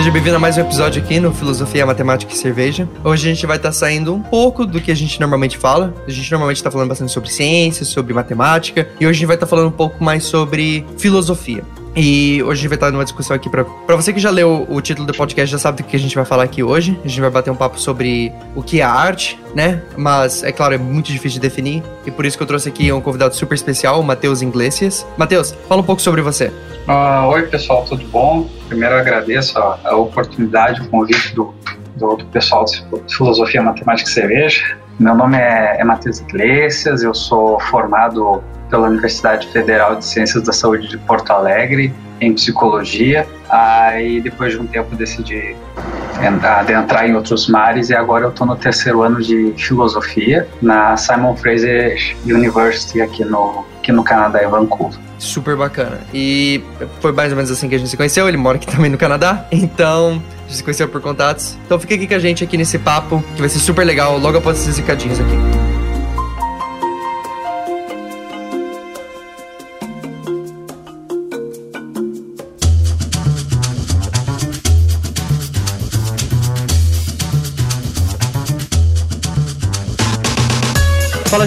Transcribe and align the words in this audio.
Seja 0.00 0.12
bem-vindo 0.12 0.36
a 0.36 0.38
mais 0.38 0.56
um 0.56 0.62
episódio 0.62 1.02
aqui 1.02 1.20
no 1.20 1.30
Filosofia, 1.30 1.84
Matemática 1.84 2.32
e 2.32 2.34
Cerveja. 2.34 2.88
Hoje 3.04 3.28
a 3.28 3.34
gente 3.34 3.46
vai 3.46 3.58
estar 3.58 3.68
tá 3.68 3.72
saindo 3.74 4.14
um 4.14 4.22
pouco 4.22 4.64
do 4.64 4.80
que 4.80 4.90
a 4.90 4.94
gente 4.94 5.20
normalmente 5.20 5.58
fala. 5.58 5.92
A 6.08 6.10
gente 6.10 6.30
normalmente 6.30 6.56
está 6.56 6.70
falando 6.70 6.88
bastante 6.88 7.12
sobre 7.12 7.28
ciências, 7.28 7.88
sobre 7.88 8.14
matemática, 8.14 8.88
e 8.98 9.06
hoje 9.06 9.18
a 9.18 9.18
gente 9.18 9.26
vai 9.26 9.36
estar 9.36 9.44
tá 9.44 9.50
falando 9.50 9.68
um 9.68 9.76
pouco 9.76 10.02
mais 10.02 10.24
sobre 10.24 10.86
filosofia. 10.96 11.62
E 11.94 12.40
hoje 12.42 12.52
a 12.52 12.54
gente 12.54 12.68
vai 12.68 12.76
estar 12.76 12.90
numa 12.90 13.04
discussão 13.04 13.34
aqui 13.34 13.48
para 13.48 13.64
você 13.96 14.12
que 14.12 14.20
já 14.20 14.30
leu 14.30 14.66
o 14.68 14.80
título 14.80 15.06
do 15.06 15.12
podcast, 15.12 15.50
já 15.50 15.58
sabe 15.58 15.82
do 15.82 15.86
que 15.86 15.96
a 15.96 15.98
gente 15.98 16.14
vai 16.14 16.24
falar 16.24 16.44
aqui 16.44 16.62
hoje. 16.62 16.98
A 17.04 17.08
gente 17.08 17.20
vai 17.20 17.30
bater 17.30 17.50
um 17.50 17.56
papo 17.56 17.80
sobre 17.80 18.32
o 18.54 18.62
que 18.62 18.80
é 18.80 18.84
arte, 18.84 19.38
né? 19.54 19.82
Mas 19.96 20.44
é 20.44 20.52
claro, 20.52 20.74
é 20.74 20.78
muito 20.78 21.06
difícil 21.06 21.40
de 21.40 21.40
definir 21.40 21.82
e 22.06 22.10
por 22.10 22.24
isso 22.24 22.36
que 22.36 22.42
eu 22.42 22.46
trouxe 22.46 22.68
aqui 22.68 22.92
um 22.92 23.00
convidado 23.00 23.34
super 23.34 23.54
especial, 23.54 24.00
o 24.00 24.04
Matheus 24.04 24.40
Iglesias. 24.40 25.06
Matheus, 25.16 25.54
fala 25.68 25.80
um 25.80 25.84
pouco 25.84 26.00
sobre 26.00 26.22
você. 26.22 26.52
Uh, 26.88 27.26
oi, 27.28 27.42
pessoal, 27.42 27.84
tudo 27.84 28.04
bom? 28.06 28.48
Primeiro 28.68 28.94
agradeço 28.94 29.58
a, 29.58 29.78
a 29.84 29.96
oportunidade, 29.96 30.80
o 30.82 30.88
convite 30.88 31.34
do, 31.34 31.54
do, 31.96 32.16
do, 32.16 32.26
pessoal 32.26 32.64
de 32.64 32.82
Filosofia, 33.08 33.62
Matemática 33.62 34.08
Cerveja. 34.08 34.78
Meu 35.00 35.14
nome 35.14 35.38
é, 35.38 35.78
é 35.80 35.82
Matheus 35.82 36.20
Iglesias, 36.20 37.02
eu 37.02 37.14
sou 37.14 37.58
formado 37.58 38.44
pela 38.68 38.86
Universidade 38.86 39.48
Federal 39.48 39.96
de 39.96 40.04
Ciências 40.04 40.42
da 40.42 40.52
Saúde 40.52 40.88
de 40.88 40.98
Porto 40.98 41.30
Alegre 41.30 41.90
em 42.20 42.34
psicologia. 42.34 43.26
Aí 43.48 44.20
depois 44.20 44.52
de 44.52 44.58
um 44.58 44.66
tempo 44.66 44.94
decidi 44.94 45.56
adentrar 46.42 47.08
em 47.08 47.14
outros 47.14 47.48
mares 47.48 47.88
e 47.88 47.94
agora 47.94 48.26
eu 48.26 48.28
estou 48.28 48.46
no 48.46 48.54
terceiro 48.54 49.00
ano 49.00 49.22
de 49.22 49.54
filosofia 49.56 50.46
na 50.60 50.94
Simon 50.98 51.34
Fraser 51.34 51.96
University 52.26 53.00
aqui 53.00 53.24
no 53.24 53.64
aqui 53.78 53.92
no 53.92 54.04
Canadá, 54.04 54.44
em 54.44 54.48
Vancouver. 54.48 55.00
Super 55.18 55.56
bacana. 55.56 55.98
E 56.12 56.62
foi 57.00 57.12
mais 57.12 57.32
ou 57.32 57.36
menos 57.36 57.50
assim 57.50 57.70
que 57.70 57.74
a 57.74 57.78
gente 57.78 57.88
se 57.88 57.96
conheceu. 57.96 58.28
Ele 58.28 58.36
mora 58.36 58.58
aqui 58.58 58.66
também 58.66 58.90
no 58.90 58.98
Canadá, 58.98 59.46
então 59.50 60.22
gente 60.50 60.56
se 60.56 60.64
conheceu 60.64 60.88
por 60.88 61.00
contatos. 61.00 61.56
Então 61.64 61.78
fica 61.78 61.94
aqui 61.94 62.06
com 62.06 62.14
a 62.14 62.18
gente 62.18 62.42
aqui 62.42 62.56
nesse 62.56 62.78
papo 62.78 63.24
que 63.34 63.40
vai 63.40 63.48
ser 63.48 63.60
super 63.60 63.84
legal 63.84 64.18
logo 64.18 64.38
após 64.38 64.60
esses 64.60 64.76
recadinhos 64.76 65.18
aqui. 65.20 65.79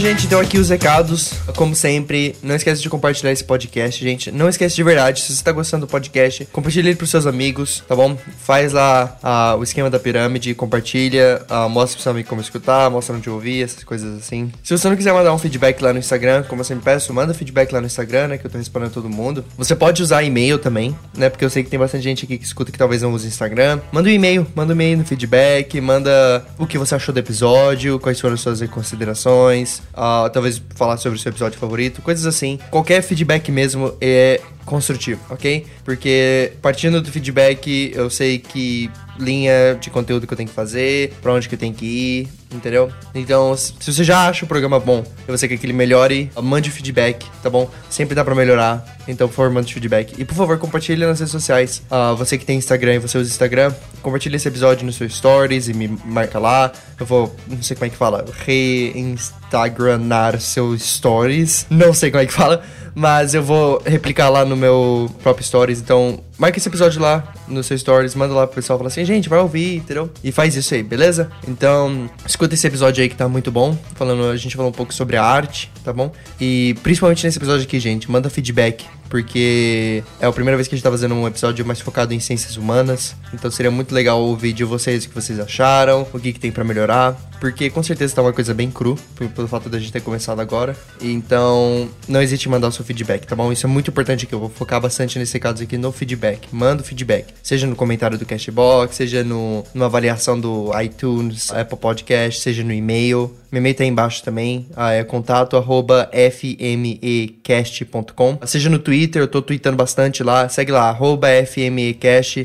Gente. 0.04 0.26
Então, 0.26 0.42
aqui 0.42 0.58
os 0.58 0.68
recados. 0.68 1.32
Como 1.56 1.74
sempre, 1.74 2.36
não 2.44 2.56
esquece 2.56 2.82
de 2.82 2.90
compartilhar 2.90 3.32
esse 3.32 3.44
podcast, 3.44 4.04
gente. 4.04 4.32
Não 4.34 4.50
esquece 4.50 4.76
de 4.76 4.84
verdade, 4.84 5.22
se 5.22 5.34
você 5.34 5.42
tá 5.42 5.54
gostando 5.54 5.86
do 5.86 5.90
podcast, 5.90 6.46
compartilha 6.52 6.90
ele 6.90 6.98
pros 6.98 7.10
seus 7.10 7.26
amigos, 7.26 7.82
tá 7.88 7.96
bom? 7.96 8.18
Faz 8.40 8.74
lá 8.74 9.56
o 9.58 9.64
esquema 9.64 9.90
da 9.90 9.98
pirâmide, 9.98 10.54
compartilha, 10.56 11.42
uh, 11.50 11.70
mostra 11.70 11.96
pro 11.96 12.04
seu 12.04 12.12
amigo 12.12 12.28
como 12.28 12.42
escutar, 12.42 12.90
mostra 12.90 13.16
onde 13.16 13.30
ouvir, 13.30 13.64
essas 13.64 13.86
coisas 13.86 14.18
assim. 14.18 14.52
Se 14.62 14.78
você 14.78 14.90
não 14.90 14.98
quiser 14.98 15.14
mandar 15.14 15.34
um 15.34 15.38
feedback 15.38 15.82
lá 15.82 15.94
no 15.94 16.00
Instagram, 16.00 16.44
como 16.44 16.60
eu 16.60 16.66
sempre 16.66 16.84
peço, 16.84 17.14
manda 17.14 17.34
feedback 17.34 17.72
lá 17.72 17.80
no 17.80 17.88
Instagram, 17.88 18.28
né? 18.28 18.38
Que 18.38 18.46
eu 18.46 18.52
tô 18.52 18.58
respondendo 18.58 18.90
a 18.90 18.94
todo 18.94 19.10
mundo. 19.10 19.46
Você 19.58 19.74
pode 19.74 20.04
usar 20.04 20.22
e-mail 20.22 20.60
também, 20.60 20.94
né? 21.16 21.30
Porque 21.30 21.46
eu 21.46 21.50
sei 21.50 21.64
que 21.64 21.70
tem 21.70 21.80
bastante 21.80 22.04
gente 22.04 22.26
aqui 22.26 22.38
que 22.38 22.46
escuta 22.46 22.74
que 22.74 22.78
talvez 22.78 23.02
não 23.02 23.14
use 23.14 23.26
Instagram. 23.26 23.80
Manda 23.90 24.10
um 24.10 24.12
e-mail, 24.12 24.46
manda 24.54 24.74
um 24.74 24.76
e-mail 24.76 24.98
no 24.98 25.06
feedback, 25.06 25.80
manda 25.80 26.46
o 26.58 26.68
que 26.68 26.78
você 26.78 26.94
achou 26.94 27.14
do 27.14 27.20
episódio, 27.20 27.98
quais 28.00 28.20
foram 28.20 28.34
as 28.34 28.42
suas 28.42 28.62
considerações 28.70 29.82
uh, 29.94 30.30
talvez 30.32 30.62
falar 30.76 30.98
sobre 30.98 31.18
o 31.18 31.22
seu 31.22 31.32
episódio 31.32 31.60
favorito, 31.60 32.02
coisas 32.02 32.26
assim. 32.26 32.60
Qualquer 32.70 33.02
feedback 33.02 33.52
mesmo 33.52 33.96
é 34.02 34.42
construtivo, 34.66 35.22
ok? 35.30 35.66
Porque 35.84 36.54
partindo 36.62 37.02
do 37.02 37.12
feedback, 37.12 37.92
eu 37.94 38.10
sei 38.10 38.40
que 38.40 38.90
linha 39.20 39.78
de 39.80 39.90
conteúdo 39.90 40.26
que 40.26 40.34
eu 40.34 40.38
tenho 40.38 40.50
que 40.50 40.56
fazer, 40.56 41.14
pra 41.22 41.34
onde 41.34 41.48
que 41.48 41.56
eu 41.56 41.60
tenho 41.60 41.74
que 41.74 41.86
ir, 41.86 42.30
entendeu? 42.54 42.92
Então, 43.14 43.56
se 43.56 43.74
você 43.82 44.04
já 44.04 44.28
acha 44.28 44.46
o 44.46 44.48
programa 44.48 44.80
bom 44.80 45.04
e 45.28 45.32
você 45.32 45.48
quer 45.48 45.58
que 45.58 45.66
ele 45.66 45.74
melhore, 45.74 46.32
mande 46.42 46.70
feedback, 46.72 47.26
tá 47.42 47.50
bom? 47.50 47.70
Sempre 47.90 48.16
dá 48.16 48.24
pra 48.24 48.36
melhorar, 48.36 48.86
então 49.08 49.28
por 49.28 49.36
favor, 49.36 49.52
mande 49.52 49.74
feedback. 49.74 50.14
E 50.18 50.26
por 50.26 50.36
favor, 50.36 50.58
compartilhe 50.58 51.06
nas 51.06 51.20
redes 51.20 51.32
sociais. 51.32 51.82
Uh, 51.90 52.16
você 52.16 52.38
que 52.38 52.46
tem 52.46 52.58
Instagram 52.58 52.96
e 52.96 53.00
você 53.00 53.18
usa 53.18 53.30
Instagram, 53.30 53.74
compartilhe 54.02 54.36
esse 54.36 54.48
episódio 54.48 54.86
no 54.86 54.94
seu 54.94 55.10
stories 55.10 55.68
e 55.68 55.74
me 55.74 55.88
marca 56.06 56.40
lá. 56.40 56.72
Eu 57.00 57.06
vou, 57.06 57.36
não 57.48 57.62
sei 57.62 57.76
como 57.76 57.86
é 57.86 57.90
que 57.90 57.98
fala, 57.98 58.26
reinstagranar 58.46 60.40
seus 60.40 60.82
stories. 60.84 61.66
Não 61.70 61.94
sei 61.94 62.12
como 62.12 62.24
é 62.24 62.26
que 62.26 62.34
fala 62.34 62.64
mas 62.96 63.34
eu 63.34 63.42
vou 63.42 63.82
replicar 63.86 64.30
lá 64.30 64.46
no 64.46 64.56
meu 64.56 65.10
próprio 65.22 65.46
Stories. 65.46 65.80
Então, 65.80 66.20
marca 66.38 66.58
esse 66.58 66.68
episódio 66.68 67.02
lá 67.02 67.24
no 67.48 67.64
seu 67.64 67.78
Stories, 67.78 68.16
manda 68.16 68.34
lá 68.34 68.46
pro 68.46 68.56
pessoal 68.56 68.78
falar 68.78 68.88
assim, 68.88 69.04
gente, 69.04 69.28
vai 69.28 69.40
ouvir, 69.40 69.78
entendeu? 69.78 70.10
E 70.24 70.32
faz 70.32 70.56
isso 70.56 70.74
aí, 70.74 70.84
beleza? 70.84 71.30
Então, 71.48 72.10
escuta 72.26 72.43
esse 72.52 72.68
episódio 72.68 73.02
aí 73.02 73.10
que 73.10 73.16
tá 73.16 73.30
muito 73.30 73.52
bom. 73.52 73.78
Falando, 73.96 74.26
a 74.30 74.38
gente 74.38 74.56
falou 74.56 74.70
um 74.72 74.74
pouco 74.74 74.94
sobre 74.94 75.16
a 75.16 75.24
arte, 75.24 75.72
tá 75.84 75.94
bom? 75.94 76.12
E 76.42 76.76
principalmente 76.84 77.24
nesse 77.24 77.38
episódio 77.38 77.64
aqui, 77.64 77.80
gente, 77.80 78.12
manda 78.12 78.30
feedback 78.30 78.86
porque 79.14 80.04
é 80.20 80.26
a 80.26 80.32
primeira 80.32 80.58
vez 80.58 80.68
que 80.68 80.74
a 80.74 80.76
gente 80.76 80.84
tá 80.84 80.90
fazendo 80.90 81.14
um 81.14 81.28
episódio 81.28 81.64
mais 81.64 81.80
focado 81.80 82.16
em 82.16 82.20
ciências 82.20 82.58
humanas. 82.58 83.16
Então 83.32 83.52
seria 83.52 83.70
muito 83.70 83.94
legal 83.94 84.20
ouvir 84.20 84.54
de 84.54 84.64
vocês 84.64 85.06
o 85.06 85.10
que 85.10 85.14
vocês 85.14 85.40
acharam, 85.40 86.08
o 86.12 86.20
que, 86.20 86.34
que 86.34 86.40
tem 86.40 86.52
para 86.52 86.64
melhorar. 86.64 87.16
Porque 87.44 87.70
com 87.70 87.84
certeza 87.84 88.16
tá 88.16 88.22
uma 88.22 88.32
coisa 88.32 88.54
bem 88.54 88.72
cru, 88.72 88.98
pelo 89.36 89.50
fato 89.50 89.70
da 89.70 89.78
gente 89.78 89.92
ter 89.92 90.02
começado 90.02 90.40
agora. 90.40 90.78
Então, 91.02 91.90
não 92.08 92.22
existe 92.22 92.48
mandar 92.48 92.70
o 92.70 92.72
seu 92.72 92.86
feedback, 92.86 93.28
tá 93.28 93.36
bom? 93.36 93.52
Isso 93.52 93.68
é 93.68 93.70
muito 93.70 93.92
importante 93.92 94.26
aqui. 94.26 94.34
Eu 94.34 94.40
vou 94.40 94.50
focar 94.50 94.80
bastante 94.80 95.20
nesse 95.20 95.38
caso 95.42 95.62
aqui 95.62 95.78
no 95.78 95.92
feedback. 95.92 96.48
Manda 96.54 96.82
o 96.82 96.86
feedback. 96.86 97.34
Seja 97.44 97.68
no 97.68 97.76
comentário 97.76 98.18
do 98.18 98.26
Cashbox, 98.26 98.96
seja 98.96 99.26
no, 99.26 99.66
numa 99.74 99.88
avaliação 99.88 100.40
do 100.40 100.72
iTunes, 100.82 101.52
Apple 101.52 101.78
Podcast, 101.78 102.40
seja 102.40 102.64
no 102.64 102.72
e-mail. 102.72 103.36
Meu 103.52 103.60
e-mail 103.60 103.76
tá 103.76 103.84
aí 103.84 103.90
embaixo 103.90 104.24
também. 104.24 104.66
Ah, 104.76 104.94
é 104.94 105.04
contato 105.04 105.58
arroba 105.58 106.10
fmecast.com. 106.12 108.40
Seja 108.48 108.70
no 108.70 108.80
Twitter, 108.80 109.03
eu 109.16 109.28
tô 109.28 109.42
tweetando 109.42 109.78
bastante 109.78 110.24
lá. 110.24 110.48
Segue 110.50 110.72
lá, 110.72 110.90
arroba. 110.90 111.28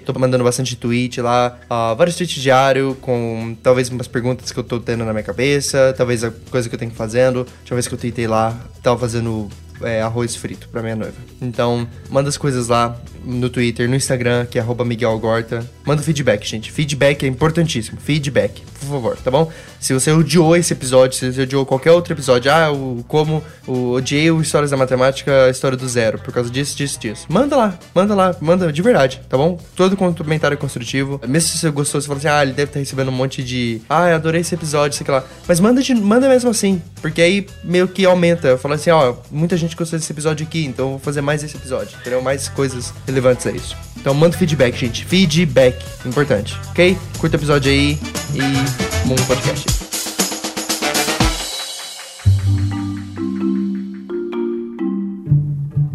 Tô 0.05 0.19
mandando 0.19 0.45
bastante 0.45 0.77
tweet 0.77 1.21
lá. 1.21 1.59
Uh, 1.65 1.97
vários 1.97 2.17
tweets 2.17 2.41
diários 2.41 2.97
com 3.01 3.57
talvez 3.63 3.89
umas 3.89 4.09
perguntas 4.09 4.51
que 4.51 4.59
eu 4.59 4.65
tô 4.65 4.79
tendo 4.81 5.05
na 5.05 5.13
minha 5.13 5.23
cabeça. 5.23 5.95
Talvez 5.97 6.25
a 6.25 6.31
coisa 6.51 6.69
que 6.69 6.75
eu 6.75 6.79
tenho 6.79 6.93
fazendo. 6.93 7.39
Última 7.39 7.77
vez 7.77 7.89
que 7.89 7.95
eu 7.95 7.99
tweetei 7.99 8.27
lá, 8.27 8.57
tava 8.83 8.99
fazendo 8.99 9.49
é, 9.83 10.03
arroz 10.03 10.37
frito 10.37 10.69
pra 10.69 10.83
minha 10.83 10.97
noiva. 10.97 11.17
Então, 11.41 11.89
manda 12.11 12.29
as 12.29 12.37
coisas 12.37 12.69
lá 12.69 12.97
no 13.25 13.51
Twitter, 13.51 13.89
no 13.89 13.97
Instagram, 13.97 14.47
que 14.47 14.59
é 14.59 14.65
Miguel 14.85 15.19
Gorta. 15.19 15.69
Manda 15.85 16.03
feedback, 16.03 16.47
gente. 16.47 16.71
Feedback 16.73 17.25
é 17.25 17.29
importantíssimo. 17.29 17.99
Feedback, 18.01 18.63
por 18.81 18.89
favor, 18.89 19.17
tá 19.17 19.31
bom? 19.31 19.51
Se 19.81 19.93
você 19.93 20.11
odiou 20.11 20.57
esse 20.57 20.73
episódio, 20.73 21.17
se 21.17 21.33
você 21.33 21.43
odiou 21.43 21.65
qualquer 21.65 21.93
outro 21.93 22.13
episódio, 22.13 22.51
ah, 22.51 22.73
o, 22.73 23.05
como 23.07 23.43
o, 23.67 23.93
odiei 23.93 24.31
o 24.31 24.41
Histórias 24.41 24.71
da 24.71 24.77
Matemática, 24.77 25.45
a 25.45 25.51
história 25.51 25.77
do 25.77 25.89
zero, 25.89 26.19
por 26.19 26.33
causa 26.33 26.51
disso, 26.51 26.77
disso, 26.77 26.99
disso. 26.99 27.27
Manda 27.29 27.57
lá, 27.57 27.79
manda 27.95 28.15
lá, 28.15 28.37
manda 28.41 28.73
de 28.73 28.83
verdade, 28.83 29.21
tá 29.29 29.37
bom? 29.37 29.59
Todo 29.77 29.97
comentário 29.97 30.55
é 30.55 30.57
construtivo. 30.57 31.21
Mesmo 31.27 31.49
se 31.51 31.59
você 31.59 31.71
gostou, 31.71 32.01
você 32.01 32.07
fala 32.07 32.19
assim, 32.19 32.29
ah, 32.29 32.43
ele 32.43 32.53
deve 32.53 32.71
estar 32.71 32.81
recebendo 32.81 33.09
um 33.09 33.13
monte 33.13 33.43
de. 33.43 33.81
Ah, 33.89 34.15
adorei 34.15 34.41
esse 34.41 34.55
episódio, 34.55 34.97
sei 34.97 35.07
lá. 35.09 35.25
Mas 35.47 35.61
manda, 35.61 35.83
de, 35.83 35.95
manda 35.95 36.29
mesmo 36.29 36.51
assim, 36.51 36.83
porque 37.01 37.23
aí 37.23 37.47
meio 37.63 37.87
que 37.87 38.05
aumenta. 38.05 38.49
Eu 38.49 38.59
falo 38.59 38.75
assim, 38.75 38.91
ó, 38.91 39.15
muita 39.31 39.57
gente 39.57 39.77
gostou 39.77 39.99
desse 39.99 40.11
episódio 40.13 40.47
aqui, 40.47 40.65
então 40.65 40.87
eu 40.87 40.91
vou 40.91 40.99
fazer 40.99 41.21
mais 41.21 41.43
esse 41.45 41.57
episódio, 41.57 41.97
entendeu? 42.01 42.21
Mais 42.21 42.49
coisas 42.49 42.93
relevantes 43.09 43.47
a 43.47 43.51
isso. 43.51 43.77
Então 43.97 44.15
manda 44.15 44.37
feedback, 44.37 44.77
gente. 44.77 45.05
Feedback, 45.05 45.85
importante, 46.07 46.57
ok? 46.71 46.97
Curta 47.19 47.37
o 47.37 47.41
episódio 47.41 47.71
aí 47.71 47.99
e 48.35 49.09
bom 49.09 49.17
podcast. 49.27 49.67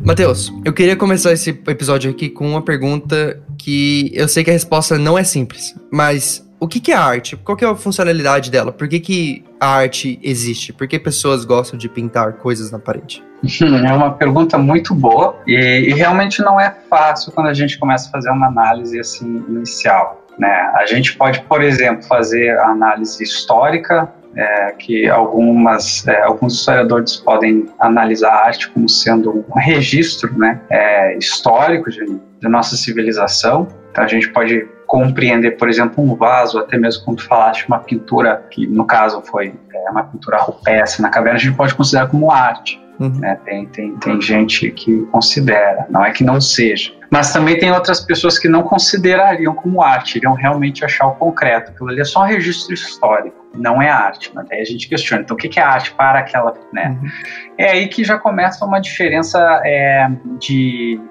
Matheus, 0.03 0.51
eu 0.65 0.73
queria 0.73 0.97
começar 0.97 1.31
esse 1.31 1.49
episódio 1.49 2.11
aqui 2.11 2.29
com 2.29 2.49
uma 2.49 2.61
pergunta 2.61 3.41
que 3.57 4.11
eu 4.13 4.27
sei 4.27 4.43
que 4.43 4.49
a 4.49 4.53
resposta 4.53 4.97
não 4.97 5.17
é 5.17 5.23
simples, 5.23 5.73
mas 5.89 6.45
o 6.63 6.67
que, 6.67 6.79
que 6.79 6.93
é 6.93 6.95
arte? 6.95 7.35
Qual 7.35 7.57
que 7.57 7.65
é 7.65 7.67
a 7.67 7.75
funcionalidade 7.75 8.49
dela? 8.49 8.71
Por 8.71 8.87
que, 8.87 8.97
que 8.97 9.43
a 9.59 9.67
arte 9.67 10.17
existe? 10.23 10.71
Por 10.71 10.87
que 10.87 10.97
pessoas 10.97 11.43
gostam 11.43 11.77
de 11.77 11.89
pintar 11.89 12.33
coisas 12.33 12.71
na 12.71 12.79
parede? 12.79 13.21
É 13.83 13.93
uma 13.93 14.13
pergunta 14.13 14.57
muito 14.57 14.95
boa 14.95 15.35
e, 15.45 15.53
e 15.53 15.93
realmente 15.93 16.41
não 16.41 16.59
é 16.59 16.73
fácil 16.89 17.33
quando 17.33 17.47
a 17.47 17.53
gente 17.53 17.77
começa 17.77 18.07
a 18.07 18.11
fazer 18.11 18.29
uma 18.29 18.47
análise 18.47 18.97
assim 18.97 19.43
inicial. 19.49 20.25
Né? 20.39 20.49
A 20.75 20.85
gente 20.85 21.17
pode, 21.17 21.41
por 21.41 21.61
exemplo, 21.61 22.03
fazer 22.03 22.57
a 22.57 22.69
análise 22.69 23.21
histórica, 23.21 24.09
é, 24.35 24.71
que 24.71 25.09
algumas, 25.09 26.07
é, 26.07 26.21
alguns 26.21 26.53
historiadores 26.53 27.17
podem 27.17 27.65
analisar 27.77 28.31
a 28.31 28.45
arte 28.45 28.69
como 28.69 28.87
sendo 28.87 29.45
um 29.49 29.59
registro 29.59 30.33
né, 30.39 30.61
é, 30.69 31.17
histórico 31.17 31.91
de, 31.91 32.05
de 32.05 32.47
nossa 32.47 32.77
civilização. 32.77 33.67
Então 33.91 34.05
a 34.05 34.07
gente 34.07 34.29
pode 34.29 34.65
compreender, 34.93 35.57
por 35.57 35.67
exemplo, 35.67 36.03
um 36.03 36.15
vaso, 36.15 36.59
até 36.59 36.77
mesmo 36.77 37.03
quando 37.03 37.17
tu 37.17 37.25
falaste 37.25 37.67
uma 37.67 37.79
pintura, 37.79 38.45
que 38.51 38.67
no 38.67 38.85
caso 38.85 39.23
foi 39.23 39.51
é, 39.73 39.89
uma 39.89 40.03
pintura 40.03 40.37
rupestre 40.37 41.01
na 41.01 41.09
caverna, 41.09 41.39
a 41.39 41.41
gente 41.41 41.55
pode 41.55 41.73
considerar 41.73 42.05
como 42.09 42.29
arte. 42.29 42.79
Uhum. 42.99 43.09
Né? 43.09 43.39
Tem, 43.43 43.65
tem, 43.65 43.97
tem 43.97 44.21
gente 44.21 44.69
que 44.69 45.01
considera, 45.07 45.87
não 45.89 46.05
é 46.05 46.11
que 46.11 46.23
não 46.23 46.39
seja. 46.39 46.93
Mas 47.09 47.33
também 47.33 47.57
tem 47.57 47.71
outras 47.71 48.01
pessoas 48.01 48.37
que 48.37 48.47
não 48.47 48.61
considerariam 48.61 49.55
como 49.55 49.81
arte, 49.81 50.19
iriam 50.19 50.33
realmente 50.33 50.85
achar 50.85 51.07
o 51.07 51.15
concreto. 51.15 51.71
Aquilo 51.71 51.89
ali 51.89 52.01
é 52.01 52.05
só 52.05 52.21
um 52.21 52.27
registro 52.27 52.75
histórico, 52.75 53.35
não 53.55 53.81
é 53.81 53.89
arte. 53.89 54.29
Mas 54.35 54.45
aí 54.51 54.61
a 54.61 54.65
gente 54.65 54.87
questiona, 54.87 55.23
então 55.23 55.35
o 55.35 55.39
que 55.39 55.59
é 55.59 55.63
arte 55.63 55.91
para 55.95 56.19
aquela. 56.19 56.53
Né? 56.71 56.89
Uhum. 57.01 57.09
É 57.57 57.71
aí 57.71 57.87
que 57.87 58.03
já 58.03 58.19
começa 58.19 58.63
uma 58.63 58.79
diferença 58.79 59.39
é, 59.65 60.07
de 60.39 61.01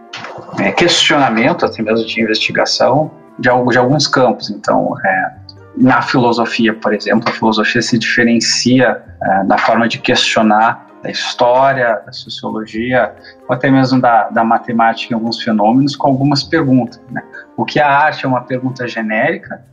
é, 0.61 0.71
questionamento, 0.71 1.67
até 1.67 1.83
mesmo 1.83 2.07
de 2.07 2.21
investigação, 2.21 3.11
de, 3.39 3.49
de 3.49 3.79
alguns 3.79 4.07
campos. 4.07 4.51
Então, 4.51 4.95
é, 5.05 5.33
na 5.77 6.03
filosofia, 6.03 6.75
por 6.75 6.93
exemplo, 6.93 7.29
a 7.29 7.33
filosofia 7.33 7.83
se 7.83 7.99
diferencia 7.99 9.03
é, 9.23 9.59
forma 9.59 9.89
de 9.89 9.99
questionar 9.99 10.87
da 11.03 11.11
história, 11.11 12.01
da 12.07 12.13
sociologia, 12.13 13.13
ou 13.49 13.55
até 13.55 13.71
mesmo 13.71 14.01
da, 14.01 14.29
da 14.31 14.45
matemática 14.45 15.13
em 15.13 15.17
alguns 15.17 15.43
fenômenos, 15.43 15.97
com 15.97 16.09
algumas 16.09 16.45
perguntas. 16.45 17.01
Né? 17.11 17.23
O 17.57 17.65
que 17.65 17.81
a 17.81 17.89
arte 17.89 18.25
é 18.25 18.29
uma 18.29 18.43
pergunta 18.43 18.87
genérica 18.87 19.65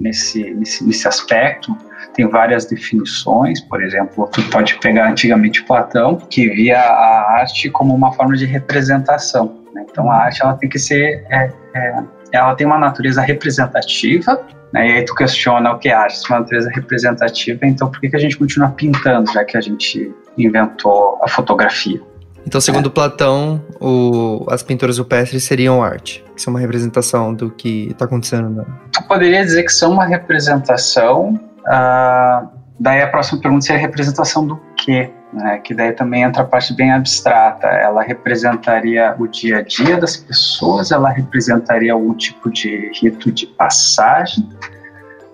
nesse, 0.00 0.54
nesse, 0.54 0.84
nesse 0.86 1.06
aspecto, 1.06 1.76
tem 2.14 2.28
várias 2.28 2.64
definições, 2.64 3.60
por 3.60 3.82
exemplo, 3.82 4.28
tu 4.32 4.42
pode 4.50 4.78
pegar 4.78 5.10
antigamente 5.10 5.62
Platão, 5.64 6.16
que 6.16 6.48
via 6.48 6.80
a 6.80 7.40
arte 7.40 7.68
como 7.70 7.94
uma 7.94 8.12
forma 8.12 8.36
de 8.36 8.46
representação. 8.46 9.58
Né? 9.74 9.84
Então 9.90 10.10
a 10.10 10.16
arte 10.16 10.42
ela 10.42 10.54
tem 10.54 10.68
que 10.68 10.78
ser, 10.78 11.26
é, 11.28 11.52
é, 11.74 12.02
ela 12.32 12.54
tem 12.54 12.66
uma 12.66 12.78
natureza 12.78 13.20
representativa, 13.20 14.40
né? 14.72 14.88
E 14.88 14.92
aí 14.92 15.04
tu 15.04 15.14
questiona 15.14 15.72
o 15.72 15.78
que 15.78 15.88
é 15.88 15.92
arte, 15.92 16.18
se 16.18 16.24
é 16.30 16.34
uma 16.34 16.40
natureza 16.40 16.70
representativa, 16.70 17.66
então 17.66 17.90
por 17.90 18.00
que, 18.00 18.08
que 18.08 18.16
a 18.16 18.18
gente 18.18 18.36
continua 18.36 18.68
pintando, 18.70 19.32
já 19.32 19.44
que 19.44 19.56
a 19.56 19.60
gente 19.60 20.12
inventou 20.36 21.18
a 21.22 21.28
fotografia? 21.28 22.00
Então, 22.46 22.60
segundo 22.60 22.88
é. 22.88 22.92
Platão, 22.92 23.62
o, 23.80 24.46
as 24.48 24.62
pinturas 24.62 24.96
rupestres 24.98 25.44
seriam 25.44 25.82
arte, 25.82 26.24
que 26.34 26.40
são 26.40 26.52
uma 26.52 26.60
representação 26.60 27.34
do 27.34 27.50
que 27.50 27.88
está 27.90 28.06
acontecendo. 28.06 28.48
Né? 28.48 28.64
Tu 28.92 29.06
poderia 29.06 29.44
dizer 29.44 29.64
que 29.64 29.72
são 29.72 29.92
uma 29.92 30.06
representação. 30.06 31.34
Uh, 31.58 32.48
daí 32.80 33.02
a 33.02 33.06
próxima 33.08 33.40
pergunta 33.40 33.66
seria 33.66 33.80
representação 33.82 34.46
do 34.46 34.58
quê? 34.78 35.10
Né? 35.32 35.58
Que 35.58 35.74
daí 35.74 35.92
também 35.92 36.22
entra 36.22 36.42
a 36.42 36.46
parte 36.46 36.74
bem 36.74 36.92
abstrata. 36.92 37.66
Ela 37.66 38.02
representaria 38.02 39.14
o 39.18 39.26
dia 39.26 39.58
a 39.58 39.62
dia 39.62 39.96
das 39.96 40.16
pessoas, 40.16 40.90
ela 40.90 41.10
representaria 41.10 41.92
algum 41.92 42.14
tipo 42.14 42.50
de 42.50 42.90
rito 42.94 43.30
de 43.30 43.46
passagem. 43.46 44.48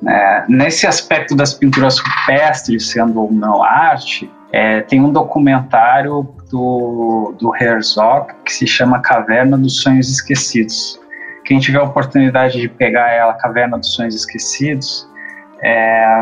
Né? 0.02 0.44
Nesse 0.48 0.86
aspecto 0.86 1.36
das 1.36 1.54
pinturas 1.54 1.98
rupestres, 1.98 2.90
sendo 2.90 3.22
ou 3.22 3.32
não 3.32 3.62
arte, 3.62 4.30
é, 4.52 4.82
tem 4.82 5.00
um 5.00 5.10
documentário 5.10 6.28
do, 6.50 7.34
do 7.40 7.52
Herzog 7.56 8.32
que 8.44 8.52
se 8.52 8.66
chama 8.66 9.00
Caverna 9.00 9.58
dos 9.58 9.80
Sonhos 9.80 10.08
Esquecidos. 10.08 11.00
Quem 11.44 11.58
tiver 11.58 11.78
a 11.78 11.82
oportunidade 11.82 12.60
de 12.60 12.68
pegar 12.68 13.10
ela, 13.10 13.34
Caverna 13.34 13.78
dos 13.78 13.92
Sonhos 13.94 14.14
Esquecidos, 14.14 15.08
é, 15.62 16.20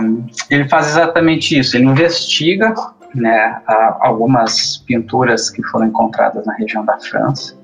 ele 0.49 0.69
faz 0.69 0.87
exatamente 0.87 1.59
isso. 1.59 1.77
Ele 1.77 1.87
investiga 1.87 2.75
né, 3.15 3.61
algumas 4.01 4.79
pinturas 4.79 5.51
que 5.51 5.63
foram 5.65 5.87
encontradas 5.87 6.47
na 6.47 6.55
região 6.55 6.85
da 6.85 6.99
França. 6.99 7.57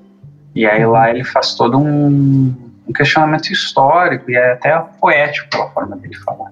E 0.55 0.65
aí 0.65 0.85
lá 0.85 1.09
ele 1.09 1.23
faz 1.23 1.55
todo 1.55 1.77
um, 1.77 2.53
um 2.87 2.93
questionamento 2.93 3.51
histórico 3.51 4.29
e 4.29 4.35
é 4.35 4.53
até 4.53 4.77
poético 4.99 5.61
a 5.61 5.69
forma 5.69 5.95
dele 5.95 6.15
falar. 6.15 6.51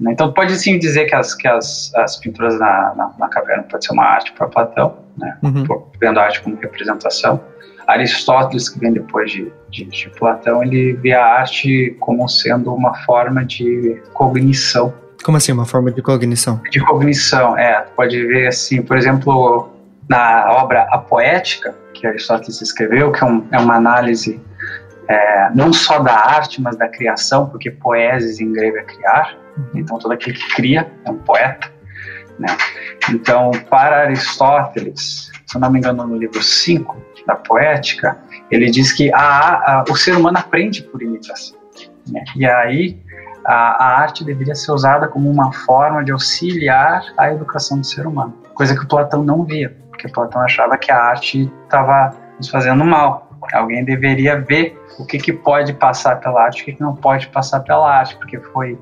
Né? 0.00 0.12
Então 0.12 0.32
pode 0.32 0.56
sim 0.56 0.78
dizer 0.78 1.06
que 1.06 1.14
as, 1.14 1.34
que 1.34 1.46
as, 1.46 1.92
as 1.94 2.16
pinturas 2.16 2.58
na, 2.58 2.94
na, 2.94 3.14
na 3.18 3.28
caverna 3.28 3.64
pode 3.64 3.84
ser 3.84 3.92
uma 3.92 4.04
arte 4.04 4.32
para 4.32 4.46
Platão, 4.46 4.98
né? 5.16 5.36
Uhum. 5.42 5.84
vendo 6.00 6.18
a 6.18 6.24
arte 6.24 6.40
como 6.42 6.56
representação. 6.56 7.40
Aristóteles, 7.86 8.68
que 8.68 8.78
vem 8.78 8.92
depois 8.92 9.30
de, 9.30 9.50
de, 9.70 9.84
de, 9.86 10.10
Platão, 10.10 10.62
ele 10.62 10.92
vê 10.92 11.14
a 11.14 11.24
arte 11.24 11.96
como 12.00 12.28
sendo 12.28 12.72
uma 12.74 12.94
forma 13.04 13.44
de 13.44 14.00
cognição. 14.12 14.92
Como 15.28 15.36
assim, 15.36 15.52
uma 15.52 15.66
forma 15.66 15.92
de 15.92 16.00
cognição? 16.00 16.58
De 16.70 16.80
cognição, 16.80 17.54
é. 17.58 17.84
Pode 17.94 18.26
ver 18.28 18.46
assim, 18.46 18.80
por 18.80 18.96
exemplo, 18.96 19.68
na 20.08 20.50
obra 20.52 20.88
A 20.90 20.96
Poética, 20.96 21.76
que 21.92 22.06
Aristóteles 22.06 22.62
escreveu, 22.62 23.12
que 23.12 23.22
é, 23.22 23.26
um, 23.26 23.46
é 23.52 23.58
uma 23.58 23.74
análise 23.74 24.40
é, 25.06 25.50
não 25.54 25.70
só 25.70 25.98
da 25.98 26.14
arte, 26.14 26.62
mas 26.62 26.78
da 26.78 26.88
criação, 26.88 27.46
porque 27.46 27.70
poeses 27.70 28.40
em 28.40 28.50
grego 28.54 28.78
é 28.78 28.82
criar, 28.84 29.36
então, 29.74 29.98
todo 29.98 30.12
aquele 30.12 30.34
que 30.34 30.54
cria 30.54 30.90
é 31.04 31.10
um 31.10 31.18
poeta. 31.18 31.70
Né? 32.38 32.48
Então, 33.10 33.50
para 33.68 34.04
Aristóteles, 34.04 35.30
se 35.46 35.56
eu 35.56 35.60
não 35.60 35.70
me 35.70 35.78
engano, 35.78 36.06
no 36.06 36.16
livro 36.16 36.42
5 36.42 36.96
da 37.26 37.36
Poética, 37.36 38.16
ele 38.50 38.70
diz 38.70 38.94
que 38.94 39.12
a, 39.12 39.18
a, 39.20 39.84
o 39.90 39.94
ser 39.94 40.16
humano 40.16 40.38
aprende 40.38 40.82
por 40.84 41.02
imitação. 41.02 41.58
Né? 42.10 42.24
E 42.34 42.46
aí, 42.46 42.98
a, 43.48 43.84
a, 43.84 44.00
arte 44.00 44.24
deveria 44.24 44.54
ser 44.54 44.70
usada 44.72 45.08
como 45.08 45.30
uma 45.30 45.52
forma 45.52 46.04
de 46.04 46.12
auxiliar 46.12 47.02
a 47.16 47.32
educação 47.32 47.80
do 47.80 47.86
ser 47.86 48.06
humano, 48.06 48.34
coisa 48.54 48.74
que 48.76 48.84
o 48.84 48.88
Platão 48.88 49.24
não 49.24 49.42
via, 49.42 49.76
porque 49.88 50.06
Platão 50.08 50.42
achava 50.42 50.76
que 50.76 50.92
a 50.92 50.96
arte 50.96 51.50
estava 51.64 52.14
nos 52.36 52.48
fazendo 52.48 52.84
mal. 52.84 53.26
Alguém 53.52 53.84
deveria 53.84 54.40
ver 54.40 54.78
o 54.98 55.06
que, 55.06 55.18
que 55.18 55.32
pode 55.32 55.72
passar 55.72 56.20
pela 56.20 56.42
arte 56.42 56.62
o 56.62 56.64
que, 56.66 56.72
que 56.74 56.80
não 56.80 56.94
pode 56.94 57.28
passar 57.28 57.60
pela 57.60 57.90
arte, 57.90 58.16
porque 58.16 58.38
foi 58.38 58.78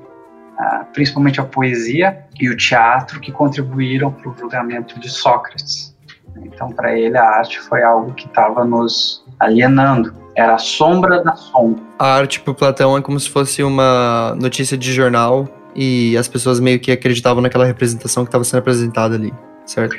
principalmente 0.93 1.39
a 1.39 1.43
poesia 1.43 2.25
e 2.39 2.49
o 2.49 2.57
teatro, 2.57 3.19
que 3.19 3.31
contribuíram 3.31 4.11
para 4.11 4.29
o 4.29 4.37
julgamento 4.37 4.99
de 4.99 5.09
Sócrates. 5.09 5.95
Então, 6.37 6.71
para 6.71 6.97
ele, 6.97 7.17
a 7.17 7.23
arte 7.23 7.59
foi 7.59 7.83
algo 7.83 8.13
que 8.13 8.27
estava 8.27 8.63
nos 8.63 9.23
alienando. 9.39 10.13
Era 10.35 10.55
a 10.55 10.57
sombra 10.57 11.23
da 11.23 11.35
sombra. 11.35 11.83
A 11.99 12.13
arte 12.13 12.39
para 12.39 12.53
Platão 12.53 12.97
é 12.97 13.01
como 13.01 13.19
se 13.19 13.29
fosse 13.29 13.63
uma 13.63 14.35
notícia 14.39 14.77
de 14.77 14.91
jornal 14.93 15.47
e 15.75 16.15
as 16.17 16.27
pessoas 16.27 16.59
meio 16.59 16.79
que 16.79 16.91
acreditavam 16.91 17.41
naquela 17.41 17.65
representação 17.65 18.23
que 18.23 18.29
estava 18.29 18.43
sendo 18.43 18.59
apresentada 18.59 19.15
ali, 19.15 19.33
certo? 19.65 19.95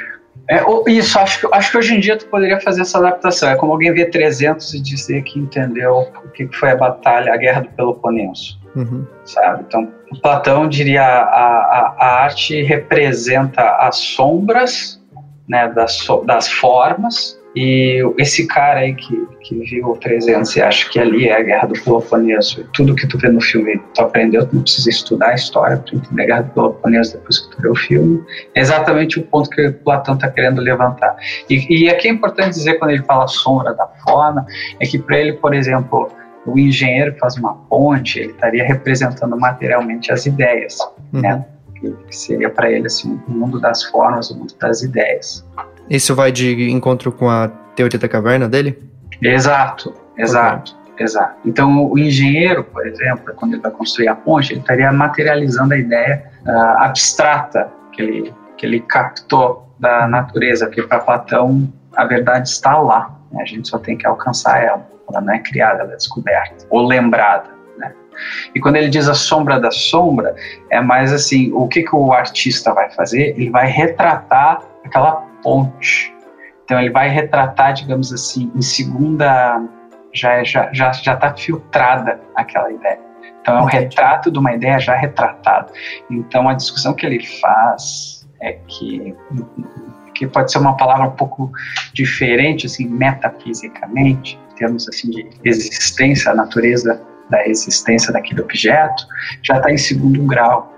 É, 0.51 0.63
isso, 0.89 1.19
acho 1.19 1.41
que, 1.41 1.55
acho 1.55 1.71
que 1.71 1.79
hoje 1.79 1.95
em 1.95 2.01
dia 2.01 2.17
tu 2.17 2.27
poderia 2.27 2.61
fazer 2.61 2.83
essa 2.83 2.99
adaptação. 2.99 3.51
É 3.51 3.57
como 3.57 3.73
alguém 3.73 3.93
ver 3.93 4.11
300 4.11 4.75
e 4.75 4.81
dizer 4.81 5.23
que 5.23 5.39
entendeu 5.39 6.09
o 6.25 6.29
que 6.31 6.49
foi 6.57 6.71
a 6.71 6.77
batalha, 6.77 7.35
a 7.35 7.37
guerra 7.37 7.63
do 7.63 7.71
Peloponeso. 7.71 8.59
Uhum. 8.75 9.07
Sabe? 9.25 9.65
Então, 9.67 9.93
Platão 10.23 10.69
diria 10.69 11.03
a, 11.03 11.23
a, 11.23 11.97
a 11.99 12.25
arte 12.25 12.63
representa 12.63 13.63
as 13.79 13.97
sombras 13.97 14.99
né, 15.49 15.69
das, 15.69 16.07
das 16.25 16.49
formas 16.51 17.38
e 17.57 18.03
esse 18.19 18.47
cara 18.47 18.81
aí 18.81 18.95
que, 18.95 19.27
que 19.41 19.59
viu 19.61 19.89
o 19.89 19.97
300 19.97 20.55
e 20.57 20.63
acha 20.63 20.91
que 20.91 20.99
ali 20.99 21.29
é 21.29 21.37
a 21.37 21.43
Guerra 21.43 21.67
do 21.69 21.83
Peloponeso, 21.83 22.65
tudo 22.73 22.95
que 22.95 23.07
tu 23.07 23.19
vê 23.19 23.29
no 23.29 23.41
filme 23.41 23.81
tu 23.95 24.03
aprendeu, 24.03 24.47
tu 24.47 24.57
não 24.57 24.63
precisa 24.63 24.91
estudar 24.91 25.31
a 25.31 25.35
história 25.35 25.77
para 25.79 25.97
entender 25.97 26.23
a 26.23 26.27
Guerra 26.27 26.43
do 26.43 26.51
Peloponeso 26.51 27.13
depois 27.15 27.39
que 27.39 27.57
tu 27.57 27.63
vê 27.63 27.69
o 27.69 27.75
filme, 27.75 28.23
é 28.55 28.61
exatamente 28.61 29.19
o 29.19 29.23
ponto 29.25 29.51
que 29.51 29.71
Platão 29.71 30.15
está 30.15 30.31
querendo 30.31 30.61
levantar. 30.61 31.17
E, 31.49 31.85
e 31.85 31.89
aqui 31.89 32.09
é 32.09 32.11
importante 32.11 32.55
dizer, 32.55 32.79
quando 32.79 32.93
ele 32.93 33.03
fala 33.03 33.27
sombra 33.27 33.75
da 33.75 33.87
forma, 34.05 34.47
é 34.79 34.87
que 34.87 34.99
para 34.99 35.19
ele, 35.19 35.33
por 35.35 35.55
exemplo, 35.55 36.11
o 36.47 36.59
engenheiro 36.59 37.13
que 37.15 37.19
faz 37.19 37.37
uma 37.37 37.55
ponte, 37.55 38.21
ele 38.21 38.33
estaria 38.33 38.65
representando 38.65 39.37
materialmente 39.39 40.13
as 40.13 40.27
ideias, 40.27 40.79
uhum. 41.13 41.21
né? 41.21 41.45
Que 41.81 41.95
seria 42.11 42.51
para 42.51 42.71
ele 42.71 42.87
assim, 42.87 43.21
o 43.29 43.31
mundo 43.31 43.61
das 43.61 43.85
formas, 43.85 44.31
o 44.31 44.39
mundo 44.39 44.55
das 44.61 44.83
ideias. 44.83 45.45
Isso 45.91 46.15
vai 46.15 46.31
de 46.31 46.71
encontro 46.71 47.11
com 47.11 47.29
a 47.29 47.49
teoria 47.75 47.99
da 47.99 48.09
caverna 48.09 48.49
dele? 48.49 48.79
Exato, 49.23 49.95
exato, 50.17 50.77
okay. 50.93 51.05
exato. 51.05 51.37
Então, 51.45 51.91
o 51.91 51.99
engenheiro, 51.99 52.63
por 52.65 52.87
exemplo, 52.87 53.33
quando 53.35 53.55
ele 53.55 53.63
vai 53.63 53.71
construir 53.71 54.09
a 54.09 54.15
ponte, 54.15 54.53
ele 54.53 54.61
estaria 54.61 54.93
materializando 54.93 55.75
a 55.75 55.79
ideia 55.79 56.25
uh, 56.47 56.83
abstrata 56.83 57.71
que 57.93 58.03
ele, 58.03 58.35
que 58.57 58.67
ele 58.67 58.81
captou 58.81 59.75
da 59.79 60.07
natureza, 60.07 60.67
porque 60.67 60.83
para 60.83 60.99
Platão 61.01 61.73
a 61.97 62.05
verdade 62.05 62.49
está 62.49 62.79
lá, 62.79 63.19
né? 63.33 63.43
a 63.43 63.45
gente 63.45 63.69
só 63.69 63.79
tem 63.79 63.97
que 63.97 64.07
alcançar 64.07 64.63
ela. 64.63 64.87
Ela 65.11 65.21
não 65.23 65.33
é 65.33 65.39
criada, 65.39 65.83
ela 65.83 65.93
é 65.93 65.97
descoberta 65.97 66.67
ou 66.71 66.87
lembrada. 66.87 67.49
Né? 67.79 67.93
E 68.55 68.61
quando 68.61 68.77
ele 68.77 68.89
diz 68.89 69.09
a 69.09 69.15
sombra 69.15 69.59
da 69.59 69.71
sombra, 69.71 70.35
é 70.71 70.81
mais 70.81 71.13
assim: 71.13 71.51
o 71.53 71.67
que, 71.67 71.83
que 71.83 71.97
o 71.97 72.13
artista 72.13 72.75
vai 72.75 72.91
fazer? 72.91 73.35
Ele 73.37 73.51
vai 73.51 73.67
retratar 73.67 74.63
aquela 74.85 75.28
ponte. 75.43 76.15
Então 76.65 76.79
ele 76.81 76.91
vai 76.91 77.09
retratar, 77.09 77.73
digamos 77.73 78.13
assim, 78.13 78.53
em 78.55 78.63
segunda 78.63 79.63
já 80.13 80.43
já 80.45 80.73
já 80.73 80.93
já 80.93 81.15
está 81.15 81.35
filtrada 81.35 82.21
aquela 82.35 82.71
ideia. 82.71 83.01
Então 83.41 83.59
é 83.59 83.63
um 83.63 83.67
retrato 83.67 84.31
de 84.31 84.39
uma 84.39 84.55
ideia 84.55 84.79
já 84.79 84.95
retratada. 84.95 85.73
Então 86.11 86.49
a 86.49 86.55
discussão 86.55 86.95
que 86.95 87.07
ele 87.07 87.25
faz 87.41 88.29
é 88.41 88.53
que 88.67 89.15
que 90.15 90.27
pode 90.27 90.51
ser 90.51 90.59
uma 90.59 90.77
palavra 90.77 91.07
um 91.07 91.13
pouco 91.13 91.51
diferente 91.95 92.67
assim 92.67 92.89
metafisicamente, 92.89 94.39
em 94.53 94.55
termos 94.57 94.89
assim 94.89 95.11
de 95.11 95.29
existência, 95.45 96.33
a 96.33 96.35
natureza 96.35 97.01
da 97.31 97.47
existência 97.47 98.13
daquele 98.13 98.41
objeto, 98.41 99.07
já 99.43 99.57
está 99.57 99.71
em 99.71 99.77
segundo 99.77 100.23
grau. 100.27 100.73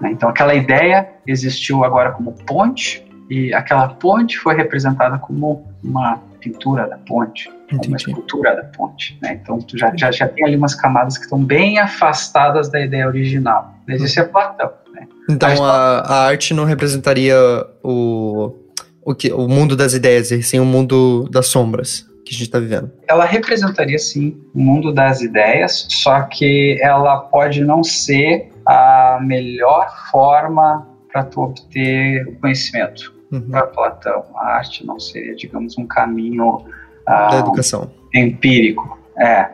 Né? 0.00 0.10
Então 0.12 0.28
aquela 0.28 0.54
ideia 0.54 1.08
existiu 1.26 1.84
agora 1.84 2.10
como 2.12 2.32
ponte 2.44 3.09
e 3.30 3.54
aquela 3.54 3.88
ponte 3.88 4.36
foi 4.36 4.56
representada 4.56 5.16
como 5.18 5.64
uma 5.84 6.20
pintura 6.40 6.88
da 6.88 6.98
ponte, 6.98 7.48
Entendi. 7.66 7.86
uma 7.86 7.96
escultura 7.96 8.56
da 8.56 8.64
ponte. 8.64 9.16
Né? 9.22 9.38
Então 9.40 9.58
tu 9.58 9.78
já, 9.78 9.94
já, 9.94 10.10
já 10.10 10.26
tem 10.26 10.44
ali 10.44 10.56
umas 10.56 10.74
camadas 10.74 11.16
que 11.16 11.24
estão 11.24 11.42
bem 11.42 11.78
afastadas 11.78 12.68
da 12.68 12.80
ideia 12.80 13.06
original. 13.06 13.72
Mas 13.86 14.02
isso 14.02 14.18
é 14.18 14.24
Platão. 14.24 14.72
Né? 14.92 15.06
Então 15.28 15.64
a, 15.64 16.00
a, 16.00 16.26
arte 16.26 16.52
não 16.52 16.64
representaria 16.64 17.36
o, 17.84 18.52
o, 19.00 19.14
que, 19.14 19.32
o 19.32 19.46
mundo 19.46 19.76
das 19.76 19.94
ideias, 19.94 20.32
e 20.32 20.42
sim 20.42 20.58
o 20.58 20.64
mundo 20.64 21.28
das 21.30 21.46
sombras 21.46 22.04
que 22.24 22.30
a 22.30 22.36
gente 22.36 22.42
está 22.42 22.58
vivendo. 22.58 22.90
Ela 23.06 23.26
representaria 23.26 23.98
sim 23.98 24.40
o 24.52 24.60
mundo 24.60 24.92
das 24.92 25.20
ideias, 25.20 25.86
só 25.88 26.22
que 26.22 26.78
ela 26.82 27.16
pode 27.18 27.62
não 27.62 27.84
ser 27.84 28.50
a 28.66 29.20
melhor 29.22 29.88
forma 30.10 30.86
para 31.12 31.24
tu 31.24 31.42
obter 31.42 32.26
o 32.26 32.36
conhecimento. 32.40 33.19
Uhum. 33.30 33.50
Para 33.50 33.66
Platão, 33.66 34.24
a 34.36 34.56
arte 34.56 34.84
não 34.84 34.98
seria, 34.98 35.34
digamos, 35.36 35.78
um 35.78 35.86
caminho 35.86 36.64
da 37.06 37.38
educação 37.38 37.90
empírico. 38.14 38.98
É, 39.16 39.50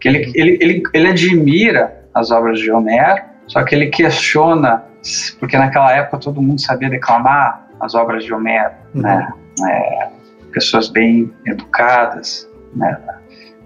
que 0.00 0.08
ele, 0.08 0.32
ele, 0.34 0.58
ele, 0.60 0.82
ele 0.92 1.08
admira 1.08 2.04
as 2.14 2.30
obras 2.30 2.58
de 2.58 2.70
Homero, 2.70 3.22
só 3.46 3.62
que 3.62 3.74
ele 3.74 3.86
questiona, 3.86 4.84
porque 5.38 5.56
naquela 5.56 5.92
época 5.92 6.18
todo 6.18 6.42
mundo 6.42 6.60
sabia 6.60 6.90
declamar 6.90 7.68
as 7.80 7.94
obras 7.94 8.24
de 8.24 8.32
Homero, 8.32 8.72
uhum. 8.94 9.02
né? 9.02 9.32
É, 9.68 10.08
pessoas 10.52 10.88
bem 10.88 11.32
educadas, 11.46 12.48
né? 12.74 12.98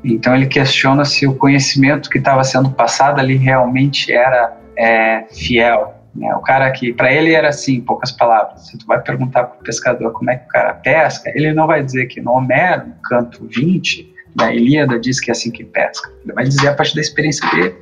Então 0.04 0.34
ele 0.34 0.46
questiona 0.46 1.04
se 1.04 1.26
o 1.26 1.34
conhecimento 1.34 2.08
que 2.08 2.18
estava 2.18 2.44
sendo 2.44 2.70
passado 2.70 3.18
ali 3.18 3.36
realmente 3.36 4.12
era 4.12 4.56
é, 4.76 5.25
fiel. 5.32 5.94
Né? 6.16 6.35
O 6.35 6.40
cara 6.40 6.70
que, 6.70 6.92
para 6.92 7.12
ele 7.12 7.32
era 7.32 7.49
assim, 7.49 7.80
poucas 7.80 8.11
palavras. 8.11 8.68
Se 8.68 8.78
tu 8.78 8.87
vai 8.87 9.00
perguntar 9.00 9.44
para 9.44 9.61
o 9.61 9.62
pescador 9.62 10.12
como 10.12 10.30
é 10.30 10.37
que 10.37 10.46
o 10.46 10.49
cara 10.49 10.75
pesca, 10.75 11.30
ele 11.35 11.52
não 11.52 11.66
vai 11.66 11.82
dizer 11.82 12.06
que 12.06 12.20
no 12.20 12.32
Homero, 12.32 12.87
no 12.87 12.94
canto 13.02 13.46
20 13.46 14.14
da 14.35 14.52
Ilíada, 14.52 14.99
diz 14.99 15.20
que 15.20 15.30
é 15.30 15.32
assim 15.32 15.50
que 15.50 15.64
pesca. 15.64 16.11
Ele 16.25 16.32
vai 16.32 16.44
dizer 16.44 16.68
a 16.68 16.75
partir 16.75 16.94
da 16.94 17.00
experiência 17.00 17.49
dele. 17.50 17.75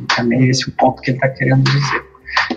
E 0.00 0.04
também 0.14 0.48
esse 0.48 0.68
é 0.68 0.72
o 0.72 0.76
ponto 0.76 1.02
que 1.02 1.10
ele 1.10 1.18
está 1.18 1.28
querendo 1.28 1.64
dizer. 1.64 2.04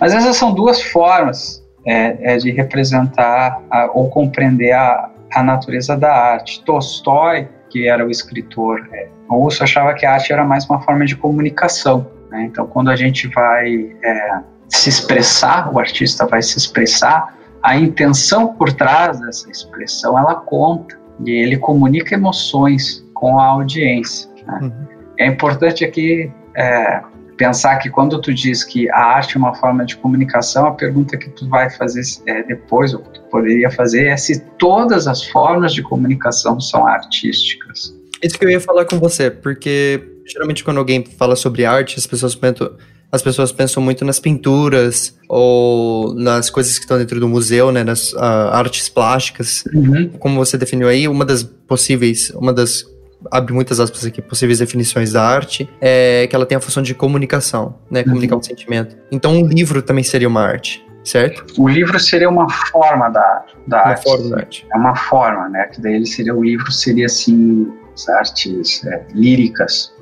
Mas 0.00 0.14
essas 0.14 0.36
são 0.36 0.54
duas 0.54 0.82
formas 0.82 1.62
é, 1.86 2.34
é 2.34 2.36
de 2.36 2.50
representar 2.50 3.60
a, 3.70 3.90
ou 3.92 4.08
compreender 4.08 4.72
a, 4.72 5.10
a 5.34 5.42
natureza 5.42 5.96
da 5.96 6.12
arte. 6.12 6.62
Tolstói, 6.64 7.48
que 7.68 7.88
era 7.88 8.06
o 8.06 8.10
escritor 8.10 8.88
é, 8.92 9.08
russo, 9.28 9.62
achava 9.62 9.94
que 9.94 10.06
a 10.06 10.12
arte 10.12 10.32
era 10.32 10.44
mais 10.44 10.64
uma 10.66 10.80
forma 10.80 11.04
de 11.04 11.16
comunicação. 11.16 12.06
Né? 12.30 12.44
Então, 12.44 12.66
quando 12.66 12.90
a 12.90 12.96
gente 12.96 13.28
vai 13.28 13.94
é, 14.02 14.40
se 14.72 14.88
expressar, 14.88 15.72
o 15.72 15.78
artista 15.78 16.26
vai 16.26 16.42
se 16.42 16.58
expressar, 16.58 17.36
a 17.62 17.76
intenção 17.76 18.54
por 18.54 18.72
trás 18.72 19.20
dessa 19.20 19.48
expressão 19.50 20.18
ela 20.18 20.34
conta 20.34 20.98
e 21.24 21.30
ele 21.30 21.56
comunica 21.56 22.14
emoções 22.14 23.06
com 23.14 23.38
a 23.38 23.44
audiência. 23.44 24.28
Né? 24.46 24.58
Uhum. 24.62 24.86
É 25.18 25.26
importante 25.26 25.84
aqui 25.84 26.32
é, 26.56 27.02
pensar 27.36 27.76
que 27.76 27.90
quando 27.90 28.20
tu 28.20 28.32
diz 28.34 28.64
que 28.64 28.90
a 28.90 28.98
arte 28.98 29.36
é 29.36 29.38
uma 29.38 29.54
forma 29.54 29.84
de 29.84 29.96
comunicação, 29.96 30.66
a 30.66 30.72
pergunta 30.72 31.16
que 31.16 31.28
tu 31.30 31.48
vai 31.48 31.70
fazer 31.70 32.02
é, 32.26 32.42
depois, 32.42 32.94
ou 32.94 33.00
que 33.00 33.10
tu 33.10 33.22
poderia 33.30 33.70
fazer, 33.70 34.06
é 34.06 34.16
se 34.16 34.40
todas 34.58 35.06
as 35.06 35.24
formas 35.28 35.72
de 35.72 35.82
comunicação 35.82 36.60
são 36.60 36.86
artísticas. 36.86 37.96
Isso 38.22 38.38
que 38.38 38.44
eu 38.44 38.50
ia 38.50 38.60
falar 38.60 38.84
com 38.86 38.98
você, 38.98 39.30
porque 39.30 40.02
geralmente 40.26 40.64
quando 40.64 40.78
alguém 40.78 41.04
fala 41.04 41.36
sobre 41.36 41.64
arte, 41.64 41.98
as 41.98 42.06
pessoas 42.06 42.34
pensam, 42.34 42.70
as 43.12 43.20
pessoas 43.20 43.52
pensam 43.52 43.82
muito 43.82 44.06
nas 44.06 44.18
pinturas 44.18 45.14
ou 45.28 46.14
nas 46.14 46.48
coisas 46.48 46.78
que 46.78 46.84
estão 46.84 46.96
dentro 46.96 47.20
do 47.20 47.28
museu, 47.28 47.70
né, 47.70 47.84
nas 47.84 48.14
uh, 48.14 48.18
artes 48.18 48.88
plásticas. 48.88 49.64
Uhum. 49.74 50.08
Como 50.18 50.42
você 50.42 50.56
definiu 50.56 50.88
aí, 50.88 51.06
uma 51.06 51.24
das 51.24 51.42
possíveis, 51.42 52.30
uma 52.30 52.54
das 52.54 52.90
abre 53.30 53.52
muitas 53.52 53.78
aspas 53.78 54.04
aqui, 54.04 54.20
possíveis 54.20 54.58
definições 54.58 55.12
da 55.12 55.22
arte, 55.22 55.68
é 55.80 56.26
que 56.28 56.34
ela 56.34 56.46
tem 56.46 56.56
a 56.56 56.60
função 56.60 56.82
de 56.82 56.94
comunicação, 56.94 57.76
né? 57.88 58.02
Comunicar 58.02 58.34
uhum. 58.34 58.40
um 58.40 58.42
sentimento. 58.42 58.96
Então, 59.12 59.32
um 59.32 59.46
livro 59.46 59.80
também 59.80 60.02
seria 60.02 60.26
uma 60.26 60.42
arte, 60.42 60.84
certo? 61.04 61.44
O 61.56 61.68
livro 61.68 62.00
seria 62.00 62.28
uma 62.28 62.50
forma 62.50 63.10
da, 63.10 63.44
da 63.66 63.76
uma 63.76 63.86
arte. 63.90 64.02
Forma 64.02 64.30
da 64.30 64.36
arte. 64.38 64.66
É 64.72 64.76
uma 64.76 64.96
forma, 64.96 65.48
né? 65.50 65.66
Que 65.66 65.80
daí 65.80 65.94
ele 65.94 66.06
seria, 66.06 66.34
o 66.34 66.42
livro 66.42 66.72
seria, 66.72 67.06
assim, 67.06 67.70
as 67.94 68.08
artes 68.08 68.84
é, 68.86 69.04
líricas, 69.14 69.92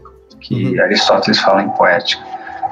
que 0.40 0.68
uhum. 0.68 0.82
Aristóteles 0.82 1.38
fala 1.40 1.62
em 1.62 1.68
poética. 1.70 2.24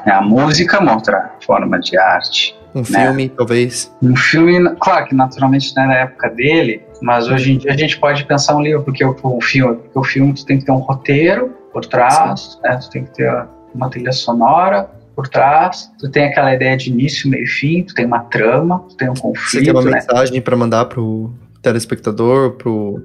É, 0.08 0.10
a 0.10 0.22
música 0.22 0.80
uma 0.80 0.94
outra 0.94 1.32
forma 1.44 1.78
de 1.78 1.98
arte. 1.98 2.56
Um 2.74 2.78
né? 2.78 2.84
filme, 2.84 3.28
talvez. 3.28 3.94
Um 4.02 4.16
filme, 4.16 4.74
claro 4.80 5.06
que 5.06 5.14
naturalmente 5.14 5.74
não 5.76 5.82
é 5.82 5.86
na 5.86 5.94
época 5.96 6.30
dele, 6.30 6.82
mas 7.02 7.28
hoje 7.28 7.52
em 7.52 7.58
dia 7.58 7.72
a 7.72 7.76
gente 7.76 7.98
pode 7.98 8.24
pensar 8.24 8.56
um 8.56 8.62
livro, 8.62 8.82
porque 8.82 9.04
o, 9.04 9.14
o 9.22 9.40
filme, 9.42 9.76
porque 9.76 9.98
o 9.98 10.04
filme 10.04 10.32
tu 10.32 10.46
tem 10.46 10.58
que 10.58 10.64
ter 10.64 10.72
um 10.72 10.78
roteiro 10.78 11.54
por 11.72 11.84
trás, 11.84 12.58
né? 12.62 12.76
tu 12.76 12.88
tem 12.88 13.04
que 13.04 13.14
ter 13.14 13.46
uma 13.74 13.90
trilha 13.90 14.12
sonora 14.12 14.88
por 15.14 15.28
trás, 15.28 15.90
tu 15.98 16.10
tem 16.10 16.26
aquela 16.26 16.54
ideia 16.54 16.76
de 16.76 16.90
início, 16.90 17.28
meio 17.28 17.44
e 17.44 17.46
fim, 17.46 17.82
tu 17.82 17.92
tem 17.92 18.06
uma 18.06 18.20
trama, 18.20 18.84
tu 18.88 18.96
tem 18.96 19.10
um 19.10 19.14
conflito. 19.14 19.50
Você 19.50 19.62
tem 19.62 19.72
uma 19.72 19.82
né? 19.82 19.90
mensagem 19.90 20.40
para 20.40 20.56
mandar 20.56 20.84
pro 20.86 21.30
telespectador, 21.62 22.52
pro 22.52 23.02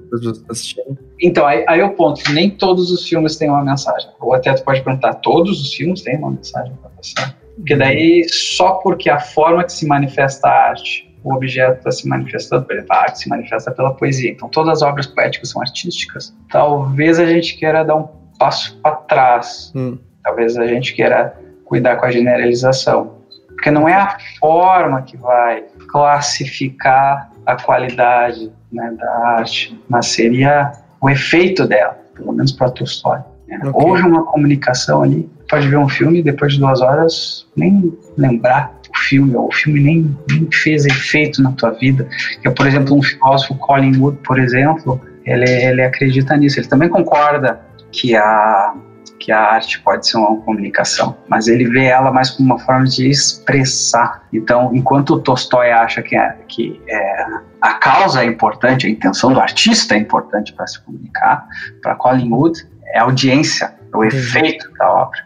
assistindo? 0.48 0.98
Então, 1.20 1.46
aí, 1.46 1.64
aí 1.68 1.80
é 1.80 1.84
o 1.84 1.94
ponto, 1.94 2.20
nem 2.32 2.50
todos 2.50 2.90
os 2.90 3.08
filmes 3.08 3.36
têm 3.36 3.48
uma 3.48 3.64
mensagem. 3.64 4.08
Ou 4.20 4.34
até 4.34 4.52
tu 4.52 4.64
pode 4.64 4.82
perguntar, 4.82 5.14
todos 5.14 5.60
os 5.60 5.74
filmes 5.74 6.02
têm 6.02 6.18
uma 6.18 6.30
mensagem 6.30 6.72
para 6.80 6.90
passar? 6.90 7.36
Porque 7.56 7.76
daí, 7.76 8.26
só 8.28 8.74
porque 8.74 9.08
a 9.08 9.20
forma 9.20 9.64
que 9.64 9.72
se 9.72 9.86
manifesta 9.86 10.48
a 10.48 10.70
arte 10.70 11.14
o 11.24 11.34
objeto 11.34 11.78
está 11.78 11.90
se 11.90 12.06
manifestando, 12.06 12.66
por 12.66 12.74
exemplo, 12.74 12.94
a 12.94 13.00
arte 13.00 13.20
se 13.20 13.28
manifesta 13.30 13.72
pela 13.72 13.94
poesia. 13.94 14.30
Então, 14.30 14.46
todas 14.48 14.74
as 14.74 14.82
obras 14.82 15.06
poéticas 15.06 15.48
são 15.48 15.62
artísticas. 15.62 16.36
Talvez 16.50 17.18
a 17.18 17.24
gente 17.24 17.56
queira 17.56 17.82
dar 17.82 17.96
um 17.96 18.08
passo 18.38 18.78
para 18.82 18.96
trás. 18.96 19.72
Hum. 19.74 19.98
Talvez 20.22 20.56
a 20.58 20.66
gente 20.66 20.92
queira 20.92 21.34
cuidar 21.64 21.96
com 21.96 22.04
a 22.04 22.10
generalização. 22.10 23.14
Porque 23.48 23.70
não 23.70 23.88
é 23.88 23.94
a 23.94 24.18
forma 24.38 25.00
que 25.00 25.16
vai 25.16 25.64
classificar 25.90 27.30
a 27.46 27.56
qualidade 27.56 28.50
né, 28.72 28.92
da 28.98 29.10
arte, 29.38 29.78
mas 29.88 30.06
seria 30.06 30.72
o 31.00 31.08
efeito 31.10 31.66
dela, 31.66 31.96
pelo 32.14 32.32
menos 32.32 32.52
para 32.52 32.70
Tolstói. 32.70 33.18
Né? 33.46 33.58
Okay. 33.58 33.70
Houve 33.72 34.02
uma 34.02 34.24
comunicação 34.24 35.02
ali, 35.02 35.28
pode 35.48 35.68
ver 35.68 35.78
um 35.78 35.88
filme 35.88 36.22
depois 36.22 36.54
de 36.54 36.60
duas 36.60 36.80
horas 36.80 37.46
nem 37.56 37.96
lembrar 38.16 38.72
o 38.94 38.98
filme, 38.98 39.34
ou 39.36 39.48
o 39.48 39.52
filme 39.52 39.80
nem, 39.80 40.16
nem 40.30 40.48
fez 40.52 40.86
efeito 40.86 41.42
na 41.42 41.52
tua 41.52 41.70
vida. 41.70 42.08
Que 42.42 42.50
por 42.50 42.66
exemplo, 42.66 42.96
um 42.96 43.02
filósofo, 43.02 43.54
Colin 43.56 43.96
Wood, 43.98 44.18
por 44.24 44.38
exemplo, 44.38 45.00
ele, 45.24 45.48
ele 45.48 45.82
acredita 45.82 46.36
nisso. 46.36 46.60
Ele 46.60 46.68
também 46.68 46.88
concorda 46.88 47.60
que 47.90 48.16
a, 48.16 48.74
que 49.24 49.32
a 49.32 49.40
arte 49.40 49.80
pode 49.80 50.06
ser 50.06 50.18
uma 50.18 50.36
comunicação, 50.42 51.16
mas 51.26 51.48
ele 51.48 51.64
vê 51.64 51.86
ela 51.86 52.12
mais 52.12 52.28
como 52.28 52.54
uma 52.54 52.58
forma 52.58 52.84
de 52.84 53.08
expressar. 53.08 54.22
Então, 54.30 54.70
enquanto 54.74 55.14
o 55.14 55.18
Tolstói 55.18 55.70
acha 55.70 56.02
que, 56.02 56.14
é, 56.14 56.36
que 56.46 56.78
é, 56.86 57.26
a 57.58 57.72
causa 57.72 58.22
é 58.22 58.26
importante, 58.26 58.86
a 58.86 58.90
intenção 58.90 59.32
do 59.32 59.40
artista 59.40 59.94
é 59.94 59.98
importante 59.98 60.52
para 60.52 60.66
se 60.66 60.78
comunicar, 60.82 61.46
para 61.80 61.94
Colin 61.94 62.30
Wood 62.30 62.68
é 62.88 62.98
a 62.98 63.04
audiência, 63.04 63.74
é 63.90 63.96
o 63.96 64.04
efeito 64.04 64.70
da 64.74 64.92
obra. 64.92 65.18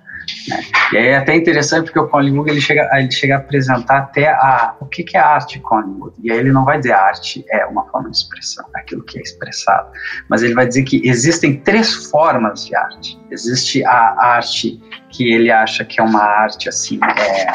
Né? 0.48 0.60
E 0.92 0.96
aí 0.96 1.06
é 1.08 1.16
até 1.16 1.34
interessante 1.36 1.84
porque 1.84 1.98
o 1.98 2.08
Collingwood 2.08 2.50
ele 2.50 2.60
chega, 2.60 2.88
ele 2.94 3.10
chega 3.10 3.36
a 3.36 3.38
apresentar 3.38 3.98
até 3.98 4.28
a, 4.28 4.74
o 4.80 4.86
que, 4.86 5.02
que 5.02 5.16
é 5.16 5.20
arte 5.20 5.58
Collingwood. 5.60 6.14
E 6.22 6.30
aí 6.30 6.38
ele 6.38 6.52
não 6.52 6.64
vai 6.64 6.78
dizer 6.78 6.92
arte 6.92 7.44
é 7.50 7.64
uma 7.66 7.86
forma 7.86 8.10
de 8.10 8.16
expressão, 8.16 8.64
aquilo 8.74 9.02
que 9.02 9.18
é 9.18 9.22
expressado. 9.22 9.90
Mas 10.28 10.42
ele 10.42 10.54
vai 10.54 10.66
dizer 10.66 10.84
que 10.84 11.06
existem 11.06 11.56
três 11.60 12.06
formas 12.06 12.66
de 12.66 12.74
arte. 12.74 13.18
Existe 13.30 13.84
a 13.84 14.16
arte 14.18 14.80
que 15.10 15.32
ele 15.32 15.50
acha 15.50 15.84
que 15.84 16.00
é 16.00 16.02
uma 16.02 16.22
arte 16.22 16.68
assim 16.68 16.98
é, 17.02 17.46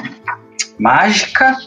mágica, 0.80 1.58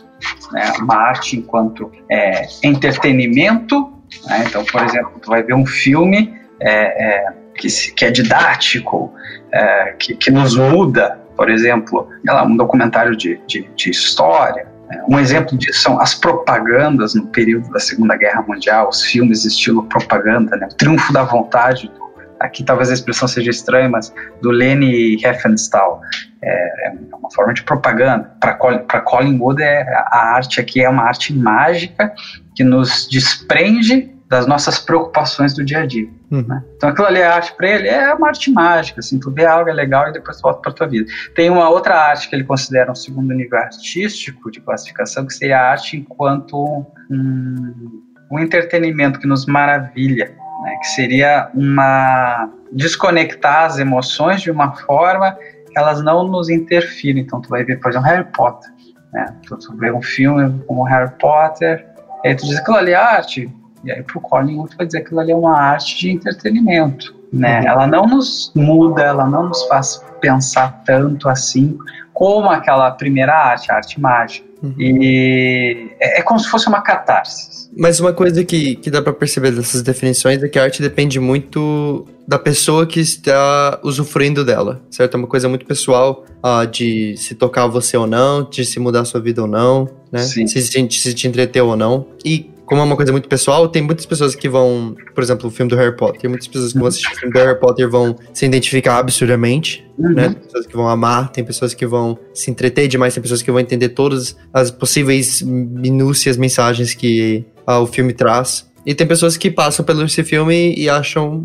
né? 0.53 0.73
uma 0.79 0.97
arte 0.97 1.37
enquanto 1.37 1.91
é, 2.11 2.47
entretenimento. 2.63 3.93
Né? 4.27 4.45
Então, 4.47 4.65
por 4.65 4.83
exemplo, 4.83 5.19
tu 5.21 5.31
vai 5.31 5.43
ver 5.43 5.55
um 5.55 5.67
filme 5.67 6.35
é, 6.61 7.33
que, 7.57 7.69
que 7.93 8.05
é 8.05 8.11
didático, 8.11 9.13
é, 9.53 9.95
que, 9.99 10.15
que, 10.15 10.31
nos 10.31 10.57
muda, 10.57 11.19
por 11.37 11.51
exemplo, 11.51 12.09
um 12.47 12.57
documentário 12.57 13.17
de, 13.17 13.41
de, 13.47 13.69
de 13.75 13.91
história. 13.91 14.67
Né? 14.89 15.05
Um 15.09 15.19
exemplo 15.19 15.57
disso 15.57 15.81
são 15.81 16.01
as 16.01 16.15
propagandas 16.15 17.15
no 17.15 17.27
período 17.29 17.71
da 17.71 17.81
Segunda 17.81 18.17
Guerra 18.17 18.45
Mundial, 18.47 18.89
os 18.89 19.03
filmes 19.05 19.45
estilo 19.45 19.85
propaganda, 19.85 20.57
né? 20.57 20.69
o 20.71 20.75
triunfo 20.75 21.13
da 21.13 21.25
vontade 21.25 21.89
do, 21.89 22.07
aqui 22.41 22.63
talvez 22.63 22.91
a 22.91 22.95
expressão 22.95 23.27
seja 23.27 23.51
estranha, 23.51 23.89
mas 23.89 24.13
do 24.41 24.51
Leni 24.51 25.17
Riefenstahl. 25.17 26.01
É, 26.43 26.89
é 26.89 26.93
uma 27.17 27.31
forma 27.33 27.53
de 27.55 27.63
propaganda. 27.63 28.31
Para 28.41 29.01
Colin 29.01 29.39
Wood, 29.39 29.63
é, 29.63 29.83
a 30.11 30.35
arte 30.35 30.61
aqui 30.61 30.83
é 30.83 30.89
uma 30.89 31.05
arte 31.05 31.35
mágica 31.35 32.15
que 32.55 32.63
nos 32.63 33.09
desprende 33.11 34.16
das 34.29 34.47
nossas 34.47 34.79
preocupações 34.79 35.55
do 35.55 35.65
dia 35.65 35.81
a 35.81 35.87
dia. 35.87 36.09
Uhum. 36.31 36.45
Né? 36.47 36.63
Então 36.77 36.89
aquilo 36.89 37.07
ali 37.07 37.21
é 37.21 37.27
arte 37.27 37.55
para 37.57 37.69
ele, 37.69 37.89
é 37.89 38.13
uma 38.13 38.29
arte 38.29 38.51
mágica, 38.51 39.01
assim, 39.01 39.21
tu 39.21 39.31
vê 39.31 39.47
algo 39.47 39.71
é 39.71 39.73
legal 39.73 40.09
e 40.09 40.13
depois 40.13 40.39
tu 40.39 40.43
volta 40.43 40.61
para 40.61 40.73
tua 40.73 40.87
vida. 40.89 41.11
Tem 41.35 41.49
uma 41.49 41.69
outra 41.69 41.95
arte 41.95 42.29
que 42.29 42.35
ele 42.35 42.45
considera 42.45 42.91
um 42.91 42.95
segundo 42.95 43.33
nível 43.33 43.59
artístico 43.59 44.51
de 44.51 44.61
classificação, 44.61 45.27
que 45.27 45.35
seria 45.35 45.59
a 45.61 45.71
arte 45.71 45.97
enquanto 45.97 46.85
um, 47.11 48.03
um 48.31 48.39
entretenimento 48.39 49.21
que 49.21 49.27
nos 49.27 49.47
maravilha, 49.47 50.35
né? 50.65 50.77
que 50.81 50.89
seria 50.89 51.49
uma 51.55 52.51
desconectar 52.73 53.65
as 53.65 53.79
emoções 53.79 54.43
de 54.43 54.51
uma 54.51 54.75
forma 54.75 55.33
que 55.33 55.79
elas 55.79 56.03
não 56.03 56.27
nos 56.27 56.49
interfirem. 56.49 57.23
Então, 57.23 57.41
tu 57.41 57.49
vai 57.49 57.63
ver, 57.63 57.79
por 57.79 57.91
exemplo, 57.91 58.09
Harry 58.09 58.27
Potter. 58.33 58.71
Né? 59.13 59.27
Tu, 59.47 59.57
tu 59.57 59.77
vê 59.77 59.93
um 59.93 60.03
filme 60.03 60.63
como 60.67 60.83
Harry 60.83 61.13
Potter, 61.21 61.87
e 62.25 62.29
aí 62.29 62.35
tu 62.35 62.45
diz 62.45 62.59
aquilo 62.59 62.77
ali 62.77 62.91
é 62.91 62.97
arte. 62.97 63.49
E 63.87 63.93
aí 63.93 64.03
pro 64.03 64.21
Colin 64.21 64.57
Wood 64.57 64.77
vai 64.77 64.87
dizer 64.87 65.01
que 65.01 65.07
aquilo 65.07 65.21
ali 65.21 65.31
é 65.31 65.37
uma 65.37 65.57
arte 65.57 65.97
de 65.97 66.11
entretenimento. 66.11 67.15
Né? 67.33 67.61
Uhum. 67.61 67.69
Ela 67.69 67.87
não 67.87 68.07
nos 68.07 68.53
muda, 68.55 69.03
ela 69.03 69.27
não 69.27 69.49
nos 69.49 69.63
faz 69.67 70.03
pensar 70.21 70.83
tanto 70.85 71.29
assim 71.29 71.79
como 72.13 72.49
aquela 72.49 72.91
primeira 72.91 73.35
arte, 73.35 73.71
a 73.71 73.77
arte 73.77 74.01
mágica. 74.01 74.47
Uhum. 74.63 74.75
E 74.79 75.91
é, 76.01 76.19
é, 76.21 76.23
como 76.23 76.41
se 76.41 76.49
fosse 76.49 76.67
uma 76.67 76.81
catarse. 76.81 77.69
Mas 77.77 78.01
uma 78.01 78.13
coisa 78.13 78.43
que, 78.43 78.77
que 78.77 78.91
dá 78.91 79.03
para 79.03 79.13
perceber 79.13 79.51
dessas 79.51 79.83
definições 79.83 80.43
é 80.43 80.49
que 80.49 80.59
a 80.59 80.63
arte 80.63 80.81
depende 80.81 81.21
muito 81.21 82.07
da 82.27 82.39
pessoa 82.39 82.87
que 82.87 82.99
está 82.99 83.79
usufruindo 83.83 84.45
dela, 84.45 84.81
certo? 84.91 85.15
É 85.15 85.19
uma 85.19 85.27
coisa 85.27 85.49
muito 85.49 85.67
pessoal 85.67 86.25
uh, 86.43 86.67
de 86.67 87.17
se 87.19 87.35
tocar 87.35 87.67
você 87.67 87.97
ou 87.97 88.07
não, 88.07 88.49
de 88.49 88.65
se 88.65 88.81
mudar 88.81 89.01
a 89.01 89.05
sua 89.05 89.21
vida 89.21 89.43
ou 89.43 89.49
não, 89.49 89.89
né? 90.11 90.21
Sim. 90.21 90.47
Se, 90.47 90.63
se, 90.63 90.89
se 90.91 91.15
te 91.15 91.29
entreter 91.29 91.63
ou 91.63 91.77
não. 91.77 92.07
E 92.25 92.51
como 92.67 92.81
é 92.81 92.85
uma 92.85 92.97
coisa 92.97 93.13
muito 93.13 93.29
pessoal, 93.29 93.69
tem 93.69 93.81
muitas 93.81 94.05
pessoas 94.05 94.35
que 94.35 94.49
vão, 94.49 94.97
por 95.15 95.23
exemplo, 95.23 95.49
o 95.49 95.51
filme 95.51 95.71
do 95.71 95.77
Harry 95.77 95.97
Potter, 95.97 96.21
tem 96.21 96.29
muitas 96.29 96.49
pessoas 96.49 96.73
que 96.73 96.79
vão 96.79 96.89
assistir 96.89 97.13
o 97.13 97.17
filme 97.17 97.33
do 97.33 97.39
Harry 97.39 97.59
Potter 97.59 97.89
vão 97.89 98.17
se 98.35 98.45
identificar 98.45 98.99
absurdamente, 98.99 99.89
uhum. 99.97 100.13
né? 100.13 100.29
Tem 100.31 100.43
pessoas 100.43 100.67
que 100.67 100.77
vão 100.77 100.89
amar, 100.89 101.31
tem 101.31 101.45
pessoas 101.45 101.73
que 101.73 101.87
vão 101.87 102.19
se 102.35 102.51
entreter 102.51 102.89
demais, 102.89 103.15
tem 103.15 103.23
pessoas 103.23 103.41
que 103.41 103.51
vão 103.51 103.61
entender 103.61 103.91
todas 103.91 104.37
as 104.53 104.73
possíveis 104.73 105.41
minúcias 105.43 106.37
mensagens 106.37 106.93
que 106.93 107.45
ah, 107.65 107.79
o 107.79 107.87
filme 107.87 108.13
traz. 108.13 108.69
E 108.85 108.95
tem 108.95 109.07
pessoas 109.07 109.37
que 109.37 109.51
passam 109.51 109.85
pelo 109.85 110.05
esse 110.05 110.23
filme 110.25 110.75
e 110.77 110.89
acham 110.89 111.45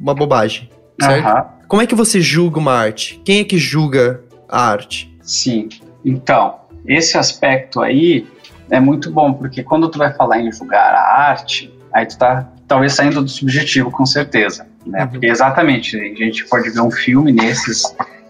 uma 0.00 0.14
bobagem, 0.14 0.70
certo? 1.00 1.26
Uhum. 1.26 1.60
Como 1.68 1.82
é 1.82 1.86
que 1.86 1.94
você 1.96 2.20
julga 2.20 2.58
uma 2.58 2.72
arte? 2.72 3.20
Quem 3.24 3.40
é 3.40 3.44
que 3.44 3.58
julga 3.58 4.22
a 4.48 4.70
arte? 4.70 5.12
Sim. 5.20 5.68
Então, 6.04 6.60
esse 6.86 7.18
aspecto 7.18 7.80
aí 7.80 8.26
é 8.70 8.80
muito 8.80 9.10
bom, 9.10 9.32
porque 9.32 9.62
quando 9.62 9.88
tu 9.88 9.98
vai 9.98 10.12
falar 10.12 10.40
em 10.40 10.50
julgar 10.52 10.94
a 10.94 11.30
arte, 11.30 11.72
aí 11.92 12.06
tu 12.06 12.16
tá 12.16 12.48
talvez 12.66 12.94
saindo 12.94 13.20
do 13.22 13.28
subjetivo, 13.28 13.90
com 13.90 14.06
certeza. 14.06 14.66
Né? 14.86 15.02
Uhum. 15.02 15.08
Porque 15.08 15.26
exatamente, 15.26 15.96
a 15.96 16.24
gente 16.24 16.46
pode 16.46 16.70
ver 16.70 16.80
um 16.80 16.90
filme 16.90 17.32
nesses 17.32 17.82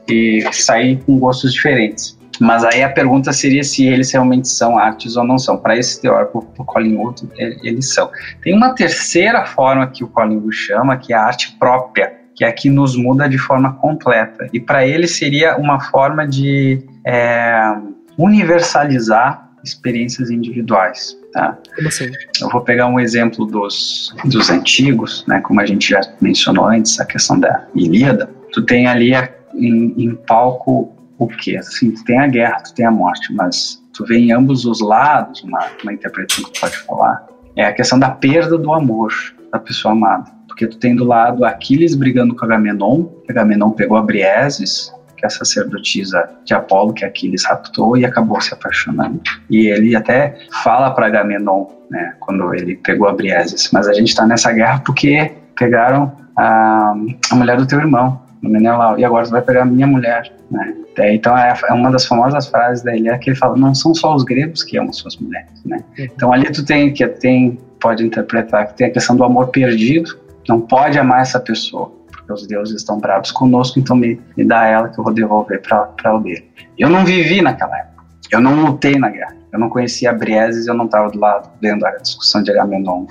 e 0.09 0.43
sair 0.53 0.97
com 1.05 1.19
gostos 1.19 1.53
diferentes. 1.53 2.19
Mas 2.41 2.65
aí 2.65 2.83
a 2.83 2.89
pergunta 2.89 3.33
seria 3.35 3.63
se 3.63 3.87
eles 3.87 4.11
realmente 4.11 4.49
são 4.49 4.79
artes 4.79 5.15
ou 5.15 5.25
não 5.25 5.39
são. 5.39 5.59
Para 5.59 5.77
esse 5.77 6.01
teórico, 6.01 6.51
o 6.57 6.65
Collingwood, 6.65 7.29
eles 7.37 7.93
são. 7.93 8.11
Tem 8.43 8.57
uma 8.57 8.75
terceira 8.75 9.45
forma 9.45 9.87
que 9.87 10.03
o 10.03 10.09
Collingwood 10.09 10.57
chama, 10.57 10.97
que 10.97 11.13
é 11.13 11.17
a 11.17 11.23
arte 11.23 11.55
própria, 11.59 12.15
que 12.35 12.43
é 12.43 12.49
a 12.49 12.53
que 12.53 12.71
nos 12.71 12.97
muda 12.97 13.29
de 13.29 13.37
forma 13.37 13.75
completa. 13.75 14.49
E 14.55 14.59
para 14.59 14.87
ele 14.87 15.07
seria 15.07 15.59
uma 15.59 15.81
forma 15.81 16.27
de 16.27 16.83
é, 17.07 17.75
universalizar 18.17 19.50
experiências 19.65 20.31
individuais. 20.31 21.17
Tá? 21.33 21.59
Como 21.77 21.89
assim? 21.89 22.11
Eu 22.41 22.49
vou 22.51 22.61
pegar 22.63 22.87
um 22.87 22.99
exemplo 22.99 23.47
dos, 23.47 24.15
dos 24.25 24.51
antigos, 24.51 25.25
né, 25.27 25.41
como 25.41 25.61
a 25.61 25.67
gente 25.67 25.91
já 25.91 26.01
mencionou 26.21 26.67
antes, 26.67 26.99
a 27.01 27.05
questão 27.05 27.39
da 27.39 27.67
Ilíada. 27.75 28.29
Tu 28.53 28.63
tem 28.63 28.87
ali 28.87 29.15
a, 29.15 29.29
em, 29.55 29.95
em, 29.97 30.15
palco 30.15 30.93
o 31.19 31.29
quê? 31.29 31.57
Assim, 31.57 31.91
tu 31.91 32.05
tem 32.05 32.19
a 32.19 32.27
guerra, 32.27 32.61
tu 32.63 32.75
tem 32.75 32.87
a 32.87 32.91
morte, 32.91 33.33
mas 33.33 33.83
tu 33.93 34.05
vê 34.05 34.19
em 34.19 34.33
ambos 34.33 34.65
os 34.65 34.81
lados, 34.81 35.43
uma, 35.43 35.67
uma 35.83 35.93
interpretação 35.93 36.45
que 36.45 36.53
tu 36.53 36.61
pode 36.61 36.77
falar, 36.79 37.27
é 37.57 37.65
a 37.65 37.73
questão 37.73 37.99
da 37.99 38.11
perda 38.11 38.57
do 38.57 38.73
amor 38.73 39.13
da 39.53 39.59
pessoa 39.59 39.93
amada. 39.93 40.31
Porque 40.47 40.67
tu 40.67 40.79
tem 40.79 40.97
do 40.97 41.05
lado 41.05 41.45
Aquiles 41.45 41.95
brigando 41.95 42.35
com 42.35 42.45
Agamenon, 42.45 43.07
Agamenon 43.29 43.71
pegou 43.71 43.97
a 43.97 44.03
Brieses, 44.03 44.93
que 45.21 45.27
é 45.27 45.29
a 45.29 45.31
sacerdotisa 45.31 46.29
de 46.45 46.55
Apolo, 46.55 46.95
que 46.95 47.05
Aquiles 47.05 47.45
raptou 47.45 47.97
e 47.97 48.05
acabou 48.05 48.41
se 48.41 48.55
apaixonando. 48.55 49.21
E 49.51 49.69
ele 49.69 49.95
até 49.95 50.39
fala 50.65 50.91
para 50.91 51.07
Agamenon, 51.07 51.67
né, 51.91 52.15
quando 52.19 52.55
ele 52.55 52.77
pegou 52.77 53.07
a 53.07 53.13
Brieses, 53.13 53.71
mas 53.73 53.87
a 53.87 53.93
gente 53.93 54.09
está 54.09 54.27
nessa 54.27 54.51
guerra 54.51 54.81
porque 54.85 55.31
pegaram 55.57 56.11
a, 56.37 56.95
a 57.31 57.35
mulher 57.35 57.59
do 57.59 57.67
teu 57.67 57.79
irmão, 57.79 58.21
Menelau, 58.43 58.99
e 58.99 59.05
agora 59.05 59.27
tu 59.27 59.31
vai 59.33 59.43
pegar 59.43 59.63
a 59.63 59.67
minha 59.67 59.87
mulher, 59.87 60.33
né? 60.51 60.75
Então 60.99 61.37
é, 61.37 61.55
é 61.69 61.73
uma 61.75 61.91
das 61.91 62.07
famosas 62.07 62.47
frases 62.47 62.83
da 62.83 62.97
Ilha 62.97 63.19
que 63.19 63.31
ele 63.31 63.37
fala, 63.37 63.55
não 63.57 63.75
são 63.75 63.95
só 63.95 64.15
os 64.15 64.25
gregos 64.25 64.63
que 64.63 64.79
amam 64.79 64.93
suas 64.93 65.17
mulheres, 65.19 65.53
né? 65.65 65.85
Uhum. 65.99 66.05
Então 66.05 66.33
ali 66.33 66.51
tu 66.51 66.65
tem 66.65 66.93
que 66.93 67.07
tem 67.07 67.59
pode 67.79 68.05
interpretar 68.05 68.69
que 68.69 68.75
tem 68.75 68.87
a 68.87 68.91
questão 68.91 69.15
do 69.17 69.25
amor 69.25 69.49
perdido, 69.49 70.19
não 70.49 70.61
pode 70.61 70.99
amar 70.99 71.21
essa 71.21 71.39
pessoa 71.39 71.93
porque 72.31 72.33
os 72.33 72.47
deuses 72.47 72.77
estão 72.77 72.99
bravos 72.99 73.33
conosco, 73.33 73.79
então 73.79 73.97
me, 73.97 74.21
me 74.37 74.45
dá 74.45 74.67
ela 74.67 74.89
que 74.89 74.99
eu 74.99 75.05
vou 75.05 75.13
devolver 75.13 75.61
para 75.61 76.15
o 76.15 76.21
dele. 76.21 76.49
Eu 76.79 76.89
não 76.89 77.05
vivi 77.05 77.43
naquela 77.43 77.77
época, 77.77 78.05
eu 78.31 78.41
não 78.41 78.65
lutei 78.65 78.97
na 78.97 79.11
guerra, 79.11 79.37
eu 79.53 79.59
não 79.59 79.69
conhecia 79.69 80.13
Brieses, 80.13 80.67
eu 80.67 80.75
não 80.75 80.85
estava 80.85 81.11
do 81.11 81.19
lado 81.19 81.51
vendo 81.61 81.85
a 81.85 81.91
discussão 81.97 82.43
de 82.43 82.51
Agamenon 82.51 83.07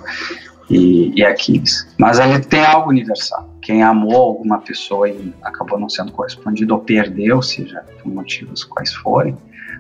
e, 0.69 1.11
e 1.15 1.25
Aquiles. 1.25 1.87
Mas 1.97 2.19
ali 2.19 2.39
tem 2.39 2.63
algo 2.63 2.89
universal. 2.89 3.49
Quem 3.61 3.83
amou 3.83 4.15
alguma 4.15 4.59
pessoa 4.59 5.09
e 5.09 5.33
acabou 5.43 5.77
não 5.77 5.89
sendo 5.89 6.11
correspondido 6.11 6.73
ou 6.73 6.79
perdeu, 6.79 7.41
seja 7.41 7.83
por 8.01 8.11
motivos 8.11 8.63
quais 8.63 8.93
forem, 8.93 9.35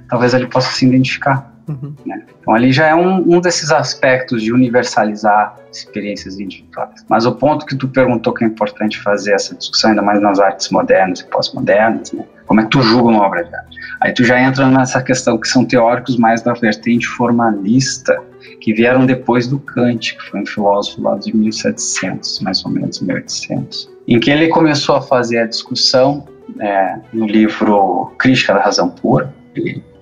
talvez 0.09 0.33
ele 0.33 0.47
possa 0.47 0.71
se 0.71 0.85
identificar. 0.85 1.53
Uhum. 1.69 1.93
Né? 2.03 2.23
Então 2.41 2.55
ali 2.55 2.71
já 2.71 2.87
é 2.87 2.95
um, 2.95 3.35
um 3.35 3.39
desses 3.39 3.71
aspectos 3.71 4.41
de 4.41 4.51
universalizar 4.51 5.55
experiências 5.71 6.39
individuais. 6.39 7.05
Mas 7.07 7.27
o 7.27 7.31
ponto 7.35 7.63
que 7.63 7.75
tu 7.75 7.87
perguntou 7.87 8.33
que 8.33 8.43
é 8.43 8.47
importante 8.47 8.99
fazer 8.99 9.33
essa 9.33 9.55
discussão, 9.55 9.91
ainda 9.91 10.01
mais 10.01 10.19
nas 10.19 10.39
artes 10.39 10.69
modernas 10.69 11.19
e 11.19 11.25
pós-modernas, 11.27 12.11
né? 12.11 12.25
como 12.47 12.59
é 12.59 12.63
que 12.63 12.71
tu 12.71 12.81
julga 12.81 13.09
uma 13.09 13.23
obra 13.23 13.43
de 13.43 13.55
arte? 13.55 13.77
Aí 14.01 14.11
tu 14.11 14.23
já 14.23 14.41
entra 14.41 14.67
nessa 14.67 15.03
questão 15.03 15.37
que 15.37 15.47
são 15.47 15.63
teóricos 15.63 16.17
mais 16.17 16.41
da 16.41 16.53
vertente 16.53 17.05
formalista, 17.05 18.19
que 18.59 18.73
vieram 18.73 19.05
depois 19.05 19.45
do 19.45 19.59
Kant, 19.59 20.15
que 20.17 20.23
foi 20.23 20.41
um 20.41 20.45
filósofo 20.45 21.03
lá 21.03 21.17
de 21.17 21.35
1700, 21.35 22.39
mais 22.39 22.65
ou 22.65 22.71
menos 22.71 22.99
1800, 22.99 23.89
em 24.07 24.19
que 24.19 24.31
ele 24.31 24.47
começou 24.47 24.95
a 24.95 25.01
fazer 25.01 25.37
a 25.37 25.45
discussão 25.45 26.25
é, 26.59 26.95
no 27.13 27.27
livro 27.27 28.11
Crítica 28.17 28.55
da 28.55 28.61
Razão 28.61 28.89
Pura, 28.89 29.31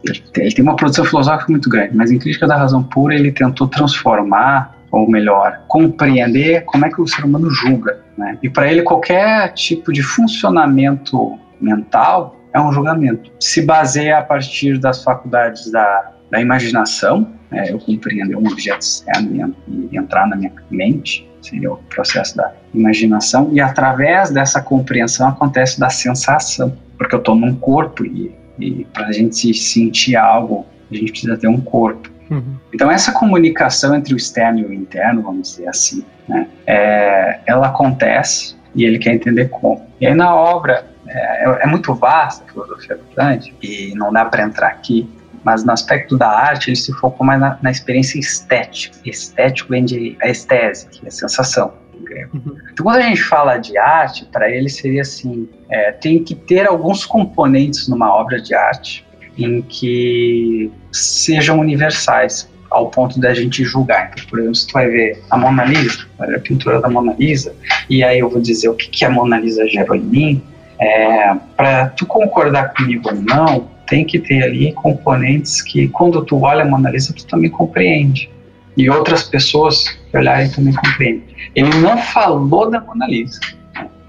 ele 0.03 0.51
tem 0.51 0.63
uma 0.63 0.75
produção 0.75 1.05
filosófica 1.05 1.51
muito 1.51 1.69
grande, 1.69 1.95
mas 1.95 2.11
em 2.11 2.19
Crítica 2.19 2.47
da 2.47 2.55
Razão 2.55 2.83
Pura 2.83 3.15
ele 3.15 3.31
tentou 3.31 3.67
transformar, 3.67 4.75
ou 4.91 5.09
melhor, 5.09 5.61
compreender 5.67 6.63
como 6.65 6.85
é 6.85 6.89
que 6.89 7.01
o 7.01 7.07
ser 7.07 7.25
humano 7.25 7.49
julga. 7.49 7.99
Né? 8.17 8.37
E 8.41 8.49
para 8.49 8.71
ele, 8.71 8.83
qualquer 8.83 9.53
tipo 9.53 9.91
de 9.91 10.01
funcionamento 10.01 11.37
mental 11.59 12.35
é 12.53 12.59
um 12.59 12.71
julgamento. 12.71 13.31
Se 13.39 13.61
baseia 13.61 14.19
a 14.19 14.21
partir 14.21 14.77
das 14.77 15.03
faculdades 15.03 15.71
da, 15.71 16.11
da 16.31 16.39
imaginação, 16.39 17.31
né? 17.51 17.65
eu 17.69 17.79
compreender 17.79 18.35
um 18.35 18.47
objeto 18.47 18.81
externo 18.81 19.55
e 19.67 19.97
entrar 19.97 20.27
na 20.27 20.35
minha 20.35 20.51
mente, 20.69 21.29
seria 21.41 21.71
o 21.71 21.77
processo 21.77 22.35
da 22.35 22.53
imaginação, 22.73 23.49
e 23.51 23.59
através 23.59 24.29
dessa 24.29 24.61
compreensão 24.61 25.29
acontece 25.29 25.79
da 25.79 25.89
sensação, 25.89 26.75
porque 26.97 27.15
eu 27.15 27.19
estou 27.19 27.35
num 27.35 27.55
corpo 27.55 28.05
e 28.05 28.33
e 28.59 28.85
para 28.93 29.07
a 29.07 29.11
gente 29.11 29.53
sentir 29.53 30.15
algo, 30.15 30.65
a 30.91 30.95
gente 30.95 31.11
precisa 31.11 31.37
ter 31.37 31.47
um 31.47 31.59
corpo. 31.59 32.09
Uhum. 32.29 32.55
Então 32.73 32.91
essa 32.91 33.11
comunicação 33.11 33.95
entre 33.95 34.13
o 34.13 34.17
externo 34.17 34.59
e 34.59 34.65
o 34.65 34.73
interno, 34.73 35.21
vamos 35.21 35.51
dizer 35.51 35.67
assim, 35.67 36.03
né, 36.27 36.47
é, 36.65 37.39
ela 37.45 37.67
acontece 37.67 38.55
e 38.75 38.83
ele 38.83 38.99
quer 38.99 39.13
entender 39.13 39.49
como. 39.49 39.85
E 39.99 40.07
aí 40.07 40.13
na 40.13 40.35
obra 40.35 40.85
é, 41.07 41.49
é, 41.49 41.63
é 41.63 41.67
muito 41.67 41.93
vasta 41.93 42.43
a 42.43 42.51
filosofia 42.51 42.95
do 42.95 43.03
Kant 43.15 43.53
e 43.61 43.93
não 43.95 44.11
dá 44.11 44.25
para 44.25 44.43
entrar 44.43 44.67
aqui, 44.67 45.09
mas 45.43 45.63
no 45.63 45.71
aspecto 45.71 46.17
da 46.17 46.27
arte 46.27 46.69
ele 46.69 46.75
se 46.75 46.91
focou 46.93 47.25
mais 47.25 47.39
na, 47.39 47.57
na 47.61 47.71
experiência 47.71 48.19
estética. 48.19 48.97
Estético 49.05 49.69
vem 49.69 49.85
de 49.85 50.17
a 50.21 50.27
estese, 50.27 50.87
que 50.89 51.05
é 51.05 51.07
a 51.07 51.11
sensação 51.11 51.71
grego. 52.03 52.41
Então, 52.71 52.83
quando 52.83 52.97
a 52.97 53.01
gente 53.01 53.21
fala 53.21 53.57
de 53.57 53.77
arte, 53.77 54.25
para 54.25 54.49
ele 54.49 54.69
seria 54.69 55.01
assim: 55.01 55.47
é, 55.69 55.91
tem 55.91 56.23
que 56.23 56.35
ter 56.35 56.67
alguns 56.67 57.05
componentes 57.05 57.87
numa 57.87 58.13
obra 58.13 58.41
de 58.41 58.53
arte 58.53 59.05
em 59.37 59.61
que 59.61 60.71
sejam 60.91 61.59
universais 61.59 62.49
ao 62.69 62.89
ponto 62.89 63.19
da 63.19 63.33
gente 63.33 63.63
julgar. 63.63 64.11
Então, 64.11 64.25
por 64.29 64.39
exemplo, 64.39 64.55
se 64.55 64.67
tu 64.67 64.73
vai 64.73 64.87
ver 64.87 65.23
a 65.29 65.37
Mona 65.37 65.63
Lisa, 65.63 66.05
a 66.19 66.39
pintura 66.39 66.81
da 66.81 66.89
Mona 66.89 67.15
Lisa, 67.17 67.55
e 67.89 68.03
aí 68.03 68.19
eu 68.19 68.29
vou 68.29 68.41
dizer 68.41 68.69
o 68.69 68.73
que, 68.73 68.89
que 68.89 69.05
a 69.05 69.09
Mona 69.09 69.39
Lisa 69.39 69.65
gerou 69.67 69.95
em 69.95 70.01
mim, 70.01 70.43
é, 70.79 71.33
para 71.55 71.89
tu 71.89 72.05
concordar 72.05 72.73
comigo 72.73 73.09
ou 73.09 73.15
não, 73.15 73.67
tem 73.87 74.03
que 74.03 74.19
ter 74.19 74.43
ali 74.43 74.73
componentes 74.73 75.61
que 75.61 75.87
quando 75.87 76.23
tu 76.23 76.41
olha 76.41 76.63
a 76.63 76.65
Mona 76.65 76.89
Lisa, 76.89 77.13
tu 77.13 77.25
também 77.25 77.49
compreende. 77.49 78.29
E 78.77 78.89
outras 78.89 79.23
pessoas 79.23 79.89
que 79.89 80.17
olharem 80.17 80.49
também 80.49 80.73
compreendem. 80.73 81.23
Ele 81.55 81.73
não 81.79 81.97
falou 81.97 82.69
da 82.69 82.79
Mona 82.79 83.07
Lisa. 83.07 83.39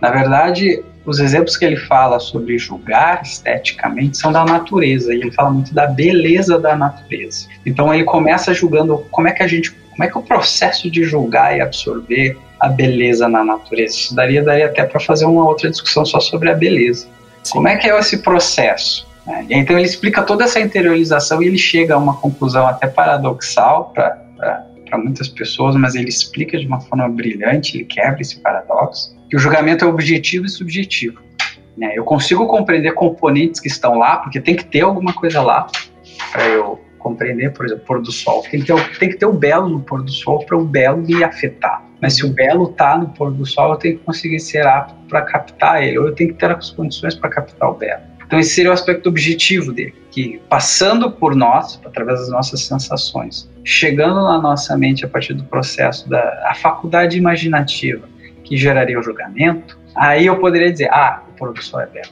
Na 0.01 0.11
verdade, 0.11 0.83
os 1.05 1.19
exemplos 1.19 1.57
que 1.57 1.65
ele 1.65 1.77
fala 1.77 2.21
sobre 2.21 2.59
julgar 2.59 3.23
esteticamente 3.23 4.19
são 4.19 4.31
da 4.31 4.45
natureza 4.45 5.13
e 5.15 5.21
ele 5.21 5.33
fala 5.33 5.51
muito 5.51 5.75
da 5.75 5.87
beleza 5.87 6.59
da 6.59 6.77
natureza. 6.77 7.47
Então 7.65 7.93
ele 7.93 8.05
começa 8.05 8.53
julgando 8.53 8.99
como 9.11 9.27
é 9.27 9.33
que 9.33 9.43
a 9.43 9.49
gente, 9.49 9.71
como 9.91 10.05
é 10.05 10.09
que 10.09 10.19
o 10.19 10.23
processo 10.23 10.91
de 10.91 11.03
julgar 11.05 11.57
e 11.57 11.63
absorver 11.63 12.37
a 12.61 12.69
beleza 12.69 13.29
na 13.29 13.45
natureza. 13.45 13.95
Isso 13.97 14.15
daria, 14.15 14.43
daria 14.43 14.67
até 14.67 14.85
para 14.85 15.01
fazer 15.01 15.25
uma 15.25 15.47
outra 15.47 15.71
discussão 15.71 16.05
só 16.05 16.21
sobre 16.21 16.51
a 16.51 16.55
beleza. 16.55 17.07
Sim. 17.43 17.53
Como 17.53 17.69
é 17.69 17.77
que 17.77 17.89
é 17.89 17.99
esse 17.99 18.19
processo? 18.19 19.07
É, 19.27 19.45
então 19.51 19.79
ele 19.79 19.87
explica 19.87 20.23
toda 20.23 20.45
essa 20.45 20.61
interiorização 20.61 21.43
e 21.43 21.47
ele 21.47 21.59
chega 21.59 21.95
a 21.95 21.99
uma 21.99 22.17
conclusão 22.17 22.67
até 22.67 22.87
paradoxal 22.87 23.93
para 23.95 24.19
muitas 24.97 25.29
pessoas, 25.29 25.77
mas 25.77 25.95
ele 25.95 26.09
explica 26.09 26.59
de 26.59 26.67
uma 26.67 26.81
forma 26.81 27.09
brilhante, 27.09 27.77
ele 27.77 27.85
quebra 27.85 28.21
esse 28.21 28.41
paradoxo, 28.41 29.15
que 29.29 29.37
o 29.37 29.39
julgamento 29.39 29.85
é 29.85 29.89
objetivo 29.89 30.47
e 30.47 30.49
subjetivo. 30.49 31.21
Né? 31.77 31.93
Eu 31.95 32.05
consigo 32.05 32.47
compreender 32.47 32.93
componentes 32.93 33.61
que 33.61 33.69
estão 33.69 33.99
lá, 33.99 34.17
porque 34.17 34.41
tem 34.41 34.57
que 34.57 34.65
ter 34.65 34.81
alguma 34.81 35.13
coisa 35.13 35.43
lá 35.43 35.67
para 36.33 36.45
eu 36.47 36.81
compreender, 36.99 37.53
por 37.53 37.67
exemplo, 37.67 37.85
pôr 37.87 38.03
do 38.03 38.11
sol. 38.11 38.43
Tem 38.51 38.61
que 38.61 38.67
ter, 38.67 38.99
tem 38.99 39.09
que 39.11 39.17
ter 39.17 39.27
o 39.27 39.33
belo 39.33 39.69
no 39.69 39.81
pôr 39.81 40.03
do 40.03 40.11
sol 40.11 40.45
para 40.45 40.57
o 40.57 40.65
belo 40.65 40.99
me 40.99 41.23
afetar. 41.23 41.85
Mas 42.01 42.15
se 42.15 42.27
o 42.27 42.33
belo 42.33 42.71
está 42.71 42.99
no 42.99 43.09
pôr 43.09 43.31
do 43.33 43.47
sol, 43.47 43.73
eu 43.73 43.77
tenho 43.77 43.99
que 43.99 44.05
conseguir 44.05 44.41
ser 44.41 44.67
apto 44.67 44.95
para 45.09 45.23
captar 45.23 45.83
ele, 45.83 45.99
ou 45.99 46.07
eu 46.09 46.15
tenho 46.15 46.33
que 46.33 46.39
ter 46.39 46.51
as 46.51 46.71
condições 46.71 47.15
para 47.15 47.31
captar 47.31 47.71
o 47.71 47.75
belo. 47.75 48.03
Então 48.27 48.39
esse 48.39 48.51
seria 48.51 48.71
o 48.71 48.75
aspecto 48.75 49.09
objetivo 49.09 49.73
dele, 49.73 49.95
que 50.11 50.41
passando 50.51 51.11
por 51.11 51.35
nós, 51.35 51.81
através 51.85 52.21
das 52.21 52.29
nossas 52.29 52.61
sensações, 52.61 53.51
chegando 53.69 54.25
na 54.25 54.41
nossa 54.41 54.75
mente 54.79 55.05
a 55.05 55.09
partir 55.09 55.35
do 55.35 55.45
processo 55.45 56.09
da 56.09 56.55
faculdade 56.55 57.19
imaginativa 57.19 58.09
que 58.43 58.57
geraria 58.57 58.99
o 58.99 59.03
julgamento, 59.03 59.79
aí 59.95 60.25
eu 60.25 60.39
poderia 60.39 60.73
dizer, 60.73 60.89
ah, 60.91 61.23
o 61.39 61.63
sol 61.63 61.83
é 61.83 61.87
belo. 61.87 62.09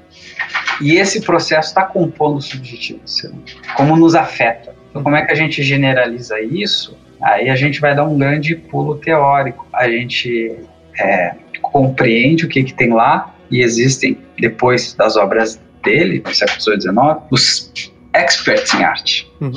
E 0.83 0.97
esse 0.97 1.23
processo 1.23 1.69
está 1.69 1.83
compondo 1.83 2.37
o 2.37 2.43
subjetivo 2.43 2.99
do 2.99 3.09
ser 3.09 3.29
humano, 3.29 3.45
como 3.75 3.97
nos 3.97 4.15
afeta. 4.15 4.75
Então 4.91 5.03
como 5.03 5.17
é 5.17 5.25
que 5.25 5.33
a 5.33 5.35
gente 5.35 5.63
generaliza 5.63 6.39
isso? 6.43 6.95
Aí 7.23 7.49
a 7.49 7.57
gente 7.57 7.81
vai 7.81 7.97
dar 7.97 8.05
um 8.05 8.19
grande 8.19 8.55
pulo 8.55 8.97
teórico. 8.97 9.67
A 9.73 9.89
gente 9.89 10.59
é, 11.01 11.37
compreende 11.63 12.45
o 12.45 12.49
que, 12.51 12.65
que 12.65 12.75
tem 12.75 12.93
lá 12.93 13.35
e 13.51 13.63
existem, 13.63 14.19
depois 14.39 14.93
das 14.93 15.17
obras 15.17 15.59
dele, 15.83 16.23
no 16.23 16.35
século 16.35 16.61
XIX, 16.61 16.93
os 17.31 17.73
experts 18.17 18.75
em 18.75 18.85
arte. 18.85 19.33
Uhum. 19.41 19.53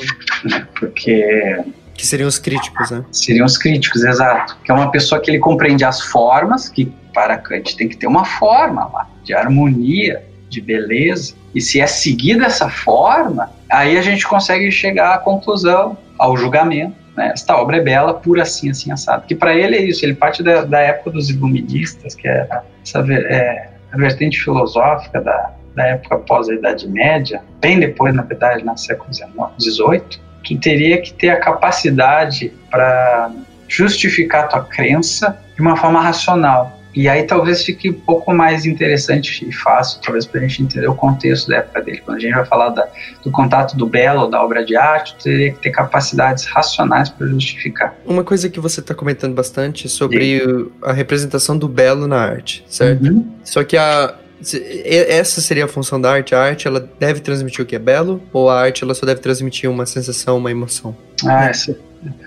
Né? 0.45 0.67
Porque. 0.79 1.57
Que 1.99 2.07
seriam 2.07 2.29
os 2.29 2.39
críticos, 2.39 2.91
né? 2.91 3.03
Seriam 3.11 3.45
os 3.45 3.57
críticos, 3.57 4.05
exato. 4.05 4.57
Que 4.63 4.71
é 4.71 4.73
uma 4.73 4.89
pessoa 4.89 5.19
que 5.19 5.29
ele 5.29 5.37
compreende 5.37 5.83
as 5.83 5.99
formas, 5.99 6.69
que 6.69 6.85
para 7.13 7.37
Kant 7.37 7.75
tem 7.75 7.89
que 7.89 7.97
ter 7.97 8.07
uma 8.07 8.23
forma 8.23 8.85
lá, 8.85 9.09
de 9.21 9.33
harmonia, 9.33 10.23
de 10.47 10.61
beleza. 10.61 11.35
E 11.53 11.59
se 11.59 11.81
é 11.81 11.85
seguida 11.85 12.45
essa 12.45 12.69
forma, 12.69 13.51
aí 13.69 13.97
a 13.97 14.01
gente 14.01 14.25
consegue 14.25 14.71
chegar 14.71 15.15
à 15.15 15.17
conclusão, 15.17 15.97
ao 16.17 16.37
julgamento. 16.37 16.95
Né? 17.17 17.31
Esta 17.33 17.57
obra 17.57 17.75
é 17.75 17.81
bela 17.81 18.13
por 18.13 18.39
assim, 18.39 18.69
assim, 18.69 18.93
assado. 18.93 19.27
Que 19.27 19.35
para 19.35 19.53
ele 19.53 19.75
é 19.75 19.83
isso, 19.83 20.05
ele 20.05 20.13
parte 20.13 20.41
da, 20.41 20.63
da 20.63 20.79
época 20.79 21.11
dos 21.11 21.29
iluministas, 21.29 22.15
que 22.15 22.29
é 22.29 22.47
essa 22.81 22.99
é, 23.11 23.71
a 23.91 23.97
vertente 23.97 24.41
filosófica 24.41 25.19
da, 25.19 25.51
da 25.75 25.85
época 25.85 26.17
pós 26.19 26.47
a 26.47 26.53
Idade 26.53 26.87
Média, 26.87 27.41
bem 27.59 27.77
depois, 27.77 28.15
na 28.15 28.21
verdade, 28.21 28.63
no 28.63 28.77
século 28.77 29.13
XVIII, 29.13 30.28
tu 30.43 30.57
teria 30.57 31.01
que 31.01 31.13
ter 31.13 31.29
a 31.29 31.39
capacidade 31.39 32.51
para 32.69 33.31
justificar 33.67 34.45
a 34.45 34.47
tua 34.47 34.63
crença 34.63 35.39
de 35.55 35.61
uma 35.61 35.75
forma 35.75 36.01
racional. 36.01 36.79
E 36.95 37.07
aí 37.07 37.23
talvez 37.23 37.63
fique 37.63 37.89
um 37.89 37.93
pouco 37.93 38.33
mais 38.33 38.65
interessante 38.65 39.47
e 39.47 39.51
fácil, 39.53 40.01
talvez, 40.01 40.25
para 40.25 40.41
a 40.41 40.43
gente 40.43 40.63
entender 40.63 40.87
o 40.87 40.95
contexto 40.95 41.47
da 41.47 41.57
época 41.57 41.81
dele. 41.83 42.01
Quando 42.03 42.17
a 42.17 42.19
gente 42.19 42.33
vai 42.33 42.45
falar 42.45 42.69
da, 42.69 42.87
do 43.23 43.29
contato 43.29 43.77
do 43.77 43.85
belo, 43.85 44.27
da 44.27 44.43
obra 44.43 44.65
de 44.65 44.75
arte, 44.75 45.15
teria 45.23 45.51
que 45.53 45.59
ter 45.59 45.69
capacidades 45.69 46.45
racionais 46.45 47.09
para 47.09 47.27
justificar. 47.27 47.95
Uma 48.05 48.23
coisa 48.23 48.49
que 48.49 48.59
você 48.59 48.79
está 48.79 48.95
comentando 48.95 49.35
bastante 49.35 49.85
é 49.85 49.89
sobre 49.89 50.39
Sim. 50.39 50.71
a 50.81 50.91
representação 50.91 51.57
do 51.57 51.67
belo 51.67 52.07
na 52.07 52.21
arte, 52.21 52.65
certo? 52.67 53.05
Uhum. 53.05 53.31
Só 53.43 53.63
que 53.63 53.77
a, 53.77 54.15
essa 54.85 55.41
seria 55.41 55.65
a 55.65 55.67
função 55.67 55.99
da 55.99 56.11
arte. 56.11 56.33
A 56.33 56.41
arte 56.41 56.67
ela 56.67 56.89
deve 56.99 57.19
transmitir 57.19 57.63
o 57.63 57.65
que 57.65 57.75
é 57.75 57.79
belo 57.79 58.21
ou 58.31 58.49
a 58.49 58.59
arte 58.59 58.83
ela 58.83 58.93
só 58.93 59.05
deve 59.05 59.21
transmitir 59.21 59.69
uma 59.69 59.85
sensação, 59.85 60.37
uma 60.37 60.51
emoção? 60.51 60.95
Ah, 61.25 61.45
essa, 61.45 61.77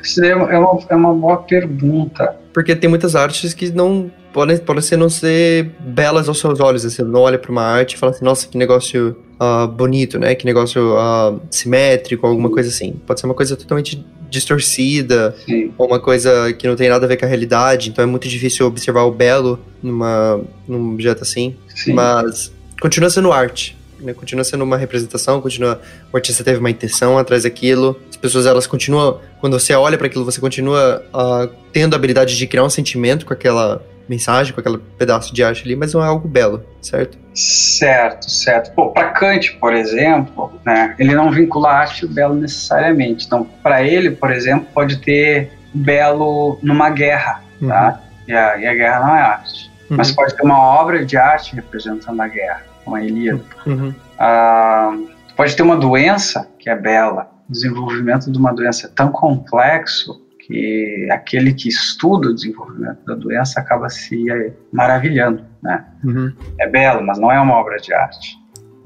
essa 0.00 0.26
é, 0.26 0.34
uma, 0.34 0.78
é 0.88 0.94
uma 0.94 1.14
boa 1.14 1.38
pergunta. 1.38 2.36
Porque 2.52 2.76
tem 2.76 2.88
muitas 2.88 3.16
artes 3.16 3.54
que 3.54 3.70
não 3.70 4.10
podem, 4.32 4.58
podem 4.58 4.82
ser 4.82 4.96
não 4.96 5.08
ser 5.08 5.70
belas 5.80 6.28
aos 6.28 6.38
seus 6.38 6.60
olhos. 6.60 6.84
Assim, 6.84 6.96
você 6.96 7.02
não 7.02 7.20
olha 7.20 7.38
para 7.38 7.50
uma 7.50 7.62
arte 7.62 7.94
e 7.94 7.98
fala 7.98 8.12
assim, 8.12 8.24
nossa, 8.24 8.46
que 8.46 8.58
negócio 8.58 9.16
uh, 9.40 9.66
bonito, 9.66 10.18
né? 10.18 10.34
Que 10.34 10.44
negócio 10.44 10.94
uh, 10.94 11.40
simétrico, 11.50 12.26
alguma 12.26 12.50
coisa 12.50 12.68
assim. 12.68 12.92
Pode 13.06 13.20
ser 13.20 13.26
uma 13.26 13.34
coisa 13.34 13.56
totalmente 13.56 14.04
distorcida, 14.32 15.36
Sim. 15.44 15.72
ou 15.76 15.86
uma 15.86 16.00
coisa 16.00 16.52
que 16.54 16.66
não 16.66 16.74
tem 16.74 16.88
nada 16.88 17.04
a 17.04 17.08
ver 17.08 17.18
com 17.18 17.26
a 17.26 17.28
realidade, 17.28 17.90
então 17.90 18.02
é 18.02 18.06
muito 18.06 18.26
difícil 18.26 18.66
observar 18.66 19.02
o 19.02 19.12
belo 19.12 19.60
numa, 19.82 20.40
num 20.66 20.94
objeto 20.94 21.22
assim. 21.22 21.54
Sim. 21.74 21.92
Mas 21.92 22.50
continua 22.80 23.10
sendo 23.10 23.30
arte. 23.30 23.76
Né? 24.00 24.14
Continua 24.14 24.42
sendo 24.42 24.64
uma 24.64 24.76
representação, 24.76 25.40
continua. 25.40 25.80
O 26.12 26.16
artista 26.16 26.42
teve 26.42 26.58
uma 26.58 26.70
intenção 26.70 27.18
atrás 27.18 27.44
daquilo. 27.44 28.00
As 28.10 28.16
pessoas, 28.16 28.46
elas 28.46 28.66
continuam. 28.66 29.20
Quando 29.40 29.58
você 29.58 29.74
olha 29.74 29.96
para 29.96 30.06
aquilo, 30.06 30.24
você 30.24 30.40
continua 30.40 31.04
uh, 31.14 31.54
tendo 31.72 31.94
a 31.94 31.96
habilidade 31.96 32.36
de 32.36 32.46
criar 32.46 32.64
um 32.64 32.70
sentimento 32.70 33.24
com 33.26 33.32
aquela 33.32 33.84
mensagem, 34.12 34.52
com 34.52 34.60
aquele 34.60 34.78
pedaço 34.98 35.34
de 35.34 35.42
arte 35.42 35.62
ali, 35.64 35.74
mas 35.74 35.94
não 35.94 36.04
é 36.04 36.06
algo 36.06 36.28
belo, 36.28 36.62
certo? 36.82 37.16
Certo, 37.34 38.30
certo. 38.30 38.74
Pô, 38.74 38.90
para 38.90 39.08
Kant, 39.08 39.56
por 39.58 39.72
exemplo, 39.72 40.52
né, 40.64 40.94
ele 40.98 41.14
não 41.14 41.30
vincula 41.30 41.70
a 41.70 41.78
arte 41.78 42.02
e 42.02 42.04
o 42.04 42.08
belo 42.08 42.34
necessariamente. 42.34 43.26
Então, 43.26 43.46
para 43.62 43.82
ele, 43.82 44.10
por 44.10 44.30
exemplo, 44.30 44.66
pode 44.74 44.98
ter 44.98 45.50
belo 45.72 46.58
numa 46.62 46.90
guerra, 46.90 47.42
uhum. 47.60 47.68
tá? 47.68 48.00
E 48.28 48.32
a, 48.32 48.58
e 48.58 48.66
a, 48.66 48.74
guerra 48.74 49.00
não 49.00 49.16
é 49.16 49.20
arte. 49.20 49.72
Uhum. 49.90 49.96
Mas 49.96 50.12
pode 50.12 50.36
ter 50.36 50.42
uma 50.42 50.58
obra 50.58 51.04
de 51.04 51.16
arte 51.16 51.54
representando 51.56 52.20
a 52.20 52.28
guerra, 52.28 52.62
uma 52.86 53.02
Ilíada. 53.02 53.42
Uhum. 53.66 53.94
Ah, 54.18 54.94
pode 55.34 55.56
ter 55.56 55.62
uma 55.62 55.76
doença 55.76 56.48
que 56.58 56.68
é 56.68 56.76
bela. 56.76 57.30
O 57.48 57.52
desenvolvimento 57.52 58.30
de 58.30 58.38
uma 58.38 58.52
doença 58.52 58.86
é 58.86 58.90
tão 58.94 59.10
complexo 59.10 60.20
que 60.52 61.08
aquele 61.10 61.54
que 61.54 61.68
estuda 61.68 62.28
o 62.28 62.34
desenvolvimento 62.34 63.04
da 63.06 63.14
doença 63.14 63.58
acaba 63.58 63.88
se 63.88 64.26
maravilhando, 64.70 65.44
né? 65.62 65.84
Uhum. 66.04 66.32
É 66.60 66.68
belo, 66.68 67.04
mas 67.04 67.18
não 67.18 67.32
é 67.32 67.40
uma 67.40 67.54
obra 67.54 67.78
de 67.78 67.92
arte. 67.94 68.36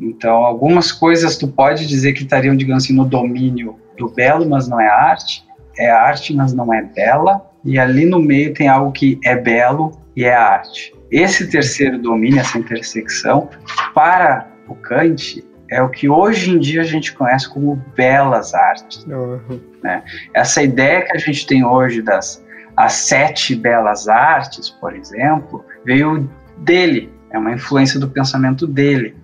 Então, 0.01 0.37
algumas 0.37 0.93
coisas 0.93 1.37
tu 1.37 1.49
pode 1.49 1.87
dizer 1.87 2.13
que 2.13 2.23
estariam, 2.23 2.57
digamos 2.57 2.85
assim, 2.85 2.95
no 2.95 3.05
domínio 3.05 3.77
do 3.99 4.09
belo, 4.09 4.49
mas 4.49 4.69
não 4.69 4.81
é 4.81 4.87
arte. 4.87 5.45
É 5.77 5.91
arte, 5.91 6.35
mas 6.35 6.53
não 6.53 6.73
é 6.73 6.83
bela. 6.83 7.51
E 7.65 7.79
ali 7.79 8.07
no 8.07 8.21
meio 8.21 8.55
tem 8.55 8.69
algo 8.69 8.93
que 8.93 9.19
é 9.25 9.35
belo 9.35 9.99
e 10.15 10.25
é 10.25 10.35
arte. 10.35 10.95
Esse 11.11 11.51
terceiro 11.51 11.99
domínio, 11.99 12.41
essa 12.41 12.59
intersecção, 12.59 13.49
para 13.95 14.49
o 14.69 14.75
Kant, 14.75 15.45
é 15.71 15.83
o 15.83 15.89
que 15.89 16.09
hoje 16.09 16.51
em 16.51 16.59
dia 16.59 16.83
a 16.83 16.85
gente 16.85 17.13
conhece 17.13 17.49
como 17.49 17.77
belas 17.95 18.55
artes. 18.55 19.05
Uhum. 19.05 19.61
Né? 19.83 20.03
Essa 20.35 20.63
ideia 20.63 21.05
que 21.05 21.17
a 21.17 21.21
gente 21.21 21.47
tem 21.47 21.65
hoje 21.65 22.03
das 22.03 22.45
as 22.77 22.93
sete 22.93 23.57
belas 23.57 24.07
artes, 24.07 24.69
por 24.69 24.95
exemplo, 24.95 25.65
veio 25.85 26.29
dele, 26.59 27.11
é 27.31 27.39
uma 27.39 27.53
influência 27.53 27.99
do 27.99 28.09
pensamento 28.09 28.67
dele. 28.67 29.17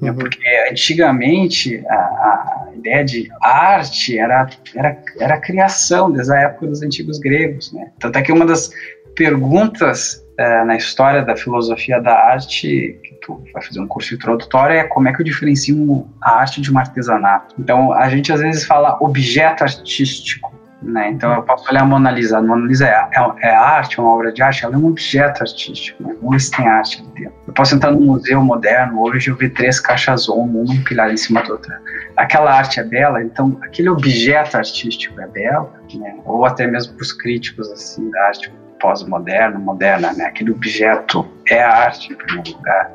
Né? 0.00 0.10
Uhum. 0.10 0.18
Porque 0.18 0.40
antigamente 0.70 1.84
a, 1.88 1.94
a, 1.94 2.68
ideia 2.74 3.04
de 3.04 3.28
arte 3.40 4.18
era, 4.18 4.48
era, 4.74 4.98
era 5.18 5.34
a 5.34 5.40
criação, 5.40 6.12
desde 6.12 6.32
a 6.32 6.40
época 6.42 6.68
dos 6.68 6.82
antigos 6.82 7.18
gregos. 7.18 7.72
Né? 7.72 7.90
Tanto 7.98 8.18
é 8.18 8.22
que 8.22 8.32
uma 8.32 8.46
das 8.46 8.70
perguntas 9.14 10.26
é, 10.38 10.64
na 10.64 10.76
história 10.76 11.22
da 11.22 11.36
filosofia 11.36 12.00
da 12.00 12.14
arte 12.14 12.98
tu 13.22 13.42
vai 13.52 13.62
fazer 13.62 13.80
um 13.80 13.86
curso 13.86 14.14
introdutório 14.14 14.76
é 14.76 14.84
como 14.84 15.08
é 15.08 15.12
que 15.12 15.20
eu 15.20 15.24
diferencio 15.24 16.06
a 16.20 16.40
arte 16.40 16.60
de 16.60 16.72
um 16.72 16.78
artesanato. 16.78 17.54
Então, 17.58 17.92
a 17.92 18.08
gente 18.08 18.32
às 18.32 18.40
vezes 18.40 18.64
fala 18.64 18.98
objeto 19.00 19.62
artístico, 19.62 20.52
né? 20.82 21.10
Então, 21.10 21.32
eu 21.32 21.42
posso 21.42 21.70
olhar 21.70 21.82
a 21.82 21.86
Mona 21.86 22.10
Lisa. 22.10 22.38
A 22.38 22.42
Mona 22.42 22.66
Lisa 22.66 22.86
é, 22.86 22.90
é, 22.90 23.48
é 23.48 23.54
arte, 23.54 23.98
é 23.98 24.02
uma 24.02 24.12
obra 24.12 24.32
de 24.32 24.42
arte, 24.42 24.64
ela 24.64 24.74
é 24.74 24.78
um 24.78 24.86
objeto 24.86 25.42
artístico, 25.42 26.02
né? 26.02 26.14
Não 26.20 26.36
tem 26.36 26.68
arte 26.68 27.00
ali 27.00 27.08
dentro. 27.14 27.34
Eu 27.46 27.52
posso 27.54 27.74
entrar 27.74 27.92
num 27.92 28.00
museu 28.00 28.42
moderno 28.42 29.00
hoje 29.00 29.30
e 29.30 29.32
ver 29.32 29.50
três 29.50 29.78
caixas 29.78 30.28
Omo, 30.28 30.64
um 30.68 30.72
empilhado 30.72 31.12
em 31.12 31.16
cima 31.16 31.42
da 31.42 31.52
outra. 31.52 31.80
Aquela 32.16 32.52
arte 32.52 32.80
é 32.80 32.84
bela, 32.84 33.22
então 33.22 33.58
aquele 33.62 33.88
objeto 33.88 34.56
artístico 34.56 35.20
é 35.20 35.26
belo, 35.28 35.70
né? 35.94 36.16
Ou 36.24 36.44
até 36.44 36.66
mesmo 36.66 36.94
para 36.94 37.02
os 37.02 37.12
críticos 37.12 37.70
assim, 37.70 38.10
da 38.10 38.26
arte 38.26 38.52
pós-moderna, 38.82 39.58
moderna, 39.58 40.12
né? 40.12 40.24
Aquele 40.24 40.50
objeto 40.50 41.26
é 41.48 41.62
a 41.62 41.72
arte, 41.72 42.12
em 42.12 42.16
primeiro 42.16 42.50
lugar. 42.50 42.90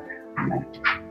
Né? 0.46 0.64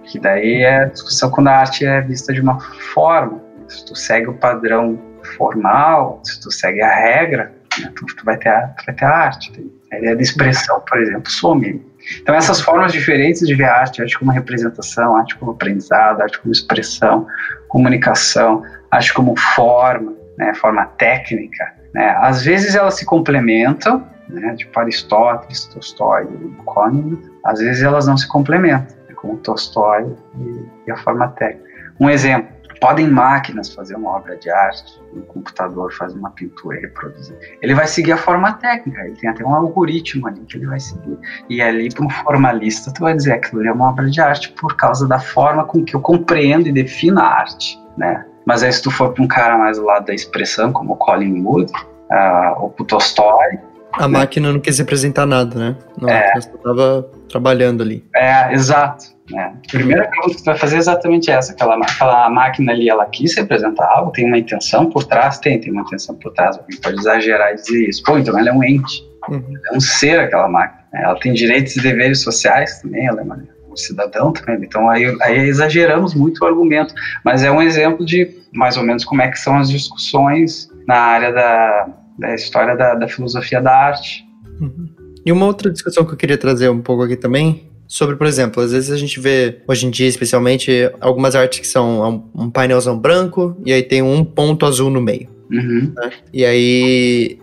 Que 0.04 0.20
daí 0.20 0.62
é 0.62 0.84
a 0.84 0.86
discussão 0.86 1.32
quando 1.32 1.48
a 1.48 1.58
arte 1.58 1.86
é 1.86 2.00
vista 2.00 2.32
de 2.32 2.40
uma 2.40 2.60
forma. 2.94 3.42
Se 3.68 3.84
tu 3.86 3.96
segue 3.96 4.28
o 4.28 4.36
padrão 4.36 4.98
formal, 5.36 6.22
se 6.24 6.40
tu 6.40 6.52
segue 6.52 6.82
a 6.82 6.96
regra, 6.96 7.52
né, 7.82 7.92
tu, 7.96 8.06
tu, 8.06 8.24
vai 8.24 8.38
ter 8.38 8.50
a, 8.50 8.68
tu 8.68 8.86
vai 8.86 8.96
ter 8.96 9.06
a 9.06 9.10
arte. 9.10 9.72
A 9.92 9.98
ideia 9.98 10.16
de 10.16 10.24
expressão, 10.24 10.80
por 10.88 11.02
exemplo, 11.02 11.30
some. 11.30 11.86
Então 12.22 12.36
essas 12.36 12.62
formas 12.62 12.94
diferentes 12.94 13.46
de 13.46 13.56
ver 13.56 13.66
a 13.66 13.80
arte, 13.80 14.02
arte 14.02 14.18
como 14.18 14.32
representação, 14.32 15.18
arte 15.18 15.36
como 15.36 15.52
aprendizado, 15.52 16.22
arte 16.22 16.40
como 16.40 16.52
expressão, 16.52 17.28
comunicação, 17.68 18.64
arte 18.92 19.14
como 19.14 19.36
forma, 19.56 20.14
né, 20.38 20.54
forma 20.54 20.86
técnica, 20.98 21.74
né, 21.94 22.16
às 22.22 22.44
vezes 22.44 22.76
elas 22.76 22.96
se 22.96 23.06
complementam, 23.06 24.08
né, 24.30 24.56
tipo 24.56 24.78
Aristóteles, 24.80 25.66
Tolstói 25.66 26.24
e 26.26 26.64
Collingwood, 26.64 27.32
às 27.46 27.60
vezes 27.60 27.84
elas 27.84 28.08
não 28.08 28.18
se 28.18 28.28
complementam, 28.28 28.96
né, 29.08 29.16
como 29.16 29.38
Tolstói 29.38 30.16
e, 30.40 30.66
e 30.88 30.92
a 30.92 30.98
forma 30.98 31.28
técnica. 31.30 31.68
Um 32.00 32.10
exemplo, 32.10 32.58
podem 32.80 33.08
máquinas 33.08 33.74
fazer 33.74 33.96
uma 33.96 34.12
obra 34.12 34.36
de 34.38 34.50
arte, 34.50 35.02
um 35.14 35.22
computador 35.22 35.92
faz 35.94 36.14
uma 36.14 36.30
pintura 36.32 36.78
e 36.78 36.82
reproduzir. 36.82 37.36
Ele 37.62 37.74
vai 37.74 37.88
seguir 37.88 38.12
a 38.12 38.18
forma 38.18 38.54
técnica, 38.54 39.02
ele 39.02 39.16
tem 39.16 39.30
até 39.30 39.44
um 39.44 39.54
algoritmo 39.54 40.28
ali 40.28 40.42
que 40.42 40.58
ele 40.58 40.68
vai 40.68 40.80
seguir. 40.80 41.18
E 41.50 41.62
ali, 41.62 41.90
para 41.90 42.06
um 42.06 42.10
formalista, 42.10 42.94
tu 42.94 43.02
vai 43.02 43.16
dizer 43.16 43.40
que 43.40 43.48
aquilo 43.48 43.66
é 43.66 43.72
uma 43.72 43.90
obra 43.90 44.10
de 44.10 44.22
arte 44.22 44.52
por 44.52 44.76
causa 44.76 45.08
da 45.08 45.20
forma 45.20 45.66
com 45.66 45.84
que 45.84 45.96
eu 45.96 46.02
compreendo 46.02 46.68
e 46.68 46.72
defino 46.72 47.20
a 47.20 47.26
arte, 47.26 47.80
né? 47.98 48.26
Mas 48.46 48.64
aí 48.64 48.72
se 48.72 48.82
tu 48.82 48.92
for 48.92 49.12
para 49.12 49.24
um 49.24 49.28
cara 49.28 49.58
mais 49.58 49.78
do 49.78 49.86
lado 49.86 50.06
da 50.06 50.14
expressão, 50.14 50.72
como 50.72 50.94
o 50.94 50.96
Colin 50.96 51.44
Wood, 51.44 51.72
uh, 51.72 52.62
ou 52.62 52.70
pro 52.70 52.86
Tolstói, 52.86 53.60
a 53.98 54.08
né? 54.08 54.20
máquina 54.20 54.52
não 54.52 54.60
quis 54.60 54.78
representar 54.78 55.26
nada, 55.26 55.58
né? 55.58 55.76
Não, 56.00 56.10
é. 56.10 56.32
Você 56.36 56.50
estava 56.50 57.10
trabalhando 57.30 57.84
ali. 57.84 58.04
É, 58.16 58.54
exato. 58.54 59.06
É. 59.34 59.42
A 59.42 59.54
primeira 59.70 60.08
pergunta 60.08 60.36
que 60.36 60.40
você 60.40 60.46
vai 60.46 60.58
fazer 60.58 60.76
é 60.78 60.80
exatamente 60.80 61.30
essa. 61.30 61.52
Aquela, 61.52 61.76
aquela 61.76 62.30
máquina 62.30 62.72
ali, 62.72 62.90
ela 62.90 63.06
quis 63.08 63.36
representar 63.36 63.86
algo, 63.92 64.12
tem 64.12 64.26
uma 64.26 64.38
intenção 64.38 64.90
por 64.90 65.04
trás? 65.04 65.38
Tem, 65.40 65.60
tem 65.60 65.72
uma 65.72 65.82
intenção 65.82 66.16
por 66.16 66.32
trás. 66.34 66.58
Alguém 66.58 66.80
pode 66.80 66.98
exagerar 66.98 67.52
e 67.52 67.56
dizer 67.56 67.90
isso. 67.90 68.04
Pô, 68.04 68.18
então 68.18 68.38
ela 68.38 68.50
é 68.50 68.54
um 68.54 68.64
ente. 68.64 69.04
Uhum. 69.30 69.44
É 69.72 69.76
um 69.76 69.80
ser, 69.80 70.20
aquela 70.20 70.48
máquina. 70.48 70.88
Ela 70.94 71.20
tem 71.20 71.34
direitos 71.34 71.76
e 71.76 71.82
deveres 71.82 72.22
sociais 72.22 72.82
também, 72.82 73.06
ela 73.06 73.20
é 73.20 73.24
uma, 73.24 73.44
um 73.70 73.76
cidadão 73.76 74.32
também. 74.32 74.64
Então 74.64 74.90
aí, 74.90 75.16
aí 75.22 75.40
exageramos 75.40 76.14
muito 76.14 76.44
o 76.44 76.48
argumento. 76.48 76.94
Mas 77.24 77.44
é 77.44 77.52
um 77.52 77.62
exemplo 77.62 78.06
de 78.06 78.30
mais 78.54 78.78
ou 78.78 78.84
menos 78.84 79.04
como 79.04 79.22
é 79.22 79.30
que 79.30 79.38
são 79.38 79.58
as 79.58 79.70
discussões 79.70 80.70
na 80.88 80.96
área 80.96 81.34
da, 81.34 81.90
da 82.18 82.34
história 82.34 82.76
da, 82.76 82.96
da 82.96 83.08
filosofia 83.08 83.62
da 83.62 83.72
arte. 83.72 84.26
Uhum. 84.60 84.90
E 85.26 85.32
uma 85.32 85.46
outra 85.46 85.70
discussão 85.72 86.06
que 86.06 86.14
eu 86.14 86.18
queria 86.18 86.38
trazer 86.38 86.70
um 86.70 86.82
pouco 86.82 87.04
aqui 87.04 87.16
também 87.16 87.70
sobre, 87.88 88.16
por 88.16 88.28
exemplo, 88.28 88.62
às 88.62 88.72
vezes 88.72 88.92
a 88.92 88.98
gente 88.98 89.20
vê, 89.20 89.62
hoje 89.68 89.86
em 89.88 89.90
dia 89.90 90.08
especialmente, 90.08 90.92
algumas 91.00 91.36
artes 91.36 91.60
que 91.60 91.68
são 91.68 92.30
um 92.36 92.50
painelzão 92.50 92.98
branco 92.98 93.56
e 93.66 93.72
aí 93.72 93.82
tem 93.82 94.02
um 94.02 94.24
ponto 94.24 94.66
azul 94.66 94.90
no 94.90 95.02
meio. 95.02 95.30
Uhum. 95.50 95.94
Né? 95.96 96.12
E 96.34 96.46
aí 96.46 97.40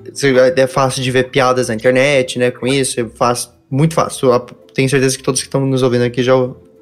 é 0.57 0.67
fácil 0.67 1.03
de 1.03 1.11
ver 1.11 1.31
piadas 1.31 1.69
na 1.69 1.75
internet, 1.75 2.39
né, 2.39 2.51
com 2.51 2.67
isso, 2.67 3.01
é 3.01 3.05
fácil, 3.07 3.51
muito 3.71 3.95
fácil. 3.95 4.29
Tenho 4.75 4.89
certeza 4.89 5.17
que 5.17 5.23
todos 5.23 5.41
que 5.41 5.47
estão 5.47 5.65
nos 5.65 5.83
ouvindo 5.83 6.05
aqui 6.05 6.23
já, 6.23 6.35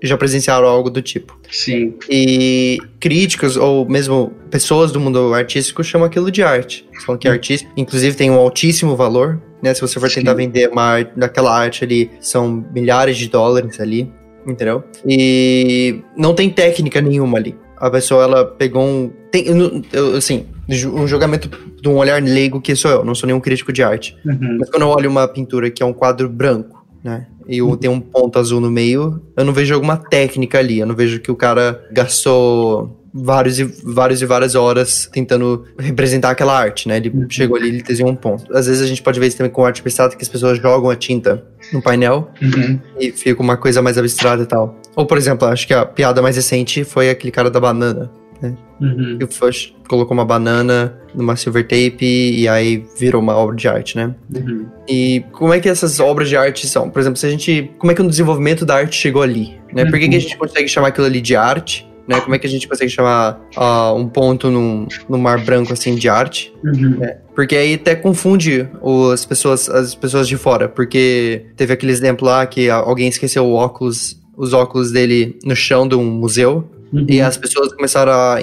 já 0.07 0.17
presenciaram 0.17 0.67
algo 0.67 0.91
do 0.91 1.01
tipo. 1.01 1.39
Sim. 1.51 1.95
E 2.11 2.79
críticos, 2.99 3.57
ou 3.57 3.89
mesmo 3.89 4.33
pessoas 4.51 4.93
do 4.93 5.01
mundo 5.01 5.33
artístico, 5.35 5.83
chamam 5.85 6.07
aquilo 6.07 6.31
de 6.31 6.43
arte. 6.43 6.87
Falam 7.05 7.19
que 7.19 7.29
é 7.29 7.31
artista, 7.31 7.69
inclusive 7.77 8.17
tem 8.17 8.31
um 8.31 8.39
altíssimo 8.39 8.97
valor, 8.97 9.41
né? 9.63 9.73
Se 9.75 9.81
você 9.81 9.99
for 9.99 10.11
tentar 10.11 10.33
Sim. 10.33 10.37
vender 10.37 10.69
uma 10.71 10.83
arte, 10.83 11.13
daquela 11.17 11.57
arte 11.57 11.85
ali, 11.85 12.11
são 12.21 12.65
milhares 12.73 13.17
de 13.17 13.29
dólares 13.29 13.81
ali, 13.81 14.13
entendeu? 14.47 14.85
E 15.07 16.01
não 16.17 16.35
tem 16.35 16.51
técnica 16.51 17.01
nenhuma 17.01 17.39
ali. 17.39 17.57
A 17.77 17.91
pessoa, 17.91 18.23
ela 18.23 18.45
pegou 18.45 18.83
um... 18.85 19.11
Tem, 19.31 19.45
eu, 19.93 20.17
assim, 20.17 20.47
um 20.93 21.07
julgamento 21.07 21.51
de 21.81 21.89
um 21.89 21.97
olhar 21.97 22.23
leigo 22.23 22.61
que 22.61 22.77
sou 22.77 22.91
eu, 22.91 23.05
não 23.05 23.15
sou 23.15 23.27
nenhum 23.27 23.41
crítico 23.41 23.73
de 23.73 23.83
arte. 23.83 24.17
Uhum. 24.25 24.59
Mas 24.61 24.71
quando 24.71 24.83
eu 24.83 24.89
olho 24.89 25.11
uma 25.11 25.27
pintura 25.27 25.69
que 25.71 25.83
é 25.83 25.87
um 25.87 25.93
quadro 25.93 26.29
branco, 26.29 26.87
né? 27.03 27.27
E 27.49 27.61
uhum. 27.61 27.77
tem 27.77 27.91
um 27.91 28.01
ponto 28.01 28.39
azul 28.39 28.61
no 28.61 28.71
meio, 28.71 29.21
eu 29.37 29.45
não 29.45 29.53
vejo 29.53 29.75
alguma 29.75 29.97
técnica 29.97 30.59
ali. 30.59 30.81
Eu 30.81 30.87
não 30.87 30.95
vejo 30.95 31.21
que 31.21 31.31
o 31.31 31.37
cara 31.37 31.85
gastou 31.93 33.03
vários 33.13 33.59
e, 33.59 33.65
vários 33.65 34.23
e 34.23 34.27
várias 34.27 34.55
horas 34.55 35.09
tentando 35.13 35.65
representar 35.79 36.31
aquela 36.31 36.59
arte, 36.59 36.89
né? 36.89 36.97
Ele 36.97 37.11
uhum. 37.11 37.27
chegou 37.29 37.57
ali 37.57 37.79
e 37.79 37.83
desenhou 37.83 38.11
um 38.11 38.17
ponto. 38.17 38.55
Às 38.57 38.67
vezes 38.67 38.83
a 38.83 38.87
gente 38.87 39.03
pode 39.03 39.21
ver 39.21 39.27
isso 39.27 39.37
também 39.37 39.53
com 39.53 39.65
arte 39.65 39.81
abstrata, 39.81 40.17
que 40.17 40.23
as 40.23 40.29
pessoas 40.29 40.59
jogam 40.59 40.89
a 40.89 40.97
tinta 40.97 41.45
no 41.73 41.83
painel 41.83 42.31
uhum. 42.41 42.81
e 42.99 43.13
fica 43.13 43.41
uma 43.43 43.57
coisa 43.57 43.83
mais 43.83 43.99
abstrata 43.99 44.43
e 44.43 44.47
tal. 44.47 44.81
Ou, 44.97 45.07
por 45.07 45.19
exemplo, 45.19 45.47
acho 45.49 45.67
que 45.67 45.75
a 45.75 45.85
piada 45.85 46.23
mais 46.23 46.37
recente 46.37 46.85
foi 46.85 47.11
aquele 47.11 47.31
cara 47.31 47.51
da 47.51 47.61
banana. 47.61 48.11
Né? 48.43 48.57
Uhum. 48.81 49.19
E 49.21 49.25
o 49.25 49.29
Fush 49.29 49.75
colocou 49.89 50.13
uma 50.13 50.25
banana 50.25 50.99
numa 51.15 51.37
silver 51.37 51.63
tape 51.63 52.01
e 52.03 52.49
aí 52.49 52.85
virou 52.99 53.23
uma 53.23 53.35
obra 53.37 53.55
de 53.55 53.69
arte, 53.69 53.97
né? 53.97 54.15
Uhum. 54.35 54.67
E 54.89 55.25
como 55.33 55.55
é 55.55 55.61
que 55.61 55.69
essas 55.69 56.01
obras 56.01 56.29
de 56.29 56.37
arte 56.37 56.67
são? 56.67 56.91
Por 56.91 56.99
exemplo, 57.01 57.19
se 57.19 57.27
a 57.27 57.31
gente. 57.31 57.71
Como 57.79 57.93
é 57.93 57.95
que 57.95 58.03
o 58.03 58.09
desenvolvimento 58.09 58.67
da 58.67 58.75
arte 58.75 58.97
chegou 58.97 59.23
ali? 59.23 59.61
Né? 59.73 59.85
Por 59.85 59.99
que, 59.99 60.09
que 60.09 60.15
a 60.15 60.19
uhum. 60.19 60.21
gente 60.21 60.37
consegue 60.37 60.69
chamar 60.69 60.89
aquilo 60.89 61.07
ali 61.07 61.21
de 61.21 61.37
arte? 61.37 61.89
né? 62.07 62.21
Como 62.21 62.35
é 62.35 62.39
que 62.39 62.47
a 62.47 62.51
gente 62.51 62.69
consegue 62.69 62.91
chamar 62.91 63.41
uh, 63.57 63.95
um 63.95 64.09
ponto 64.09 64.51
num, 64.51 64.87
num 65.09 65.19
mar 65.19 65.43
branco 65.45 65.73
assim 65.73 65.95
de 65.95 66.09
arte? 66.09 66.53
Uhum. 66.65 66.99
Né? 66.99 67.19
Porque 67.35 67.57
aí 67.57 67.75
até 67.75 67.95
confunde 67.95 68.69
as 69.13 69.25
pessoas, 69.25 69.69
as 69.69 69.95
pessoas 69.95 70.29
de 70.29 70.37
fora, 70.37 70.69
porque 70.69 71.47
teve 71.57 71.73
aquele 71.73 71.93
exemplo 71.93 72.27
lá 72.27 72.45
que 72.47 72.69
alguém 72.69 73.09
esqueceu 73.09 73.45
o 73.47 73.55
óculos, 73.55 74.21
os 74.37 74.53
óculos 74.53 74.93
dele 74.93 75.39
no 75.45 75.57
chão 75.57 75.87
de 75.87 75.95
um 75.95 76.05
museu 76.05 76.69
uhum. 76.93 77.07
e 77.09 77.21
as 77.21 77.37
pessoas 77.37 77.73
começaram 77.73 78.13
a 78.13 78.39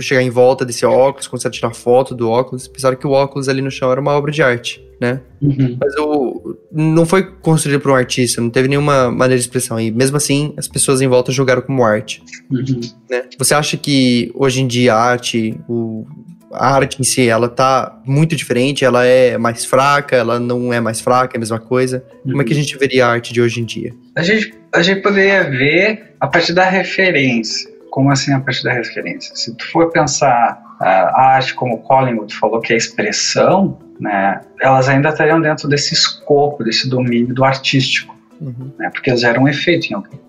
chegar 0.00 0.22
em 0.22 0.30
volta 0.30 0.64
desse 0.64 0.84
óculos, 0.84 1.26
começaram 1.26 1.50
a 1.50 1.54
tirar 1.54 1.74
foto 1.74 2.14
do 2.14 2.28
óculos, 2.28 2.68
pensaram 2.68 2.96
que 2.96 3.06
o 3.06 3.12
óculos 3.12 3.48
ali 3.48 3.62
no 3.62 3.70
chão 3.70 3.90
era 3.90 4.00
uma 4.00 4.12
obra 4.12 4.30
de 4.30 4.42
arte 4.42 4.86
né? 5.00 5.20
Uhum. 5.40 5.76
Mas 5.80 5.94
o, 5.98 6.56
não 6.72 7.04
foi 7.04 7.22
construído 7.22 7.80
por 7.80 7.90
um 7.90 7.94
artista, 7.94 8.40
não 8.40 8.50
teve 8.50 8.68
nenhuma 8.68 9.10
maneira 9.10 9.36
de 9.36 9.42
expressão. 9.42 9.78
E 9.78 9.90
mesmo 9.90 10.16
assim, 10.16 10.54
as 10.56 10.66
pessoas 10.66 11.00
em 11.00 11.08
volta 11.08 11.32
julgaram 11.32 11.62
como 11.62 11.84
arte. 11.84 12.22
Uhum. 12.50 12.80
Né? 13.10 13.24
Você 13.38 13.54
acha 13.54 13.76
que 13.76 14.30
hoje 14.34 14.62
em 14.62 14.66
dia 14.66 14.94
a 14.94 14.98
arte, 14.98 15.58
o, 15.68 16.06
a 16.52 16.74
arte 16.74 17.00
em 17.00 17.04
si, 17.04 17.28
ela 17.28 17.48
tá 17.48 18.00
muito 18.06 18.34
diferente? 18.34 18.84
Ela 18.84 19.04
é 19.04 19.36
mais 19.36 19.64
fraca? 19.64 20.16
Ela 20.16 20.40
não 20.40 20.72
é 20.72 20.80
mais 20.80 21.00
fraca? 21.00 21.36
É 21.36 21.38
a 21.38 21.40
mesma 21.40 21.60
coisa? 21.60 22.02
Uhum. 22.24 22.32
Como 22.32 22.42
é 22.42 22.44
que 22.44 22.52
a 22.52 22.56
uhum. 22.56 22.62
gente 22.62 22.78
veria 22.78 23.06
a 23.06 23.10
arte 23.10 23.32
de 23.32 23.40
hoje 23.40 23.60
em 23.60 23.64
dia? 23.64 23.94
A 24.16 24.22
gente, 24.22 24.54
a 24.72 24.82
gente 24.82 25.02
poderia 25.02 25.44
ver 25.50 26.14
a 26.18 26.26
partir 26.26 26.54
da 26.54 26.64
referência. 26.64 27.75
Como 27.96 28.10
assim 28.10 28.30
a 28.34 28.40
partir 28.40 28.62
da 28.62 28.74
referência? 28.74 29.34
Se 29.34 29.56
tu 29.56 29.66
for 29.72 29.90
pensar 29.90 30.62
a 30.78 31.28
arte, 31.36 31.54
como 31.54 31.78
Collingwood 31.78 32.34
falou, 32.36 32.60
que 32.60 32.74
é 32.74 32.76
expressão, 32.76 33.78
né, 33.98 34.42
elas 34.60 34.86
ainda 34.86 35.08
estariam 35.08 35.40
dentro 35.40 35.66
desse 35.66 35.94
escopo, 35.94 36.62
desse 36.62 36.90
domínio 36.90 37.34
do 37.34 37.42
artístico, 37.42 38.14
uhum. 38.38 38.70
né, 38.78 38.90
porque 38.90 39.08
elas 39.08 39.22
geram 39.22 39.44
um 39.44 39.48
efeito 39.48 39.86
em 39.86 39.94
alguém. 39.94 40.20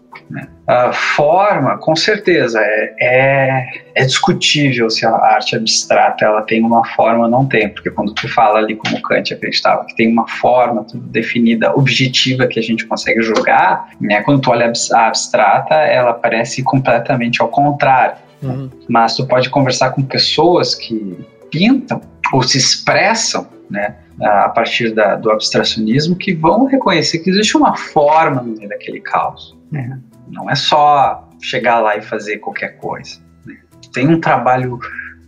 A 0.67 0.91
forma, 0.91 1.77
com 1.77 1.95
certeza, 1.95 2.59
é, 2.61 2.95
é, 2.99 3.67
é, 3.95 4.05
discutível 4.05 4.89
se 4.89 5.05
a 5.05 5.11
arte 5.11 5.55
abstrata 5.55 6.25
ela 6.25 6.41
tem 6.41 6.61
uma 6.61 6.85
forma 6.85 7.25
ou 7.25 7.29
não 7.29 7.45
tem, 7.45 7.69
porque 7.69 7.89
quando 7.89 8.13
tu 8.13 8.27
fala 8.27 8.59
ali 8.59 8.75
como 8.75 9.01
Kant 9.01 9.33
acreditava 9.33 9.85
que 9.85 9.95
tem 9.95 10.11
uma 10.11 10.27
forma 10.27 10.85
definida, 10.93 11.73
objetiva 11.73 12.47
que 12.47 12.59
a 12.59 12.63
gente 12.63 12.85
consegue 12.85 13.21
julgar, 13.21 13.89
né, 14.01 14.21
quando 14.23 14.41
tu 14.41 14.51
olha 14.51 14.71
a 14.93 15.07
abstrata, 15.07 15.75
ela 15.75 16.13
parece 16.13 16.61
completamente 16.63 17.41
ao 17.41 17.47
contrário. 17.47 18.17
Uhum. 18.43 18.69
Mas 18.89 19.15
tu 19.15 19.25
pode 19.25 19.49
conversar 19.49 19.91
com 19.91 20.03
pessoas 20.03 20.75
que 20.75 21.17
pintam 21.51 22.01
ou 22.33 22.43
se 22.43 22.57
expressam 22.57 23.47
né, 23.69 23.95
a 24.21 24.49
partir 24.49 24.93
da, 24.93 25.15
do 25.15 25.31
abstracionismo 25.31 26.15
que 26.15 26.33
vão 26.33 26.65
reconhecer 26.65 27.19
que 27.19 27.29
existe 27.29 27.55
uma 27.55 27.75
forma 27.75 28.41
no 28.41 28.55
meio 28.55 28.69
daquele 28.69 28.99
caos. 29.01 29.57
Né? 29.71 29.99
Não 30.27 30.49
é 30.49 30.55
só 30.55 31.27
chegar 31.41 31.79
lá 31.79 31.97
e 31.97 32.01
fazer 32.01 32.37
qualquer 32.37 32.77
coisa. 32.77 33.19
Né? 33.45 33.57
Tem 33.93 34.07
um 34.07 34.19
trabalho 34.19 34.79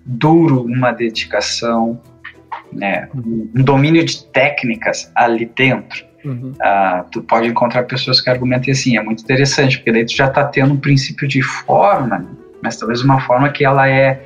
duro, 0.05 0.63
uma 0.63 0.91
dedicação, 0.91 2.01
né, 2.71 3.07
um, 3.13 3.63
domínio 3.63 4.03
de 4.03 4.25
técnicas 4.25 5.11
ali 5.15 5.45
dentro. 5.45 6.05
Uhum. 6.25 6.51
Uh, 6.51 7.09
tu 7.11 7.21
pode 7.21 7.47
encontrar 7.47 7.83
pessoas 7.83 8.19
que 8.19 8.29
argumentem 8.29 8.71
assim, 8.71 8.97
é 8.97 9.03
muito 9.03 9.23
interessante, 9.23 9.77
porque 9.77 9.91
daí 9.91 10.05
tu 10.05 10.15
já 10.15 10.27
está 10.27 10.43
tendo 10.43 10.73
um 10.73 10.77
princípio 10.77 11.27
de 11.27 11.41
forma, 11.41 12.27
mas 12.61 12.75
talvez 12.75 13.01
uma 13.01 13.21
forma 13.21 13.49
que 13.49 13.63
ela 13.63 13.87
é 13.87 14.21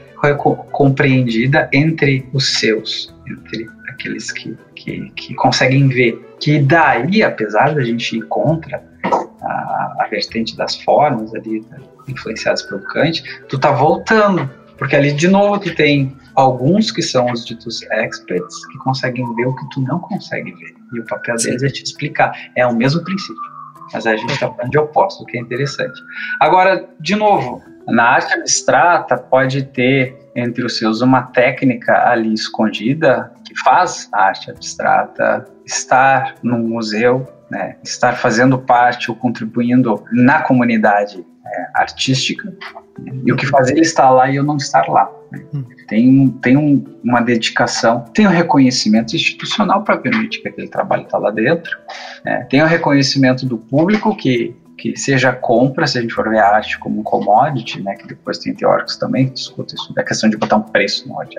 compreendida 0.71 1.69
entre 1.73 2.25
os 2.33 2.59
seus, 2.59 3.13
entre 3.27 3.69
aqueles 3.89 4.31
que, 4.31 4.57
que, 4.75 5.09
que 5.11 5.33
conseguem 5.35 5.87
ver. 5.87 6.13
Que 6.39 6.59
daí, 6.59 7.23
apesar 7.23 7.73
da 7.73 7.81
gente 7.81 8.17
ir 8.17 8.21
contra 8.27 8.83
a, 9.03 9.95
a 9.99 10.07
vertente 10.09 10.55
das 10.55 10.75
formas 10.75 11.33
ali, 11.33 11.65
influenciadas 12.07 12.61
pelo 12.63 12.81
Kant, 12.81 13.23
tu 13.47 13.59
tá 13.59 13.71
voltando, 13.71 14.49
porque 14.77 14.95
ali 14.95 15.13
de 15.13 15.27
novo 15.27 15.59
tu 15.59 15.73
tem 15.75 16.15
alguns 16.35 16.91
que 16.91 17.01
são 17.01 17.31
os 17.31 17.45
ditos 17.45 17.83
experts 17.91 18.65
que 18.67 18.77
conseguem 18.79 19.23
ver 19.35 19.45
o 19.45 19.55
que 19.55 19.69
tu 19.69 19.81
não 19.81 19.99
consegue 19.99 20.51
ver. 20.51 20.73
E 20.93 20.99
o 20.99 21.05
papel 21.05 21.37
Sim. 21.37 21.49
deles 21.49 21.63
é 21.63 21.69
te 21.69 21.83
explicar. 21.83 22.33
É 22.55 22.65
o 22.65 22.75
mesmo 22.75 23.03
princípio. 23.03 23.53
Mas 23.93 24.07
a 24.07 24.15
gente 24.15 24.33
está 24.33 24.49
falando 24.51 24.71
de 24.71 24.79
oposto, 24.79 25.23
o 25.23 25.25
que 25.25 25.37
é 25.37 25.41
interessante. 25.41 26.01
Agora, 26.39 26.89
de 26.99 27.15
novo, 27.15 27.61
na 27.87 28.03
arte 28.03 28.33
abstrata 28.33 29.17
pode 29.17 29.63
ter 29.63 30.17
entre 30.35 30.65
os 30.65 30.77
seus 30.77 31.01
uma 31.01 31.23
técnica 31.23 32.09
ali 32.09 32.33
escondida 32.33 33.31
que 33.45 33.53
faz 33.63 34.09
a 34.13 34.25
arte 34.25 34.49
abstrata 34.49 35.45
estar 35.65 36.35
num 36.41 36.67
museu, 36.67 37.27
né, 37.49 37.75
estar 37.83 38.13
fazendo 38.13 38.57
parte 38.57 39.11
ou 39.11 39.17
contribuindo 39.17 40.03
na 40.11 40.41
comunidade 40.41 41.25
é, 41.45 41.67
artística, 41.75 42.51
né, 42.99 43.11
e 43.25 43.31
o 43.31 43.35
que 43.35 43.45
faz 43.45 43.69
ele 43.69 43.81
estar 43.81 44.09
lá 44.09 44.29
e 44.29 44.37
eu 44.37 44.43
não 44.43 44.57
estar 44.57 44.87
lá. 44.87 45.11
Hum. 45.53 45.63
Tem, 45.87 46.29
tem 46.41 46.57
um, 46.57 46.83
uma 47.03 47.21
dedicação, 47.21 48.05
tem 48.13 48.27
um 48.27 48.31
reconhecimento 48.31 49.15
institucional 49.15 49.83
para 49.83 49.97
permitir 49.97 50.41
que 50.41 50.47
aquele 50.47 50.67
trabalho 50.67 51.03
está 51.03 51.17
lá 51.17 51.31
dentro. 51.31 51.77
Né? 52.23 52.45
Tem 52.49 52.61
o 52.61 52.65
um 52.65 52.67
reconhecimento 52.67 53.45
do 53.45 53.57
público 53.57 54.15
que 54.15 54.55
que 54.83 54.97
seja 54.97 55.31
compra, 55.31 55.87
se 55.87 55.97
a 55.97 56.01
gente 56.01 56.13
for 56.13 56.29
ver 56.29 56.39
a 56.39 56.55
arte 56.55 56.77
como 56.77 56.99
um 56.99 57.03
commodity, 57.03 57.81
né, 57.81 57.95
que 57.95 58.05
depois 58.05 58.37
tem 58.37 58.53
teóricos 58.53 58.97
também 58.97 59.27
que 59.27 59.35
discutem 59.35 59.75
isso, 59.75 59.93
a 59.97 60.03
questão 60.03 60.29
de 60.29 60.35
botar 60.35 60.57
um 60.57 60.61
preço 60.61 61.07
no 61.07 61.21
arte. 61.21 61.37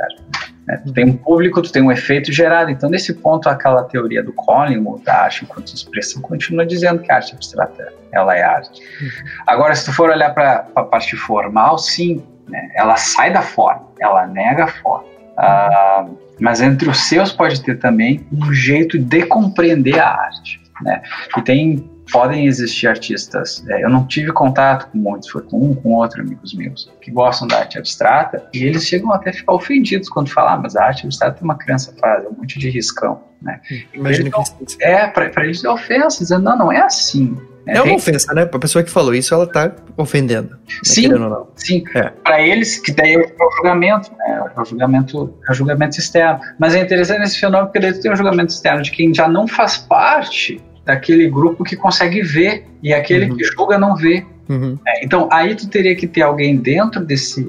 Né? 0.67 0.79
Tu 0.79 0.95
tem 0.95 1.05
um 1.05 1.15
público, 1.15 1.61
tu 1.61 1.71
tem 1.71 1.83
um 1.83 1.93
efeito 1.93 2.33
gerado. 2.33 2.71
Então, 2.71 2.89
nesse 2.89 3.13
ponto, 3.13 3.47
aquela 3.51 3.83
teoria 3.83 4.23
do 4.23 4.33
Collingwood, 4.33 5.05
da 5.05 5.25
arte 5.25 5.45
enquanto 5.45 5.75
expressão, 5.75 6.23
continua 6.23 6.65
dizendo 6.65 7.03
que 7.03 7.13
a 7.13 7.17
arte 7.17 7.35
abstrata 7.35 7.93
ela 8.13 8.35
é 8.35 8.43
arte. 8.43 8.81
Uhum. 9.03 9.11
Agora, 9.47 9.75
se 9.75 9.85
tu 9.85 9.93
for 9.93 10.09
olhar 10.09 10.33
para 10.33 10.67
a 10.75 10.83
parte 10.83 11.15
formal, 11.15 11.77
sim, 11.77 12.25
né, 12.49 12.71
ela 12.75 12.97
sai 12.97 13.31
da 13.31 13.43
forma, 13.43 13.89
ela 14.01 14.27
nega 14.27 14.65
a 14.65 14.69
forma. 14.69 15.05
Ah, 15.37 16.07
mas 16.41 16.63
entre 16.63 16.89
os 16.89 16.97
seus 16.97 17.31
pode 17.31 17.63
ter 17.63 17.79
também 17.79 18.27
um 18.33 18.55
jeito 18.55 18.99
de 18.99 19.27
compreender 19.27 20.01
a 20.01 20.09
arte. 20.09 20.63
Né? 20.81 21.03
E 21.37 21.43
tem 21.43 21.94
podem 22.11 22.47
existir 22.47 22.87
artistas. 22.87 23.65
É, 23.69 23.85
eu 23.85 23.91
não 23.91 24.07
tive 24.07 24.33
contato 24.33 24.91
com 24.91 24.99
muitos, 24.99 25.29
foi 25.29 25.43
com 25.43 25.71
um, 25.71 25.75
com 25.75 25.93
outro 25.95 26.21
amigos 26.21 26.55
meus 26.55 26.91
que 27.01 27.11
gostam 27.11 27.47
da 27.49 27.59
arte 27.59 27.79
abstrata 27.79 28.47
e 28.53 28.65
eles 28.65 28.85
chegam 28.85 29.13
até 29.13 29.31
a 29.31 29.33
ficar 29.33 29.53
ofendidos 29.53 30.09
quando 30.09 30.31
falam, 30.31 30.55
ah, 30.55 30.57
mas 30.59 30.77
a 30.77 30.85
arte 30.85 31.05
abstrata 31.05 31.43
uma 31.43 31.57
criança 31.57 31.95
faz, 31.99 32.25
é 32.25 32.29
um 32.29 32.33
monte 32.33 32.59
de 32.59 32.71
riscão, 32.71 33.23
né? 33.41 33.61
Imagina 33.93 34.31
que 34.31 34.83
é 34.83 35.07
para 35.07 35.45
eles 35.45 35.65
é 35.65 35.69
ofensa, 35.69 36.19
dizendo 36.19 36.43
não, 36.43 36.57
não 36.57 36.73
é 36.73 36.81
assim. 36.81 37.37
É, 37.67 37.79
é 37.79 37.83
uma 37.83 37.95
ofensa, 37.95 38.33
né? 38.35 38.45
Pra 38.45 38.59
pessoa 38.59 38.85
que 38.85 38.91
falou 38.91 39.15
isso, 39.15 39.33
ela 39.33 39.47
tá 39.47 39.73
ofendendo. 39.97 40.51
Né? 40.51 40.57
Sim, 40.83 41.09
sim. 41.57 41.85
É. 41.95 42.11
Para 42.23 42.43
eles, 42.43 42.79
que 42.79 42.93
daí 42.93 43.15
é 43.15 43.19
o 43.19 43.51
julgamento, 43.57 44.11
né? 44.19 44.45
É 44.55 44.61
o 44.61 44.65
julgamento, 44.65 45.35
é 45.49 45.53
o 45.53 45.55
julgamento 45.55 45.99
externo. 45.99 46.41
Mas 46.59 46.75
é 46.75 46.81
interessante 46.83 47.23
esse 47.23 47.41
fenômeno, 47.41 47.69
porque 47.69 47.81
daí 47.81 47.99
tem 47.99 48.13
um 48.13 48.17
julgamento 48.17 48.53
externo 48.53 48.83
de 48.83 48.91
quem 48.91 49.15
já 49.15 49.27
não 49.27 49.49
faz 49.49 49.79
parte 49.79 50.63
daquele 50.85 51.29
grupo 51.29 51.65
que 51.65 51.77
consegue 51.77 52.23
ver 52.23 52.67
e 52.83 52.93
aquele 52.93 53.31
uhum. 53.31 53.37
que 53.37 53.45
julga 53.45 53.79
não 53.79 53.97
vê. 53.97 54.25
Uhum. 54.49 54.79
É, 54.87 55.05
então 55.05 55.29
aí 55.33 55.55
tu 55.55 55.69
teria 55.69 55.97
que 55.97 56.07
ter 56.07 56.23
alguém 56.23 56.57
dentro 56.57 57.05
desse 57.05 57.47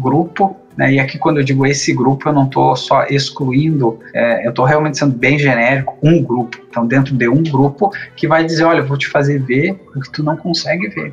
grupo, 0.00 0.56
né? 0.76 0.94
E 0.94 1.00
aqui 1.00 1.18
quando 1.18 1.38
eu 1.38 1.44
digo 1.44 1.66
esse 1.66 1.92
grupo 1.92 2.28
eu 2.28 2.32
não 2.32 2.44
estou 2.44 2.74
só 2.74 3.04
excluindo, 3.04 3.98
é, 4.14 4.46
eu 4.46 4.50
estou 4.50 4.64
realmente 4.64 4.98
sendo 4.98 5.14
bem 5.14 5.38
genérico, 5.38 5.96
um 6.02 6.22
grupo. 6.22 6.58
Então 6.68 6.86
dentro 6.86 7.14
de 7.14 7.28
um 7.28 7.42
grupo 7.42 7.90
que 8.16 8.26
vai 8.26 8.44
dizer, 8.44 8.64
olha, 8.64 8.78
eu 8.78 8.86
vou 8.86 8.96
te 8.96 9.08
fazer 9.08 9.38
ver 9.42 9.78
o 9.94 10.00
que 10.00 10.10
tu 10.10 10.22
não 10.22 10.36
consegue 10.36 10.88
ver. 10.88 11.12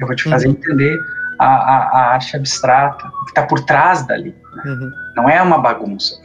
Eu 0.00 0.06
vou 0.06 0.16
te 0.16 0.24
fazer 0.24 0.48
uhum. 0.48 0.54
entender 0.54 0.98
a, 1.38 1.46
a, 1.46 1.76
a, 1.76 2.14
arte 2.14 2.36
abstrata, 2.36 3.06
o 3.06 3.24
que 3.24 3.30
está 3.30 3.44
por 3.44 3.60
trás 3.60 4.04
dali. 4.04 4.34
Né? 4.64 4.90
Não 5.16 5.28
é 5.28 5.40
uma 5.40 5.58
bagunça. 5.58 6.16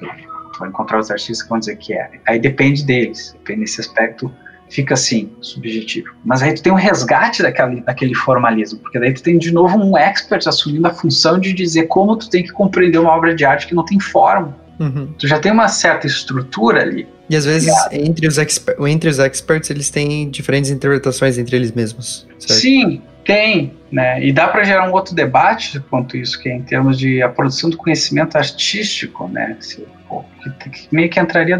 Vai 0.59 0.69
encontrar 0.69 0.97
os 0.97 1.11
artistas 1.11 1.43
que 1.43 1.49
vão 1.49 1.59
dizer 1.59 1.75
que 1.75 1.93
é. 1.93 2.09
Aí 2.27 2.39
depende 2.39 2.83
deles, 2.83 3.33
depende 3.33 3.61
desse 3.61 3.81
aspecto 3.81 4.33
fica 4.69 4.93
assim, 4.93 5.29
subjetivo. 5.41 6.09
Mas 6.23 6.41
aí 6.41 6.53
tu 6.53 6.61
tem 6.61 6.71
um 6.71 6.75
resgate 6.75 7.41
daquele, 7.41 7.81
daquele 7.81 8.15
formalismo, 8.15 8.79
porque 8.79 8.99
daí 8.99 9.13
tu 9.13 9.23
tem 9.23 9.37
de 9.37 9.51
novo 9.51 9.77
um 9.77 9.97
expert 9.97 10.47
assumindo 10.47 10.87
a 10.87 10.93
função 10.93 11.39
de 11.39 11.53
dizer 11.53 11.87
como 11.87 12.15
tu 12.15 12.29
tem 12.29 12.43
que 12.43 12.51
compreender 12.51 12.97
uma 12.97 13.11
obra 13.11 13.35
de 13.35 13.45
arte 13.45 13.67
que 13.67 13.75
não 13.75 13.85
tem 13.85 13.99
forma. 13.99 14.55
Uhum. 14.79 15.07
Tu 15.17 15.27
já 15.27 15.39
tem 15.39 15.51
uma 15.51 15.67
certa 15.67 16.05
estrutura 16.05 16.81
ali. 16.81 17.07
E 17.29 17.35
às 17.35 17.45
vezes, 17.45 17.73
entre 17.91 18.27
os, 18.27 18.37
entre 18.37 19.09
os 19.09 19.19
experts, 19.19 19.69
eles 19.69 19.89
têm 19.89 20.29
diferentes 20.29 20.69
interpretações 20.69 21.37
entre 21.37 21.55
eles 21.57 21.71
mesmos. 21.71 22.27
Certo? 22.39 22.59
Sim, 22.59 23.01
tem, 23.25 23.73
né? 23.91 24.23
E 24.23 24.31
dá 24.31 24.47
para 24.47 24.63
gerar 24.63 24.89
um 24.89 24.93
outro 24.93 25.15
debate 25.15 25.79
quanto 25.89 26.17
isso, 26.17 26.39
que 26.41 26.49
é 26.49 26.55
em 26.55 26.61
termos 26.61 26.97
de 26.97 27.21
a 27.21 27.29
produção 27.29 27.69
do 27.69 27.77
conhecimento 27.77 28.37
artístico, 28.37 29.27
né? 29.27 29.57
Se, 29.59 29.85
pô, 30.07 30.23
que, 30.59 30.69
que 30.69 30.87
meio 30.91 31.09
que 31.09 31.19
entraria 31.19 31.59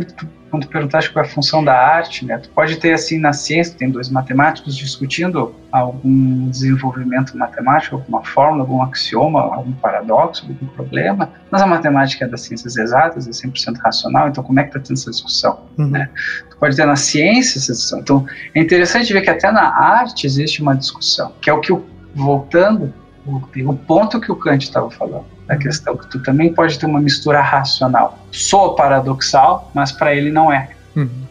quando 0.49 0.63
tu 0.63 0.69
perguntaste 0.69 1.11
qual 1.11 1.25
é 1.25 1.27
a 1.27 1.29
função 1.29 1.63
da 1.63 1.73
arte, 1.73 2.25
né? 2.25 2.37
Tu 2.37 2.49
pode 2.49 2.77
ter 2.77 2.93
assim 2.93 3.19
na 3.19 3.33
ciência, 3.33 3.75
tem 3.77 3.89
dois 3.89 4.09
matemáticos 4.09 4.75
discutindo 4.75 5.53
algum 5.71 6.49
desenvolvimento 6.49 7.37
matemático, 7.37 7.95
alguma 7.95 8.23
fórmula, 8.23 8.63
algum 8.63 8.81
axioma, 8.81 9.41
algum 9.41 9.73
paradoxo, 9.73 10.45
algum 10.47 10.67
problema, 10.67 11.31
mas 11.51 11.61
a 11.61 11.67
matemática 11.67 12.25
é 12.25 12.27
das 12.27 12.41
ciências 12.41 12.77
exatas, 12.77 13.27
é 13.27 13.31
100% 13.31 13.77
racional, 13.79 14.29
então 14.29 14.43
como 14.43 14.59
é 14.59 14.63
que 14.63 14.69
está 14.69 14.79
tendo 14.79 14.97
essa 14.97 15.11
discussão, 15.11 15.65
uhum. 15.77 15.89
né? 15.89 16.09
Tu 16.49 16.57
pode 16.57 16.75
ter 16.75 16.85
na 16.85 16.95
ciência 16.95 17.59
essa 17.59 17.73
discussão. 17.73 17.99
Então 17.99 18.25
é 18.55 18.61
interessante 18.61 19.11
ver 19.11 19.21
que 19.21 19.29
até 19.29 19.51
na 19.51 19.67
arte 19.67 20.25
existe 20.25 20.61
uma 20.61 20.75
discussão, 20.75 21.33
que 21.41 21.49
é 21.49 21.53
o 21.53 21.59
que 21.59 21.71
voltando 22.17 22.93
o, 23.25 23.41
o 23.69 23.75
ponto 23.75 24.19
que 24.19 24.31
o 24.31 24.35
Kant 24.35 24.65
estava 24.65 24.89
falando 24.89 25.25
da 25.47 25.55
questão 25.55 25.95
que 25.95 26.07
tu 26.07 26.19
também 26.21 26.53
pode 26.53 26.77
ter 26.77 26.85
uma 26.85 26.99
mistura 26.99 27.41
racional. 27.41 28.19
Sou 28.31 28.75
paradoxal, 28.75 29.71
mas 29.73 29.91
para 29.91 30.13
ele 30.13 30.29
não 30.29 30.51
é. 30.51 30.69
Uhum. 30.95 31.27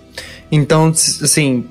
Então, 0.50 0.86
assim, 0.88 1.64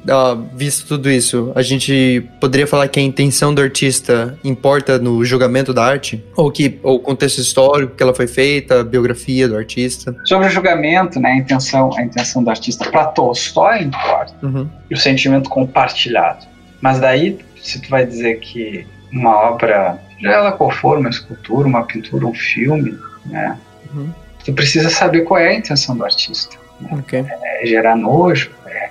visto 0.54 0.86
tudo 0.86 1.10
isso, 1.10 1.51
a 1.56 1.62
gente 1.62 2.28
poderia 2.41 2.67
falar 2.67 2.89
que 2.89 2.99
a 2.99 3.04
intenção 3.04 3.54
do 3.54 3.62
artista 3.62 4.38
importa 4.43 4.99
no 4.99 5.23
julgamento 5.23 5.73
da 5.73 5.86
arte? 5.86 6.23
Ou 6.36 6.51
que 6.51 6.78
o 6.84 6.99
contexto 6.99 7.39
histórico 7.39 7.95
que 7.95 8.04
ela 8.04 8.13
foi 8.13 8.28
feita, 8.28 8.82
a 8.82 8.84
biografia 8.84 9.47
do 9.47 9.56
artista? 9.56 10.13
Sobre 10.25 10.47
o 10.47 10.49
julgamento, 10.49 11.21
né, 11.21 11.32
a 11.32 11.38
intenção, 11.38 11.89
a 11.97 12.04
intenção 12.04 12.43
do 12.43 12.49
artista 12.49 12.91
para 12.91 13.06
Tolstói 13.06 13.84
importa. 13.84 14.34
Uhum. 14.43 14.67
E 14.91 14.93
o 14.93 14.97
sentimento 14.97 15.49
compartilhado. 15.49 16.45
Mas 16.82 16.99
daí, 16.99 17.39
se 17.62 17.82
tu 17.82 17.89
vai 17.89 18.06
dizer 18.06 18.39
que 18.41 18.86
uma 19.12 19.50
obra 19.50 20.00
seja 20.26 20.34
ela 20.34 20.52
qual 20.52 20.72
for, 20.72 20.98
uma 20.98 21.10
escultura, 21.10 21.68
uma 21.68 21.84
pintura, 21.84 22.26
um 22.26 22.34
filme, 22.34 22.98
né? 23.26 23.58
Uhum. 23.94 24.12
Tu 24.44 24.54
precisa 24.54 24.89
saber 24.89 25.22
qual 25.22 25.39
é 25.39 25.50
a 25.50 25.54
intenção 25.54 25.96
do 25.96 26.04
artista. 26.04 26.58
Né? 26.80 26.89
Okay. 27.00 27.26
É 27.44 27.65
gerar 27.65 27.96
nojo, 27.96 28.52
é, 28.65 28.89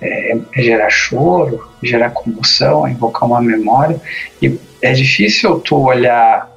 é, 0.00 0.38
é, 0.52 0.62
gerar 0.62 0.90
choro, 0.90 1.68
gerar 1.82 2.10
comoção, 2.10 2.86
é 2.86 2.90
invocar 2.90 3.28
uma 3.28 3.40
memória. 3.40 4.00
E 4.42 4.58
é 4.82 4.92
difícil 4.92 5.60
tu 5.60 5.76
olhar 5.76 6.50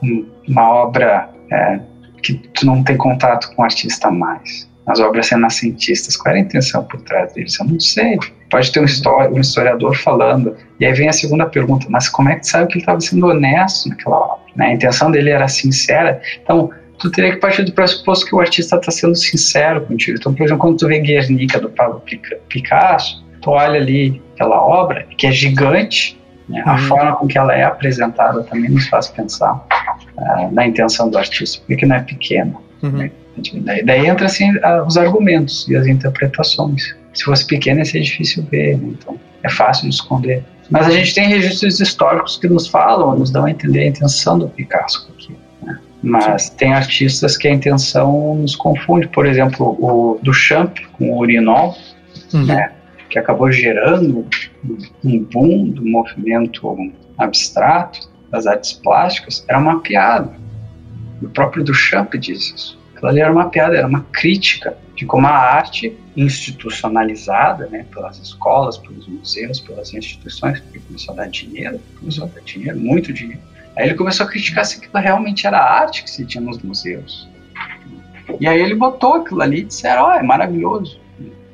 uma 0.48 0.70
obra 0.70 1.30
é, 1.52 1.80
que 2.22 2.34
tu 2.34 2.66
não 2.66 2.84
tem 2.84 2.98
contato 2.98 3.54
com 3.56 3.62
o 3.62 3.66
artista 3.66 4.10
mais. 4.10 4.70
As 4.88 5.00
obras 5.00 5.30
renascentistas, 5.30 6.17
qual 6.17 6.34
era 6.34 6.44
a 6.44 6.46
intenção 6.46 6.84
por 6.84 7.02
trás 7.02 7.34
deles? 7.34 7.58
Eu 7.60 7.67
não 7.67 7.80
sei. 7.80 8.17
Pode 8.50 8.72
ter 8.72 8.80
um, 8.80 9.36
um 9.36 9.39
historiador 9.39 9.96
falando. 9.96 10.56
E 10.80 10.86
aí 10.86 10.94
vem 10.94 11.08
a 11.08 11.13
segunda 11.13 11.46
pergunta: 11.46 11.86
mas 11.89 12.10
como 12.10 12.30
é 12.30 12.36
que 12.36 12.48
sabe 12.48 12.67
que 12.67 12.74
ele 12.74 12.82
estava 12.82 13.00
sendo 13.00 13.28
honesto 13.28 13.89
naquela 13.89 14.17
obra? 14.17 14.41
Né? 14.56 14.67
A 14.67 14.74
intenção 14.74 15.12
dele 15.12 15.30
era 15.30 15.48
sincera. 15.48 16.22
Então, 16.44 16.72
tu 17.02 17.12
teria 17.12 17.32
que 17.32 17.38
partir 17.38 17.63
do 17.63 17.72
pressuposto 17.72 18.26
que 18.26 18.36
o 18.36 18.39
artista 18.39 18.76
está 18.76 18.91
sendo 18.91 19.15
sincero 19.15 19.82
contigo. 19.82 20.17
Então, 20.20 20.34
por 20.34 20.44
exemplo, 20.44 20.62
quando 20.62 20.78
tu 20.78 20.88
vê 20.88 21.00
Guernica 21.00 21.60
do 21.60 21.70
Pablo 21.70 22.02
Picasso, 22.48 23.24
tu 23.41 23.52
olha 23.52 23.80
ali 23.80 24.22
aquela 24.36 24.62
obra, 24.62 25.06
que 25.17 25.28
é 25.28 25.32
gigante, 25.32 26.20
né? 26.48 26.62
a 26.65 26.74
uhum. 26.74 26.78
forma 26.80 27.15
com 27.15 27.28
que 27.28 27.38
ela 27.38 27.56
é 27.56 27.63
apresentada 27.63 28.44
também 28.44 28.70
nos 28.70 28.88
faz 28.88 29.08
pensar 29.08 29.65
uh, 30.17 30.52
na 30.52 30.67
intenção 30.67 31.10
do 31.10 31.17
artista, 31.17 31.63
porque 31.67 31.86
não 31.86 31.96
é 31.96 32.02
pequena. 32.02 32.54
Uhum. 32.84 32.91
Né? 32.91 33.12
Daí, 33.62 33.84
daí 33.84 34.08
entra 34.08 34.26
assim 34.26 34.52
os 34.86 34.98
argumentos 34.98 35.67
e 35.67 35.76
as 35.76 35.88
interpretações. 35.88 36.96
Se 37.13 37.24
fosse 37.24 37.46
pequeno 37.46 37.80
ia 37.80 37.86
ser 37.86 38.02
difícil 38.02 38.46
ver, 38.50 38.78
né? 38.78 38.89
então 39.00 39.20
é 39.44 39.50
fácil 39.50 39.89
de 39.89 39.96
esconder. 39.96 40.44
Mas 40.70 40.88
a 40.88 40.91
gente 40.91 41.13
tem 41.13 41.28
registros 41.28 41.80
históricos 41.80 42.38
que 42.38 42.48
nos 42.48 42.67
falam, 42.67 43.17
nos 43.17 43.30
dão 43.30 43.46
a 43.46 43.52
entender 43.52 43.82
a 43.82 43.88
intenção 43.88 44.39
do 44.39 44.48
Picasso 44.48 45.10
aqui. 45.13 45.36
Né? 45.62 45.78
Mas 46.02 46.44
Sim. 46.44 46.56
tem 46.56 46.74
artistas 46.74 47.36
que 47.36 47.48
a 47.48 47.52
intenção 47.52 48.36
nos 48.36 48.56
confunde. 48.56 49.08
Por 49.10 49.26
exemplo, 49.26 49.78
o 49.80 50.20
Duchamp 50.24 50.78
com 50.94 51.12
o 51.12 51.20
Urinol, 51.20 51.76
uhum. 52.34 52.46
né? 52.46 52.72
que 53.10 53.20
acabou 53.20 53.52
gerando 53.52 54.26
um 55.04 55.20
boom 55.20 55.70
do 55.72 55.86
movimento 55.86 56.74
abstrato, 57.17 58.10
das 58.32 58.48
artes 58.48 58.72
plásticas, 58.72 59.44
era 59.50 59.60
uma 59.60 59.82
piada. 59.82 60.32
O 61.22 61.28
próprio 61.28 61.63
Duchamp 61.65 62.13
diz 62.15 62.53
isso. 62.56 62.81
Aquilo 63.02 63.10
ali 63.10 63.20
era 63.22 63.32
uma 63.32 63.49
piada, 63.49 63.76
era 63.76 63.88
uma 63.88 64.06
crítica 64.12 64.78
de 64.95 65.08
como 65.08 65.26
a 65.26 65.32
arte 65.32 65.97
institucionalizada, 66.16 67.66
né, 67.66 67.84
pelas 67.91 68.20
escolas, 68.20 68.78
pelos 68.78 69.08
museus, 69.08 69.60
pelas 69.60 69.91
instituições, 69.91 70.60
porque 70.60 70.78
começou 70.78 71.14
a 71.16 71.18
dar 71.18 71.28
dinheiro, 71.28 71.82
começou 71.99 72.26
a 72.26 72.28
dar 72.28 72.41
dinheiro, 72.41 72.80
muito 72.80 73.12
dinheiro. 73.12 73.41
Aí 73.76 73.88
ele 73.88 73.95
começou 73.95 74.28
a 74.28 74.30
criticar 74.30 74.64
se 74.66 74.78
aquilo 74.78 75.02
realmente 75.02 75.47
era 75.47 75.58
arte 75.60 76.04
que 76.04 76.12
se 76.12 76.24
tinha 76.28 76.43
nos 76.43 76.62
museus. 76.62 77.28
E 78.39 78.47
aí 78.47 78.62
ele 78.62 78.76
botou 78.76 79.16
aquilo 79.16 79.41
ali 79.41 79.62
e 79.62 79.64
disseram, 79.64 80.04
ó, 80.04 80.10
oh, 80.10 80.12
é 80.12 80.22
maravilhoso. 80.22 80.99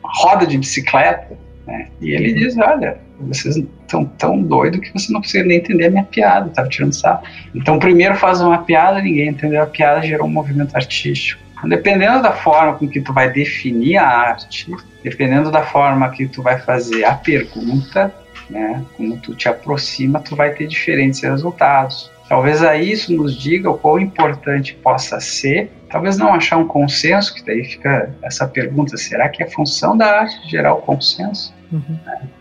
Roda 0.03 0.45
de 0.45 0.57
bicicleta, 0.57 1.39
né? 1.65 1.87
E 2.01 2.09
ele 2.09 2.33
diz, 2.33 2.57
olha, 2.57 2.99
vocês 3.19 3.57
estão 3.57 4.05
tão 4.05 4.41
doidos 4.41 4.79
que 4.79 4.91
você 4.93 5.11
não 5.11 5.21
consegue 5.21 5.47
nem 5.47 5.57
entender 5.57 5.85
a 5.85 5.89
minha 5.91 6.03
piada, 6.03 6.49
tava 6.49 6.69
tirando 6.69 6.93
sarro. 6.93 7.23
Então, 7.53 7.79
primeiro 7.79 8.15
faz 8.15 8.41
uma 8.41 8.59
piada, 8.59 9.01
ninguém 9.01 9.29
entendeu 9.29 9.61
a 9.61 9.65
piada, 9.65 10.05
gerou 10.05 10.27
um 10.27 10.31
movimento 10.31 10.75
artístico. 10.75 11.41
Dependendo 11.65 12.21
da 12.21 12.31
forma 12.31 12.75
com 12.75 12.87
que 12.87 13.01
tu 13.01 13.11
vai 13.11 13.31
definir 13.31 13.97
a 13.97 14.07
arte, 14.07 14.71
dependendo 15.03 15.49
da 15.49 15.63
forma 15.63 16.09
que 16.11 16.27
tu 16.27 16.43
vai 16.43 16.59
fazer 16.59 17.03
a 17.03 17.15
pergunta, 17.15 18.13
né, 18.49 18.83
como 18.95 19.17
tu 19.17 19.33
te 19.33 19.49
aproxima, 19.49 20.19
tu 20.19 20.35
vai 20.35 20.51
ter 20.51 20.67
diferentes 20.67 21.21
resultados. 21.21 22.11
Talvez 22.29 22.61
aí 22.61 22.91
isso 22.91 23.13
nos 23.13 23.35
diga 23.35 23.69
o 23.69 23.77
quão 23.77 23.99
importante 23.99 24.75
possa 24.75 25.19
ser. 25.19 25.71
Talvez 25.89 26.17
não 26.17 26.33
achar 26.33 26.57
um 26.57 26.67
consenso, 26.67 27.33
que 27.33 27.43
daí 27.43 27.63
fica 27.63 28.13
essa 28.21 28.45
pergunta: 28.45 28.97
será 28.97 29.29
que 29.29 29.41
é 29.41 29.49
função 29.49 29.97
da 29.97 30.21
arte 30.21 30.49
gerar 30.49 30.73
o 30.73 30.81
consenso? 30.81 31.53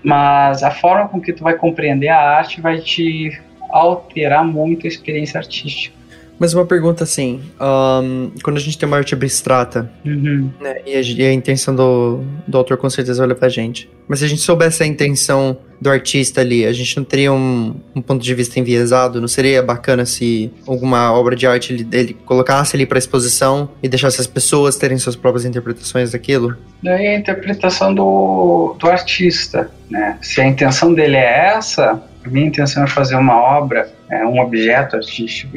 Mas 0.02 0.62
a 0.62 0.70
forma 0.70 1.08
com 1.08 1.20
que 1.20 1.32
tu 1.32 1.42
vai 1.42 1.54
compreender 1.54 2.08
a 2.08 2.20
arte 2.20 2.60
vai 2.60 2.78
te 2.78 3.40
alterar 3.70 4.44
muito 4.44 4.86
a 4.86 4.88
experiência 4.88 5.38
artística. 5.38 5.94
Mas 6.38 6.52
uma 6.52 6.66
pergunta 6.66 7.04
assim, 7.04 7.40
um, 7.60 8.30
quando 8.42 8.56
a 8.56 8.60
gente 8.60 8.76
tem 8.76 8.86
uma 8.86 8.96
arte 8.96 9.14
abstrata, 9.14 9.90
uhum. 10.04 10.50
né, 10.60 10.76
e, 10.86 10.94
a, 10.94 11.00
e, 11.00 11.22
a, 11.22 11.32
intenção 11.32 11.74
do, 11.74 12.20
do 12.46 12.58
autor 12.58 12.76
com 12.76 12.90
certeza 12.90 13.22
olha 13.22 13.34
pra 13.34 13.48
gente, 13.48 13.88
mas 14.06 14.18
se 14.18 14.24
a 14.24 14.28
gente 14.28 14.42
soubesse 14.42 14.82
a 14.82 14.86
intenção 14.86 15.58
do 15.80 15.90
artista 15.90 16.40
ali, 16.40 16.64
a 16.64 16.72
gente 16.72 16.96
não 16.96 17.04
teria 17.04 17.32
um, 17.32 17.74
um 17.94 18.00
ponto 18.00 18.22
de 18.22 18.34
vista 18.34 18.58
enviesado? 18.58 19.20
Não 19.20 19.28
seria 19.28 19.62
bacana 19.62 20.06
se 20.06 20.50
alguma 20.66 21.12
obra 21.12 21.36
de 21.36 21.46
arte 21.46 21.72
ele, 21.72 21.88
ele 21.92 22.14
colocasse 22.24 22.76
ali 22.76 22.86
para 22.86 22.98
exposição 22.98 23.70
e 23.82 23.88
deixasse 23.88 24.20
as 24.20 24.26
pessoas 24.26 24.76
terem 24.76 24.98
suas 24.98 25.16
próprias 25.16 25.44
interpretações 25.44 26.12
daquilo? 26.12 26.56
Daí 26.82 27.08
a 27.08 27.18
interpretação 27.18 27.94
do, 27.94 28.74
do 28.78 28.88
artista, 28.88 29.70
né? 29.90 30.18
Se 30.22 30.40
a 30.40 30.46
intenção 30.46 30.94
dele 30.94 31.16
é 31.16 31.54
essa, 31.56 32.02
a 32.24 32.28
minha 32.28 32.46
intenção 32.46 32.84
é 32.84 32.86
fazer 32.86 33.16
uma 33.16 33.36
obra, 33.36 33.90
é, 34.10 34.24
um 34.24 34.40
objeto 34.40 34.96
artístico 34.96 35.56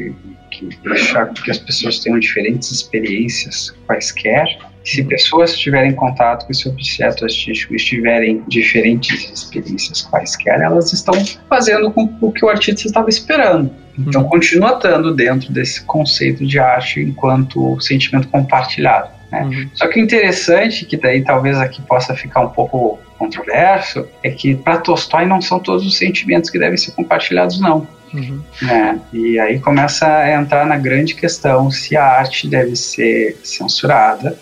deixar 0.66 1.28
que 1.34 1.52
as 1.52 1.58
pessoas 1.58 2.00
tenham 2.00 2.20
diferentes 2.20 2.72
experiências 2.72 3.76
quaisquer. 3.86 4.46
Se 4.84 5.04
pessoas 5.04 5.52
estiverem 5.52 5.92
em 5.92 5.96
contato 5.96 6.46
com 6.46 6.52
esse 6.52 6.68
objeto 6.68 7.26
artístico 7.26 7.74
e 7.74 7.76
estiverem 7.76 8.44
diferentes 8.48 9.30
experiências 9.32 10.02
quaisquer, 10.02 10.62
elas 10.62 10.94
estão 10.94 11.14
fazendo 11.48 11.92
com 11.92 12.10
o 12.22 12.32
que 12.32 12.46
o 12.46 12.50
artista 12.50 12.88
estava 12.88 13.10
esperando. 13.10 13.72
Então, 13.98 14.24
uhum. 14.24 14.30
continua 14.30 14.74
estando 14.74 15.14
dentro 15.14 15.52
desse 15.52 15.84
conceito 15.84 16.46
de 16.46 16.58
arte 16.58 17.02
enquanto 17.02 17.80
sentimento 17.82 18.30
compartilhado. 18.30 19.10
Né? 19.32 19.44
Uhum. 19.44 19.70
Só 19.74 19.88
que 19.88 20.00
o 20.00 20.04
interessante, 20.04 20.86
que 20.86 20.98
daí 20.98 21.24
talvez 21.24 21.58
aqui 21.58 21.82
possa 21.82 22.16
ficar 22.16 22.42
um 22.42 22.50
pouco 22.50 23.00
controverso, 23.18 24.08
é 24.24 24.30
que 24.32 24.56
para 24.56 24.78
Tolstói 24.78 25.26
não 25.26 25.42
são 25.42 25.60
todos 25.60 25.86
os 25.86 25.98
sentimentos 25.98 26.50
que 26.50 26.58
devem 26.58 26.78
ser 26.78 26.92
compartilhados, 26.92 27.60
não. 27.60 27.88
Uhum. 28.14 28.42
É, 28.68 28.96
e 29.14 29.40
aí 29.40 29.60
começa 29.60 30.08
a 30.08 30.32
entrar 30.34 30.66
na 30.66 30.78
grande 30.78 31.16
questão 31.16 31.70
se 31.70 31.96
a 31.96 32.04
arte 32.04 32.48
deve 32.48 32.76
ser 32.76 33.38
censurada, 33.44 34.38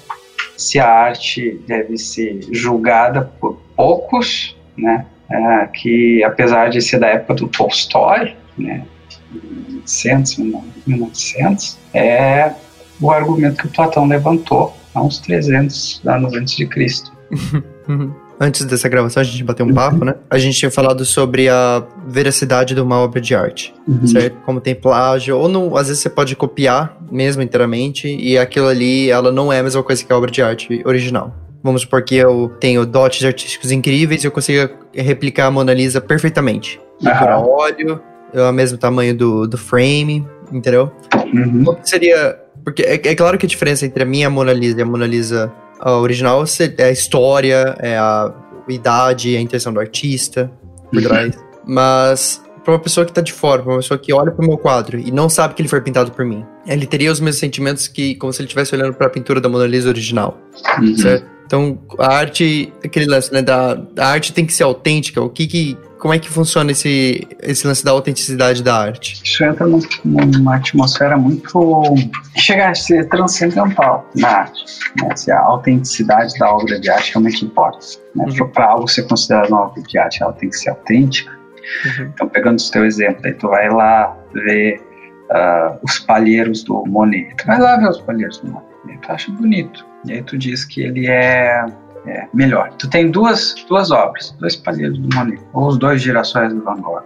se 0.56 0.80
a 0.80 0.88
arte 0.88 1.60
deve 1.68 1.98
ser 1.98 2.40
julgada 2.52 3.22
por 3.40 3.62
poucos, 3.76 4.56
né? 4.78 5.06
É, 5.30 5.68
que 5.68 6.24
apesar 6.24 6.70
de 6.70 6.82
ser 6.82 7.00
da 7.00 7.08
época 7.08 7.34
do 7.36 7.48
Tolstói, 7.48 8.36
né? 8.58 8.84
1800, 9.32 10.38
1900, 10.86 11.78
é 11.94 12.54
o 13.00 13.12
argumento 13.12 13.62
que 13.62 13.68
Platão 13.68 14.08
levantou 14.08 14.76
há 14.94 15.02
uns 15.02 15.20
300 15.20 16.02
anos 16.06 16.34
antes 16.34 16.56
de 16.56 16.66
Cristo. 16.66 17.12
Antes 18.40 18.64
dessa 18.66 18.88
gravação, 18.88 19.22
a 19.22 19.24
gente 19.24 19.44
bateu 19.44 19.66
um 19.66 19.74
papo, 19.74 20.06
né? 20.06 20.16
A 20.30 20.38
gente 20.38 20.58
tinha 20.58 20.70
falado 20.70 21.04
sobre 21.04 21.50
a 21.50 21.84
veracidade 22.08 22.76
de 22.76 22.82
uma 22.82 22.98
obra 23.00 23.20
de 23.20 23.34
arte, 23.34 23.74
uhum. 23.88 24.06
certo? 24.06 24.38
Como 24.46 24.62
tem 24.62 24.76
plágio, 24.76 25.38
ou 25.38 25.50
não, 25.50 25.76
às 25.76 25.88
vezes 25.88 26.04
você 26.04 26.10
pode 26.10 26.36
copiar 26.36 26.96
mesmo 27.12 27.42
inteiramente, 27.42 28.08
e 28.08 28.38
aquilo 28.38 28.68
ali, 28.68 29.10
ela 29.10 29.32
não 29.32 29.52
é 29.52 29.60
a 29.60 29.64
mesma 29.64 29.82
coisa 29.82 30.06
que 30.06 30.14
a 30.14 30.18
obra 30.18 30.30
de 30.30 30.42
arte 30.42 30.84
original. 30.86 31.34
Vamos 31.64 31.82
supor 31.82 32.04
que 32.04 32.16
eu 32.16 32.52
tenho 32.60 32.86
dotes 32.86 33.26
artísticos 33.26 33.72
incríveis 33.72 34.24
e 34.24 34.28
eu 34.28 34.32
consiga 34.32 34.72
replicar 34.94 35.48
a 35.48 35.52
Mona 35.52 35.74
Lisa 35.74 36.00
perfeitamente. 36.00 36.80
Uhum. 37.02 37.50
óleo, 37.50 38.02
é 38.34 38.42
o 38.42 38.54
mesmo 38.54 38.78
tamanho 38.78 39.16
do, 39.16 39.48
do 39.48 39.58
frame, 39.58 40.28
entendeu? 40.52 40.92
Uhum. 41.34 41.76
Seria... 41.84 42.40
Porque 42.64 42.84
é, 42.84 42.96
é 42.96 43.16
claro 43.16 43.38
que 43.38 43.46
a 43.46 43.50
diferença 43.50 43.86
entre 43.86 44.04
a 44.04 44.06
minha 44.06 44.30
Mona 44.30 44.54
Lisa 44.54 44.80
e 44.80 44.82
a 44.82 44.86
Mona 44.86 45.08
Lisa 45.08 45.52
a 45.80 45.98
original 45.98 46.44
é 46.78 46.84
a 46.84 46.92
história, 46.92 47.76
é 47.80 47.98
a 47.98 48.34
idade, 48.68 49.36
a 49.36 49.42
intenção 49.42 49.74
do 49.74 49.80
artista 49.80 50.52
por 50.92 50.98
uhum. 50.98 51.04
trás. 51.04 51.38
Mas 51.66 52.42
para 52.64 52.74
uma 52.74 52.80
pessoa 52.80 53.06
que 53.06 53.14
tá 53.14 53.22
de 53.22 53.32
fora, 53.32 53.62
para 53.62 53.72
uma 53.72 53.78
pessoa 53.78 53.98
que 53.98 54.12
olha 54.12 54.32
pro 54.32 54.46
meu 54.46 54.58
quadro 54.58 55.00
e 55.00 55.12
não 55.12 55.30
sabe 55.30 55.54
que 55.54 55.62
ele 55.62 55.70
foi 55.70 55.80
pintado 55.80 56.12
por 56.12 56.26
mim, 56.26 56.46
ele 56.66 56.86
teria 56.86 57.12
os 57.12 57.20
mesmos 57.20 57.40
sentimentos 57.40 57.88
que 57.88 58.16
como 58.16 58.34
se 58.34 58.42
ele 58.42 58.48
estivesse 58.48 58.76
olhando 58.76 58.94
para 58.94 59.08
a 59.08 59.10
pintura 59.10 59.40
da 59.40 59.48
Mona 59.48 59.66
Lisa 59.66 59.88
original, 59.88 60.38
uhum. 60.80 60.98
certo? 60.98 61.37
Então, 61.48 61.80
a 61.98 62.14
arte, 62.14 62.74
aquele 62.84 63.06
lance, 63.06 63.32
né, 63.32 63.42
da 63.42 63.82
a 63.98 64.08
arte 64.08 64.34
tem 64.34 64.46
que 64.46 64.54
ser 64.54 64.64
autêntica, 64.64 65.22
o 65.22 65.30
que 65.30 65.48
que 65.48 65.78
como 65.98 66.14
é 66.14 66.20
que 66.20 66.30
funciona 66.30 66.72
esse, 66.72 67.28
esse 67.42 67.66
lance 67.66 67.84
da 67.84 67.92
autenticidade 67.92 68.62
da 68.62 68.76
arte? 68.76 69.20
Isso 69.24 69.44
entra 69.44 69.66
numa 70.06 70.56
atmosfera 70.56 71.18
muito. 71.18 71.96
chega 72.36 72.70
a 72.70 72.76
ser 72.76 73.08
transcendental 73.10 74.08
na 74.16 74.28
arte. 74.28 74.64
Né? 75.02 75.16
Se 75.16 75.32
a 75.32 75.40
autenticidade 75.40 76.38
da 76.38 76.54
obra 76.54 76.80
de 76.80 76.90
arte 76.90 77.14
realmente 77.14 77.44
importa. 77.44 77.80
Né? 78.16 78.26
Uhum. 78.26 78.48
Para 78.50 78.66
algo 78.72 78.88
ser 78.88 79.08
considerado 79.08 79.50
uma 79.50 79.62
obra 79.64 79.82
de 79.82 79.98
arte, 79.98 80.22
ela 80.22 80.34
tem 80.34 80.50
que 80.50 80.58
ser 80.58 80.70
autêntica. 80.70 81.32
Uhum. 81.86 82.12
Então, 82.14 82.30
pegando 82.30 82.60
o 82.60 82.72
teu 82.72 82.86
exemplo, 82.86 83.22
aí 83.26 83.34
tu 83.34 83.48
vai 83.48 83.70
lá 83.70 84.16
ver 84.34 84.80
uh, 85.32 85.80
os 85.84 86.00
palheiros 86.00 86.64
do 86.64 86.86
Monet. 86.86 87.36
Tu 87.38 87.48
vai 87.48 87.60
lá 87.60 87.78
ver 87.78 87.90
os 87.90 88.02
palheiros 88.02 88.38
do 88.40 88.52
Monet. 88.52 89.00
Tu 89.02 89.12
acha 89.12 89.32
bonito. 89.32 89.86
E 90.08 90.14
aí 90.14 90.24
tu 90.24 90.38
diz 90.38 90.64
que 90.66 90.82
ele 90.82 91.08
é 91.08 91.66
é, 92.08 92.28
melhor. 92.34 92.72
Tu 92.74 92.90
tem 92.90 93.12
duas, 93.12 93.54
duas 93.68 93.92
obras, 93.92 94.36
dois 94.40 94.56
palheiros 94.56 94.98
do 94.98 95.16
Monet, 95.16 95.42
ou 95.54 95.68
os 95.68 95.78
dois 95.78 96.02
girassóis 96.02 96.54
do 96.54 96.64
Van 96.64 96.80
Gogh. 96.80 97.04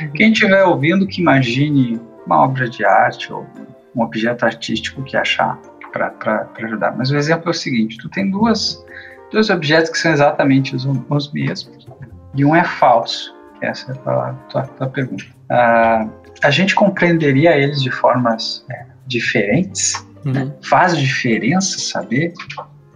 Uhum. 0.00 0.10
Quem 0.14 0.32
estiver 0.32 0.64
ouvindo, 0.64 1.06
que 1.06 1.20
imagine 1.20 2.00
uma 2.26 2.44
obra 2.44 2.68
de 2.68 2.84
arte 2.84 3.32
ou 3.32 3.46
um 3.94 4.02
objeto 4.02 4.44
artístico 4.44 5.02
que 5.02 5.16
achar 5.16 5.58
para 5.92 6.48
ajudar. 6.62 6.96
Mas 6.96 7.10
o 7.10 7.16
exemplo 7.16 7.48
é 7.48 7.50
o 7.50 7.54
seguinte: 7.54 7.98
tu 7.98 8.08
tem 8.08 8.30
duas, 8.30 8.82
dois 9.30 9.50
objetos 9.50 9.90
que 9.90 9.98
são 9.98 10.12
exatamente 10.12 10.74
os, 10.74 10.86
os 10.86 11.32
mesmos, 11.32 11.86
e 12.34 12.44
um 12.44 12.54
é 12.56 12.64
falso. 12.64 13.36
Essa 13.60 13.92
é 13.92 13.94
a 13.94 14.32
tua, 14.48 14.62
tua 14.62 14.86
pergunta. 14.88 15.24
Uh, 15.50 16.10
a 16.42 16.50
gente 16.50 16.74
compreenderia 16.74 17.56
eles 17.56 17.82
de 17.82 17.90
formas 17.90 18.64
é, 18.70 18.86
diferentes? 19.06 20.06
Uhum. 20.24 20.32
Né? 20.32 20.52
Faz 20.62 20.96
diferença 20.96 21.78
saber 21.78 22.32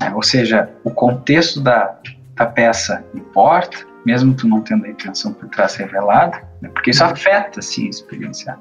é, 0.02 0.12
ou 0.14 0.22
seja, 0.22 0.68
o 0.84 0.90
contexto 0.90 1.60
da, 1.60 1.96
da 2.34 2.46
peça 2.46 3.04
importa, 3.14 3.78
mesmo 4.04 4.34
tu 4.34 4.48
não 4.48 4.60
tendo 4.60 4.84
a 4.84 4.88
intenção 4.88 5.32
por 5.32 5.48
trás 5.48 5.76
revelada, 5.76 6.42
né? 6.60 6.68
porque 6.70 6.90
isso 6.90 7.04
afeta 7.04 7.60
assim, 7.60 7.86
a 7.86 7.90
experiência 7.90 8.58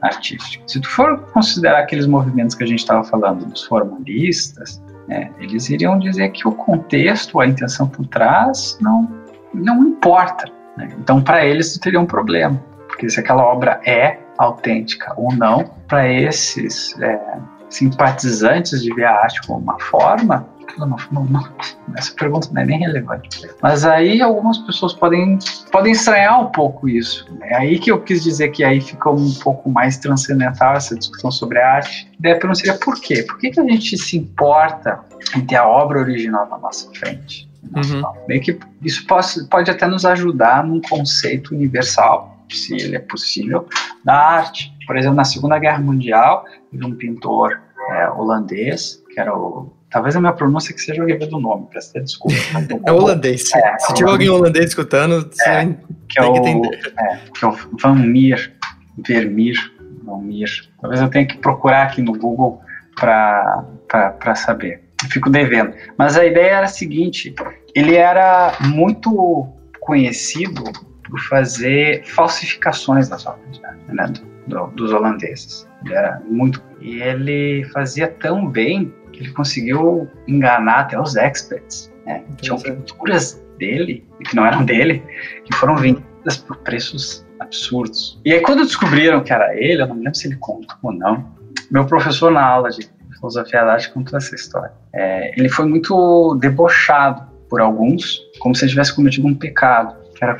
artística. 0.00 0.62
Se 0.66 0.80
tu 0.80 0.88
for 0.88 1.20
considerar 1.32 1.80
aqueles 1.80 2.06
movimentos 2.06 2.54
que 2.54 2.64
a 2.64 2.66
gente 2.66 2.78
estava 2.78 3.04
falando 3.04 3.44
dos 3.44 3.64
formalistas, 3.64 4.82
né, 5.06 5.30
eles 5.38 5.68
iriam 5.68 5.98
dizer 5.98 6.30
que 6.30 6.46
o 6.46 6.52
contexto, 6.52 7.40
a 7.40 7.46
intenção 7.46 7.88
por 7.88 8.06
trás, 8.06 8.78
não, 8.80 9.10
não 9.52 9.82
importa. 9.82 10.50
Né? 10.76 10.88
Então, 10.98 11.20
para 11.20 11.44
eles, 11.44 11.74
tu 11.74 11.80
teria 11.80 12.00
um 12.00 12.06
problema, 12.06 12.62
porque 12.86 13.08
se 13.10 13.20
aquela 13.20 13.42
obra 13.42 13.80
é 13.84 14.18
autêntica 14.38 15.12
ou 15.16 15.34
não, 15.34 15.64
para 15.88 16.08
esses 16.08 16.98
é, 17.00 17.38
simpatizantes 17.70 18.82
de 18.82 18.94
ver 18.94 19.04
a 19.04 19.22
arte 19.22 19.40
como 19.46 19.60
uma 19.60 19.78
forma, 19.78 20.46
não, 20.76 20.96
não, 21.10 21.24
não, 21.24 21.48
essa 21.96 22.12
pergunta 22.14 22.48
não 22.52 22.62
é 22.62 22.66
nem 22.66 22.78
relevante. 22.78 23.28
Mas 23.62 23.84
aí 23.84 24.20
algumas 24.20 24.58
pessoas 24.58 24.92
podem, 24.92 25.38
podem 25.72 25.92
estranhar 25.92 26.40
um 26.40 26.46
pouco 26.46 26.88
isso. 26.88 27.26
É 27.42 27.56
aí 27.56 27.78
que 27.78 27.90
eu 27.90 28.00
quis 28.00 28.22
dizer 28.22 28.48
que 28.50 28.62
aí 28.62 28.80
fica 28.80 29.10
um 29.10 29.32
pouco 29.34 29.70
mais 29.70 29.96
transcendental 29.98 30.74
essa 30.74 30.94
discussão 30.94 31.30
sobre 31.30 31.58
a 31.58 31.76
arte. 31.76 32.10
Daí 32.18 32.32
a 32.32 32.36
pergunta 32.36 32.60
seria 32.60 32.78
por 32.78 33.00
quê? 33.00 33.22
Por 33.22 33.38
que, 33.38 33.50
que 33.50 33.60
a 33.60 33.64
gente 33.64 33.96
se 33.96 34.16
importa 34.16 35.00
em 35.36 35.40
ter 35.40 35.56
a 35.56 35.66
obra 35.66 36.00
original 36.00 36.46
na 36.48 36.58
nossa 36.58 36.90
frente? 36.94 37.48
Uhum. 37.74 38.02
Meio 38.28 38.40
que 38.40 38.58
isso 38.82 39.06
pode, 39.06 39.44
pode 39.50 39.70
até 39.70 39.86
nos 39.86 40.04
ajudar 40.04 40.64
num 40.64 40.80
conceito 40.80 41.54
universal, 41.54 42.37
se 42.56 42.74
ele 42.74 42.96
é 42.96 43.00
possível, 43.00 43.66
da 44.04 44.14
arte. 44.14 44.72
Por 44.86 44.96
exemplo, 44.96 45.16
na 45.16 45.24
Segunda 45.24 45.58
Guerra 45.58 45.80
Mundial, 45.80 46.44
um 46.72 46.94
pintor 46.94 47.60
é, 47.90 48.08
holandês, 48.10 49.02
que 49.12 49.20
era 49.20 49.36
o 49.36 49.72
Talvez 49.90 50.14
a 50.14 50.20
minha 50.20 50.32
pronúncia 50.32 50.74
que 50.74 50.80
seja 50.80 51.02
horrível 51.02 51.26
do 51.26 51.40
nome, 51.40 51.66
peço 51.72 51.90
até 51.90 52.00
desculpa. 52.00 52.36
é 52.84 52.92
holandês. 52.92 53.44
É, 53.54 53.78
Se 53.78 53.94
tiver 53.94 54.10
alguém 54.10 54.28
holandês 54.28 54.66
escutando, 54.66 55.30
você 55.32 55.48
é, 55.48 55.66
que 56.08 56.18
é 56.18 56.22
tem 56.22 56.24
é 56.24 56.26
o, 56.26 56.32
que 56.32 56.38
entender. 56.40 56.92
É, 56.98 57.16
que 57.32 57.44
é 57.44 57.48
o 57.48 57.56
Van 57.80 57.94
Meer, 57.94 58.52
Vermeer, 58.98 59.56
Van 60.04 60.18
Meer. 60.18 60.50
Talvez 60.80 61.00
eu 61.00 61.08
tenha 61.08 61.26
que 61.26 61.38
procurar 61.38 61.84
aqui 61.84 62.02
no 62.02 62.12
Google 62.12 62.60
para 62.96 64.34
saber. 64.36 64.82
fico 65.10 65.30
devendo. 65.30 65.72
Mas 65.96 66.18
a 66.18 66.26
ideia 66.26 66.56
era 66.56 66.66
a 66.66 66.68
seguinte: 66.68 67.34
ele 67.74 67.96
era 67.96 68.58
muito 68.60 69.48
conhecido 69.80 70.64
por 71.08 71.20
fazer 71.20 72.04
falsificações 72.06 73.08
das 73.08 73.26
obras 73.26 73.58
de 73.58 73.64
arte, 73.64 73.80
né, 73.88 74.12
do, 74.46 74.66
dos 74.68 74.92
holandeses. 74.92 75.68
Ele 75.84 75.94
era 75.94 76.20
muito. 76.28 76.62
E 76.80 77.00
ele 77.00 77.64
fazia 77.72 78.08
tão 78.08 78.46
bem 78.46 78.92
ele 79.20 79.32
conseguiu 79.32 80.08
enganar 80.26 80.80
até 80.80 81.00
os 81.00 81.16
experts. 81.16 81.92
Né? 82.06 82.22
Tinham 82.40 82.58
pinturas 82.58 83.42
dele, 83.58 84.06
que 84.24 84.36
não 84.36 84.46
eram 84.46 84.64
dele, 84.64 85.02
que 85.44 85.54
foram 85.56 85.76
vendidas 85.76 86.36
por 86.36 86.56
preços 86.58 87.26
absurdos. 87.40 88.20
E 88.24 88.32
aí, 88.32 88.40
quando 88.40 88.64
descobriram 88.64 89.22
que 89.22 89.32
era 89.32 89.54
ele, 89.54 89.82
eu 89.82 89.86
não 89.86 89.94
me 89.94 90.04
lembro 90.04 90.18
se 90.18 90.28
ele 90.28 90.36
contou 90.36 90.76
ou 90.82 90.92
não, 90.92 91.32
meu 91.70 91.84
professor 91.86 92.30
na 92.30 92.44
aula 92.44 92.70
de 92.70 92.88
filosofia 93.16 93.64
da 93.64 93.72
arte 93.72 93.92
contou 93.92 94.16
essa 94.16 94.34
história. 94.34 94.72
É, 94.92 95.38
ele 95.38 95.48
foi 95.48 95.66
muito 95.66 96.36
debochado 96.40 97.26
por 97.50 97.60
alguns, 97.60 98.20
como 98.38 98.54
se 98.54 98.64
ele 98.64 98.70
tivesse 98.70 98.94
cometido 98.94 99.26
um 99.26 99.34
pecado, 99.34 99.96
que 100.14 100.22
era 100.22 100.36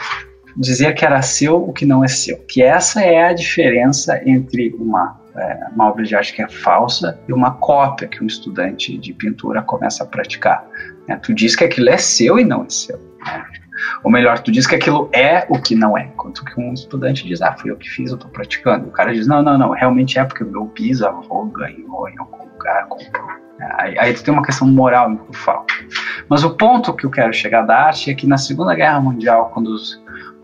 dizer 0.58 0.94
que 0.94 1.04
era 1.04 1.22
seu 1.22 1.56
o 1.56 1.72
que 1.72 1.86
não 1.86 2.04
é 2.04 2.08
seu. 2.08 2.38
Que 2.48 2.62
essa 2.62 3.00
é 3.00 3.28
a 3.28 3.32
diferença 3.32 4.20
entre 4.26 4.74
uma, 4.78 5.18
é, 5.36 5.68
uma 5.74 5.88
obra 5.88 6.04
de 6.04 6.14
arte 6.14 6.34
que 6.34 6.42
é 6.42 6.48
falsa 6.48 7.18
e 7.28 7.32
uma 7.32 7.52
cópia 7.52 8.08
que 8.08 8.22
um 8.22 8.26
estudante 8.26 8.98
de 8.98 9.12
pintura 9.12 9.62
começa 9.62 10.02
a 10.02 10.06
praticar. 10.06 10.66
É, 11.06 11.16
tu 11.16 11.32
diz 11.32 11.54
que 11.54 11.64
aquilo 11.64 11.88
é 11.88 11.96
seu 11.96 12.38
e 12.38 12.44
não 12.44 12.64
é 12.64 12.68
seu. 12.68 12.98
Né? 13.24 13.44
Ou 14.02 14.10
melhor, 14.10 14.40
tu 14.40 14.50
diz 14.50 14.66
que 14.66 14.74
aquilo 14.74 15.08
é 15.12 15.46
o 15.48 15.60
que 15.60 15.74
não 15.74 15.96
é, 15.96 16.06
enquanto 16.06 16.44
que 16.44 16.60
um 16.60 16.74
estudante 16.74 17.24
diz, 17.24 17.40
ah, 17.40 17.52
fui 17.52 17.70
eu 17.70 17.76
que 17.76 17.88
fiz, 17.88 18.10
eu 18.10 18.16
estou 18.16 18.30
praticando. 18.30 18.88
O 18.88 18.90
cara 18.90 19.14
diz, 19.14 19.26
não, 19.26 19.40
não, 19.40 19.56
não, 19.56 19.70
realmente 19.70 20.18
é 20.18 20.24
porque 20.24 20.42
o 20.42 20.50
meu 20.50 20.64
bisavô 20.66 21.44
ganhou 21.46 22.08
em 22.08 22.18
algum 22.18 22.44
lugar, 22.44 22.88
comprou. 22.88 23.28
Aí, 23.78 23.98
aí 23.98 24.14
tu 24.14 24.22
tem 24.22 24.32
uma 24.32 24.42
questão 24.42 24.66
moral 24.68 25.10
em 25.10 25.32
falta. 25.32 25.74
Mas 26.28 26.44
o 26.44 26.56
ponto 26.56 26.94
que 26.94 27.06
eu 27.06 27.10
quero 27.10 27.32
chegar 27.32 27.62
da 27.62 27.76
arte 27.86 28.10
é 28.10 28.14
que 28.14 28.26
na 28.26 28.38
Segunda 28.38 28.74
Guerra 28.74 29.00
Mundial, 29.00 29.50
quando 29.52 29.68
os, 29.68 30.00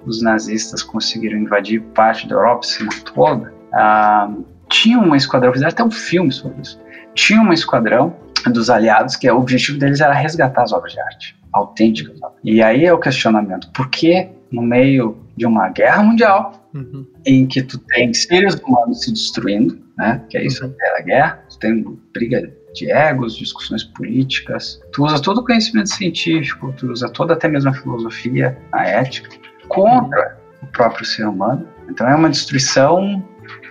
os 0.06 0.22
nazistas 0.22 0.82
conseguiram 0.82 1.38
invadir 1.38 1.80
parte 1.94 2.28
da 2.28 2.34
Europa, 2.34 2.62
se 2.62 2.82
não 2.82 2.90
toda, 3.14 3.52
ah, 3.72 4.30
tinha 4.68 4.98
uma 4.98 5.16
esquadrão, 5.16 5.52
fizeram 5.52 5.70
até 5.70 5.84
um 5.84 5.90
filme 5.90 6.32
sobre 6.32 6.62
isso, 6.62 6.80
tinha 7.14 7.40
uma 7.40 7.54
esquadrão 7.54 8.16
dos 8.52 8.68
aliados 8.68 9.16
que 9.16 9.30
o 9.30 9.38
objetivo 9.38 9.78
deles 9.78 10.00
era 10.00 10.12
resgatar 10.12 10.62
as 10.62 10.72
obras 10.72 10.92
de 10.92 11.00
arte 11.00 11.36
autênticas. 11.52 12.18
E 12.42 12.60
aí 12.62 12.84
é 12.84 12.92
o 12.92 12.98
questionamento, 12.98 13.70
por 13.72 13.88
que 13.88 14.28
no 14.50 14.62
meio 14.62 15.16
de 15.36 15.46
uma 15.46 15.68
guerra 15.68 16.02
mundial, 16.02 16.68
uhum. 16.74 17.06
em 17.24 17.46
que 17.46 17.62
tu 17.62 17.78
tem 17.78 18.12
seres 18.12 18.54
humanos 18.54 19.02
se 19.02 19.12
destruindo, 19.12 19.78
né, 19.96 20.22
que 20.28 20.36
é 20.36 20.44
isso 20.44 20.64
uhum. 20.64 20.74
a 20.98 21.02
guerra, 21.02 21.44
tu 21.48 21.58
tem 21.58 21.98
briga 22.12 22.52
de 22.74 22.90
egos, 22.90 23.36
discussões 23.36 23.84
políticas, 23.84 24.80
tu 24.92 25.04
usa 25.04 25.22
todo 25.22 25.38
o 25.38 25.44
conhecimento 25.44 25.90
científico, 25.90 26.74
tu 26.76 26.90
usa 26.90 27.08
toda 27.08 27.34
até 27.34 27.48
mesmo 27.48 27.70
a 27.70 27.74
filosofia, 27.74 28.58
a 28.72 28.84
ética, 28.84 29.30
contra 29.74 30.36
o 30.62 30.66
próprio 30.66 31.04
ser 31.04 31.26
humano. 31.26 31.66
Então 31.88 32.08
é 32.08 32.14
uma 32.14 32.30
destruição 32.30 33.22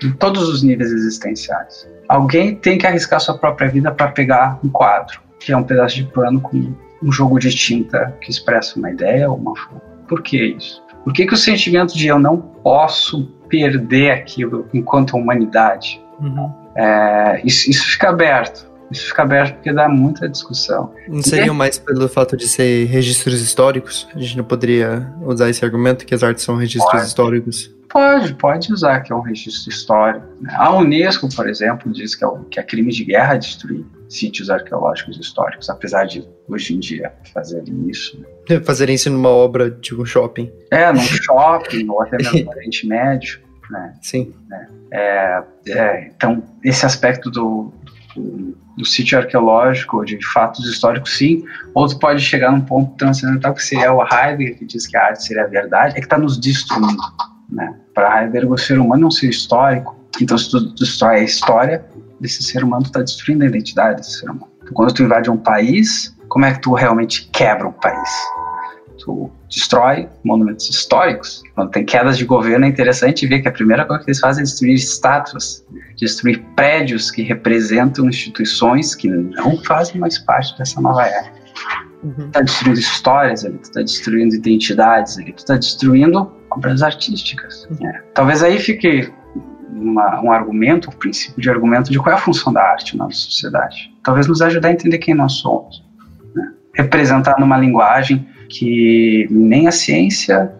em 0.04 0.12
todos 0.12 0.48
os 0.48 0.64
níveis 0.64 0.92
existenciais. 0.92 1.88
Alguém 2.08 2.56
tem 2.56 2.78
que 2.78 2.86
arriscar 2.86 3.20
sua 3.20 3.38
própria 3.38 3.70
vida 3.70 3.92
para 3.92 4.10
pegar 4.10 4.60
um 4.64 4.70
quadro, 4.70 5.20
que 5.40 5.52
é 5.52 5.58
um 5.58 5.64
pedaço 5.64 5.96
de 5.96 6.04
pano 6.04 6.42
com 6.42 6.74
um 7.02 7.12
jogo 7.12 7.40
de 7.40 7.54
tinta 7.54 8.16
que 8.22 8.30
expressa 8.30 8.78
uma 8.78 8.92
ideia 8.92 9.30
ou 9.30 9.38
uma 9.38 9.56
forma. 9.56 9.82
Por 10.08 10.22
que 10.22 10.56
isso? 10.58 10.84
Por 11.04 11.12
que, 11.12 11.26
que 11.26 11.34
o 11.34 11.38
sentimento 11.38 11.98
de 11.98 12.08
eu 12.08 12.18
não 12.18 12.38
posso 12.38 13.26
perder 13.50 14.12
aquilo 14.12 14.68
enquanto 14.74 15.18
humanidade? 15.18 16.02
Uhum. 16.20 16.52
É, 16.76 17.42
isso, 17.44 17.70
isso 17.70 17.86
fica 17.86 18.10
aberto. 18.10 18.72
Isso 18.94 19.08
fica 19.08 19.24
aberto 19.24 19.56
porque 19.56 19.74
dá 19.74 19.90
muita 19.90 20.30
discussão. 20.30 20.94
Não 21.08 21.22
seria 21.22 21.48
é... 21.48 21.52
mais 21.52 21.80
pelo 21.80 22.08
fato 22.08 22.38
de 22.38 22.48
ser 22.48 22.86
registros 22.86 23.42
históricos? 23.42 24.08
A 24.16 24.20
gente 24.20 24.38
não 24.38 24.44
poderia 24.44 25.12
usar 25.26 25.50
esse 25.50 25.66
argumento 25.66 26.06
que 26.06 26.14
as 26.14 26.24
artes 26.24 26.44
são 26.44 26.56
registros 26.56 26.92
pode. 26.92 27.08
históricos? 27.08 27.76
Pode, 27.90 28.34
pode 28.36 28.74
usar 28.74 29.02
que 29.02 29.12
é 29.12 29.16
um 29.16 29.22
registro 29.22 29.70
histórico. 29.70 30.26
Né? 30.42 30.52
A 30.56 30.76
Unesco, 30.76 31.28
por 31.36 31.48
exemplo, 31.48 31.92
diz 31.92 32.16
que 32.16 32.26
é, 32.26 32.28
que 32.50 32.60
é 32.60 32.64
crime 32.64 32.92
de 32.92 33.04
guerra 33.04 33.38
destruir 33.38 33.86
sítios 34.10 34.50
arqueológicos 34.50 35.20
históricos, 35.20 35.70
apesar 35.70 36.06
de 36.06 36.28
hoje 36.48 36.76
em 36.76 36.80
dia 36.80 37.12
fazerem 37.34 37.88
isso. 37.90 38.20
Né? 38.50 38.60
Fazerem 38.62 38.96
isso 38.96 39.10
numa 39.10 39.30
obra 39.30 39.70
de 39.70 39.94
um 39.94 40.06
shopping. 40.06 40.52
É, 40.72 40.92
num 40.92 41.02
shopping, 41.02 41.88
ou 41.90 42.02
até 42.02 42.18
mesmo 42.18 42.46
no 42.46 42.52
Oriente 42.52 42.88
Médio. 42.88 43.40
Né? 43.70 43.94
Sim. 44.02 44.34
Né? 44.50 44.68
É, 44.92 45.44
é, 45.68 46.12
então, 46.16 46.44
esse 46.64 46.86
aspecto 46.86 47.30
do, 47.32 47.72
do, 48.16 48.56
do, 48.78 48.86
sítio 48.86 49.18
arqueológico, 49.18 50.04
de 50.06 50.18
fatos 50.34 50.66
históricos, 50.66 51.18
sim. 51.18 51.44
Outro 51.74 52.00
pode 52.00 52.22
chegar 52.22 52.52
num 52.52 52.62
ponto 52.62 52.96
transcendental 52.98 53.54
que 53.54 53.64
seria 53.64 53.94
o 53.94 54.02
Heidegger, 54.02 54.58
que 54.58 54.66
diz 54.66 54.88
que 54.88 54.98
a 54.98 55.08
arte 55.08 55.26
seria 55.26 55.44
a 55.44 55.48
verdade, 55.48 55.96
é 55.96 56.00
que 56.00 56.06
está 56.06 56.18
nos 56.18 56.38
destruindo. 56.40 57.02
Né? 57.50 57.74
Para 57.94 58.24
Heidegger, 58.24 58.52
o 58.52 58.58
ser 58.58 58.80
humano 58.80 59.04
é 59.04 59.08
um 59.08 59.12
ser 59.12 59.30
histórico. 59.30 59.96
Então, 60.22 60.38
se 60.38 60.52
tu 60.52 60.74
destrói 60.76 61.22
a 61.22 61.24
história, 61.24 61.86
desse 62.20 62.42
ser 62.42 62.64
humano, 62.64 62.84
tu 62.84 62.88
está 62.88 63.02
destruindo 63.02 63.44
a 63.44 63.48
identidade 63.48 63.98
desse 63.98 64.20
ser 64.20 64.30
humano. 64.30 64.52
Então, 64.62 64.74
quando 64.74 64.94
tu 64.94 65.04
invade 65.04 65.30
um 65.30 65.38
país, 65.38 66.16
como 66.30 66.46
é 66.46 66.54
que 66.54 66.62
tu 66.62 66.74
realmente 66.74 67.30
quebra 67.32 67.68
um 67.68 67.72
país? 67.74 68.10
Tu 69.04 69.30
destrói 69.50 70.08
monumentos 70.24 70.70
históricos. 70.70 71.44
Quando 71.56 71.72
tem 71.72 71.84
quedas 71.84 72.18
de 72.18 72.24
governo, 72.24 72.66
é 72.66 72.70
interessante 72.70 73.28
ver 73.28 73.42
que 73.42 73.50
a 73.50 73.52
primeira 73.52 73.86
coisa 73.86 74.02
que 74.02 74.10
eles 74.10 74.20
fazem 74.20 74.42
é 74.42 74.46
destruir 74.46 74.76
estátuas, 74.76 75.66
destruir 75.98 76.42
prédios 76.56 77.12
que 77.12 77.22
representam 77.22 78.08
instituições 78.08 78.96
que 78.96 79.10
não 79.10 79.58
fazem 79.64 80.00
mais 80.00 80.18
parte 80.18 80.58
dessa 80.58 80.80
nova 80.80 81.06
era. 81.06 81.32
Uhum. 82.02 82.30
Tá 82.32 82.42
destruindo 82.42 82.80
histórias 82.80 83.44
ali, 83.44 83.58
tu 83.58 83.72
tá 83.72 83.82
destruindo 83.82 84.36
identidades 84.36 85.18
ali, 85.18 85.34
tu 85.34 85.46
tá 85.46 85.56
destruindo 85.56 86.32
obras 86.50 86.82
artísticas. 86.82 87.68
Uhum. 87.72 87.88
É. 87.88 88.02
Talvez 88.14 88.42
aí 88.42 88.58
fique 88.60 89.12
uma, 89.70 90.22
um 90.22 90.32
argumento, 90.32 90.90
um 90.90 90.94
princípio 90.94 91.42
de 91.42 91.50
argumento 91.50 91.92
de 91.92 92.00
qual 92.00 92.14
é 92.14 92.16
a 92.16 92.22
função 92.22 92.54
da 92.54 92.62
arte 92.62 92.96
na 92.96 93.06
nossa 93.06 93.18
sociedade. 93.18 93.94
Talvez 94.02 94.28
nos 94.28 94.42
ajude 94.42 94.66
a 94.66 94.72
entender 94.72 94.98
quem 94.98 95.14
nós 95.14 95.34
somos. 95.34 95.84
Né? 96.34 96.54
Representar 96.74 97.36
numa 97.40 97.58
linguagem 97.58 98.28
que 98.54 99.28
nem 99.32 99.68
a 99.68 99.72
ciência, 99.72 100.54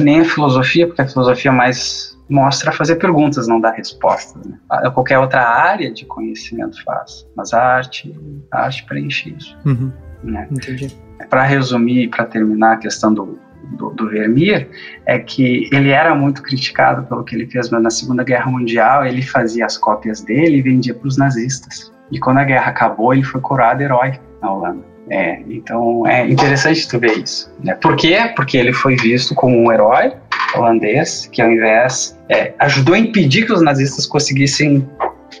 nem 0.00 0.20
a 0.20 0.24
filosofia, 0.24 0.86
porque 0.86 1.02
a 1.02 1.08
filosofia 1.08 1.50
mais 1.50 2.16
mostra 2.28 2.70
fazer 2.70 2.96
perguntas, 2.96 3.48
não 3.48 3.60
dá 3.60 3.72
respostas. 3.72 4.40
Né? 4.46 4.56
Qualquer 4.94 5.18
outra 5.18 5.42
área 5.42 5.92
de 5.92 6.04
conhecimento 6.06 6.82
faz, 6.84 7.26
mas 7.36 7.52
a 7.52 7.60
arte, 7.60 8.16
a 8.52 8.66
arte 8.66 8.86
preenche 8.86 9.34
isso. 9.36 9.58
Uhum. 9.66 9.90
Né? 10.22 10.46
Entendi. 10.50 10.96
Para 11.28 11.42
resumir, 11.42 12.08
para 12.08 12.24
terminar 12.24 12.74
a 12.74 12.76
questão 12.76 13.12
do, 13.12 13.36
do, 13.76 13.90
do, 13.90 14.08
Vermeer 14.08 14.68
é 15.04 15.18
que 15.18 15.68
ele 15.72 15.90
era 15.90 16.14
muito 16.14 16.42
criticado 16.42 17.02
pelo 17.08 17.24
que 17.24 17.34
ele 17.34 17.46
fez 17.46 17.70
na 17.70 17.90
Segunda 17.90 18.22
Guerra 18.22 18.50
Mundial. 18.50 19.04
Ele 19.04 19.22
fazia 19.22 19.66
as 19.66 19.76
cópias 19.76 20.22
dele 20.22 20.58
e 20.58 20.62
vendia 20.62 20.94
para 20.94 21.08
os 21.08 21.18
nazistas. 21.18 21.92
E 22.10 22.18
quando 22.18 22.38
a 22.38 22.44
guerra 22.44 22.70
acabou, 22.70 23.12
ele 23.12 23.22
foi 23.22 23.40
coroado 23.40 23.82
herói 23.82 24.18
na 24.40 24.52
Holanda. 24.52 24.89
É, 25.10 25.40
então 25.48 26.06
é 26.06 26.28
interessante 26.28 26.88
tu 26.88 26.98
ver 26.98 27.18
isso. 27.18 27.52
Né? 27.62 27.74
Por 27.74 27.96
quê? 27.96 28.16
Porque 28.36 28.56
ele 28.56 28.72
foi 28.72 28.96
visto 28.96 29.34
como 29.34 29.56
um 29.56 29.72
herói 29.72 30.12
holandês 30.54 31.28
que, 31.32 31.42
ao 31.42 31.50
invés, 31.50 32.18
é, 32.28 32.52
ajudou 32.60 32.94
a 32.94 32.98
impedir 32.98 33.46
que 33.46 33.52
os 33.52 33.60
nazistas 33.60 34.06
conseguissem 34.06 34.88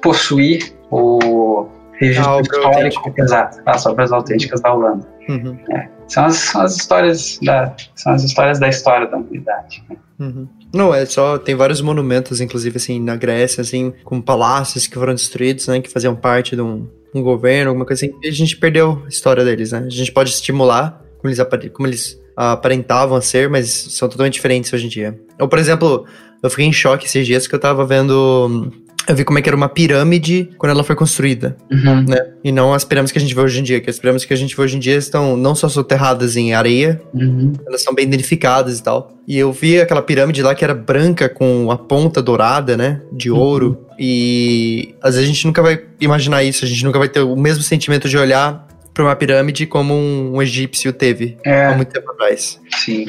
possuir 0.02 0.74
o 0.90 1.68
registro 1.92 2.38
ah, 2.38 2.40
histórico, 2.40 3.14
exato, 3.16 3.60
as 3.66 3.86
obras 3.86 4.12
autênticas 4.12 4.60
da 4.60 4.72
Holanda. 4.72 5.06
Uhum. 5.30 5.58
É, 5.70 5.88
são, 6.08 6.24
as, 6.24 6.36
são 6.36 6.60
as 6.62 6.76
histórias 6.76 7.38
da 7.42 7.74
são 7.94 8.12
as 8.12 8.24
histórias 8.24 8.58
da 8.58 8.68
história 8.68 9.06
da 9.06 9.16
humanidade. 9.16 9.82
Né? 9.88 9.96
Uhum. 10.18 10.48
Não, 10.72 10.94
é 10.94 11.04
só, 11.06 11.38
tem 11.38 11.54
vários 11.54 11.80
monumentos, 11.80 12.40
inclusive, 12.40 12.76
assim, 12.76 13.00
na 13.00 13.16
Grécia, 13.16 13.62
assim, 13.62 13.92
com 14.04 14.20
palácios 14.20 14.86
que 14.86 14.94
foram 14.94 15.14
destruídos, 15.14 15.66
né, 15.66 15.80
que 15.80 15.90
faziam 15.90 16.14
parte 16.14 16.54
de 16.54 16.62
um, 16.62 16.86
um 17.14 17.22
governo, 17.22 17.70
alguma 17.70 17.86
coisa 17.86 18.04
assim, 18.04 18.14
e 18.22 18.28
a 18.28 18.32
gente 18.32 18.56
perdeu 18.56 19.02
a 19.04 19.08
história 19.08 19.44
deles, 19.44 19.72
né, 19.72 19.84
a 19.86 19.90
gente 19.90 20.12
pode 20.12 20.30
estimular 20.30 21.02
como 21.18 21.32
eles, 21.32 21.70
como 21.72 21.88
eles 21.88 22.20
aparentavam 22.36 23.16
a 23.16 23.20
ser, 23.20 23.48
mas 23.48 23.68
são 23.70 24.08
totalmente 24.08 24.34
diferentes 24.34 24.72
hoje 24.72 24.86
em 24.86 24.88
dia. 24.88 25.20
Ou, 25.38 25.48
por 25.48 25.58
exemplo, 25.58 26.06
eu 26.42 26.48
fiquei 26.48 26.64
em 26.64 26.72
choque 26.72 27.06
esses 27.06 27.26
dias 27.26 27.46
que 27.46 27.54
eu 27.54 27.58
tava 27.58 27.84
vendo 27.84 28.72
eu 29.08 29.16
vi 29.16 29.24
como 29.24 29.38
é 29.38 29.42
que 29.42 29.48
era 29.48 29.56
uma 29.56 29.68
pirâmide 29.68 30.50
quando 30.58 30.70
ela 30.70 30.84
foi 30.84 30.94
construída, 30.94 31.56
uhum. 31.70 32.04
né? 32.04 32.18
E 32.44 32.52
não 32.52 32.72
as 32.72 32.84
pirâmides 32.84 33.12
que 33.12 33.18
a 33.18 33.20
gente 33.20 33.34
vê 33.34 33.40
hoje 33.40 33.60
em 33.60 33.62
dia, 33.62 33.80
que 33.80 33.90
as 33.90 33.98
pirâmides 33.98 34.24
que 34.24 34.32
a 34.32 34.36
gente 34.36 34.54
vê 34.56 34.62
hoje 34.62 34.76
em 34.76 34.80
dia 34.80 34.96
estão 34.96 35.36
não 35.36 35.54
só 35.54 35.68
soterradas 35.68 36.36
em 36.36 36.54
areia, 36.54 37.00
uhum. 37.12 37.52
elas 37.66 37.82
são 37.82 37.94
bem 37.94 38.08
danificadas 38.08 38.78
e 38.78 38.82
tal. 38.82 39.12
E 39.26 39.38
eu 39.38 39.52
vi 39.52 39.80
aquela 39.80 40.02
pirâmide 40.02 40.42
lá 40.42 40.54
que 40.54 40.64
era 40.64 40.74
branca 40.74 41.28
com 41.28 41.70
a 41.70 41.78
ponta 41.78 42.22
dourada, 42.22 42.76
né? 42.76 43.00
De 43.12 43.30
uhum. 43.30 43.38
ouro. 43.38 43.66
Uhum. 43.66 43.96
E 43.98 44.94
às 45.02 45.14
vezes 45.14 45.28
a 45.28 45.32
gente 45.32 45.46
nunca 45.46 45.62
vai 45.62 45.80
imaginar 46.00 46.42
isso, 46.42 46.64
a 46.64 46.68
gente 46.68 46.84
nunca 46.84 46.98
vai 46.98 47.08
ter 47.08 47.20
o 47.20 47.36
mesmo 47.36 47.62
sentimento 47.62 48.08
de 48.08 48.16
olhar 48.16 48.66
para 48.92 49.04
uma 49.04 49.16
pirâmide 49.16 49.66
como 49.66 49.94
um, 49.94 50.36
um 50.36 50.42
egípcio 50.42 50.92
teve 50.92 51.38
é. 51.44 51.66
há 51.66 51.76
muito 51.76 51.92
tempo 51.92 52.10
atrás. 52.10 52.60
Sim. 52.76 53.06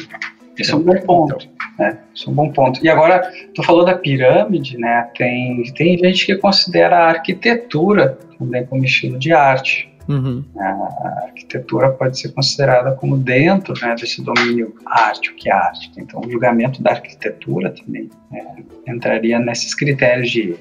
Esse 0.58 0.74
é 0.74 0.76
um 0.76 0.84
bom 0.84 0.98
ponto. 1.02 1.48
Né? 1.80 1.98
Isso 2.14 2.30
é 2.30 2.32
um 2.32 2.36
bom 2.36 2.52
ponto. 2.52 2.84
E 2.84 2.90
agora, 2.90 3.32
tu 3.56 3.64
falou 3.64 3.86
da 3.86 3.96
pirâmide, 3.96 4.78
né? 4.78 5.10
Tem, 5.18 5.64
tem 5.74 5.98
gente 5.98 6.26
que 6.26 6.36
considera 6.36 6.98
a 6.98 7.10
arquitetura 7.10 8.18
também 8.38 8.66
como 8.66 8.84
estilo 8.84 9.18
de 9.18 9.34
arte. 9.34 9.92
Uhum. 10.10 10.44
A 10.58 11.24
arquitetura 11.26 11.92
pode 11.92 12.20
ser 12.20 12.34
considerada 12.34 12.92
como 12.94 13.18
dentro 13.18 13.74
né, 13.82 13.96
desse 13.96 14.22
domínio 14.22 14.76
arte, 14.86 15.32
o 15.32 15.36
que 15.36 15.50
é 15.50 15.54
arte. 15.54 15.92
Então, 15.98 16.20
o 16.20 16.30
julgamento 16.30 16.82
da 16.82 16.92
arquitetura 16.92 17.72
também 17.72 18.10
né, 18.30 18.44
entraria 18.88 19.40
nesses 19.40 19.74
critérios 19.74 20.30
de 20.30 20.56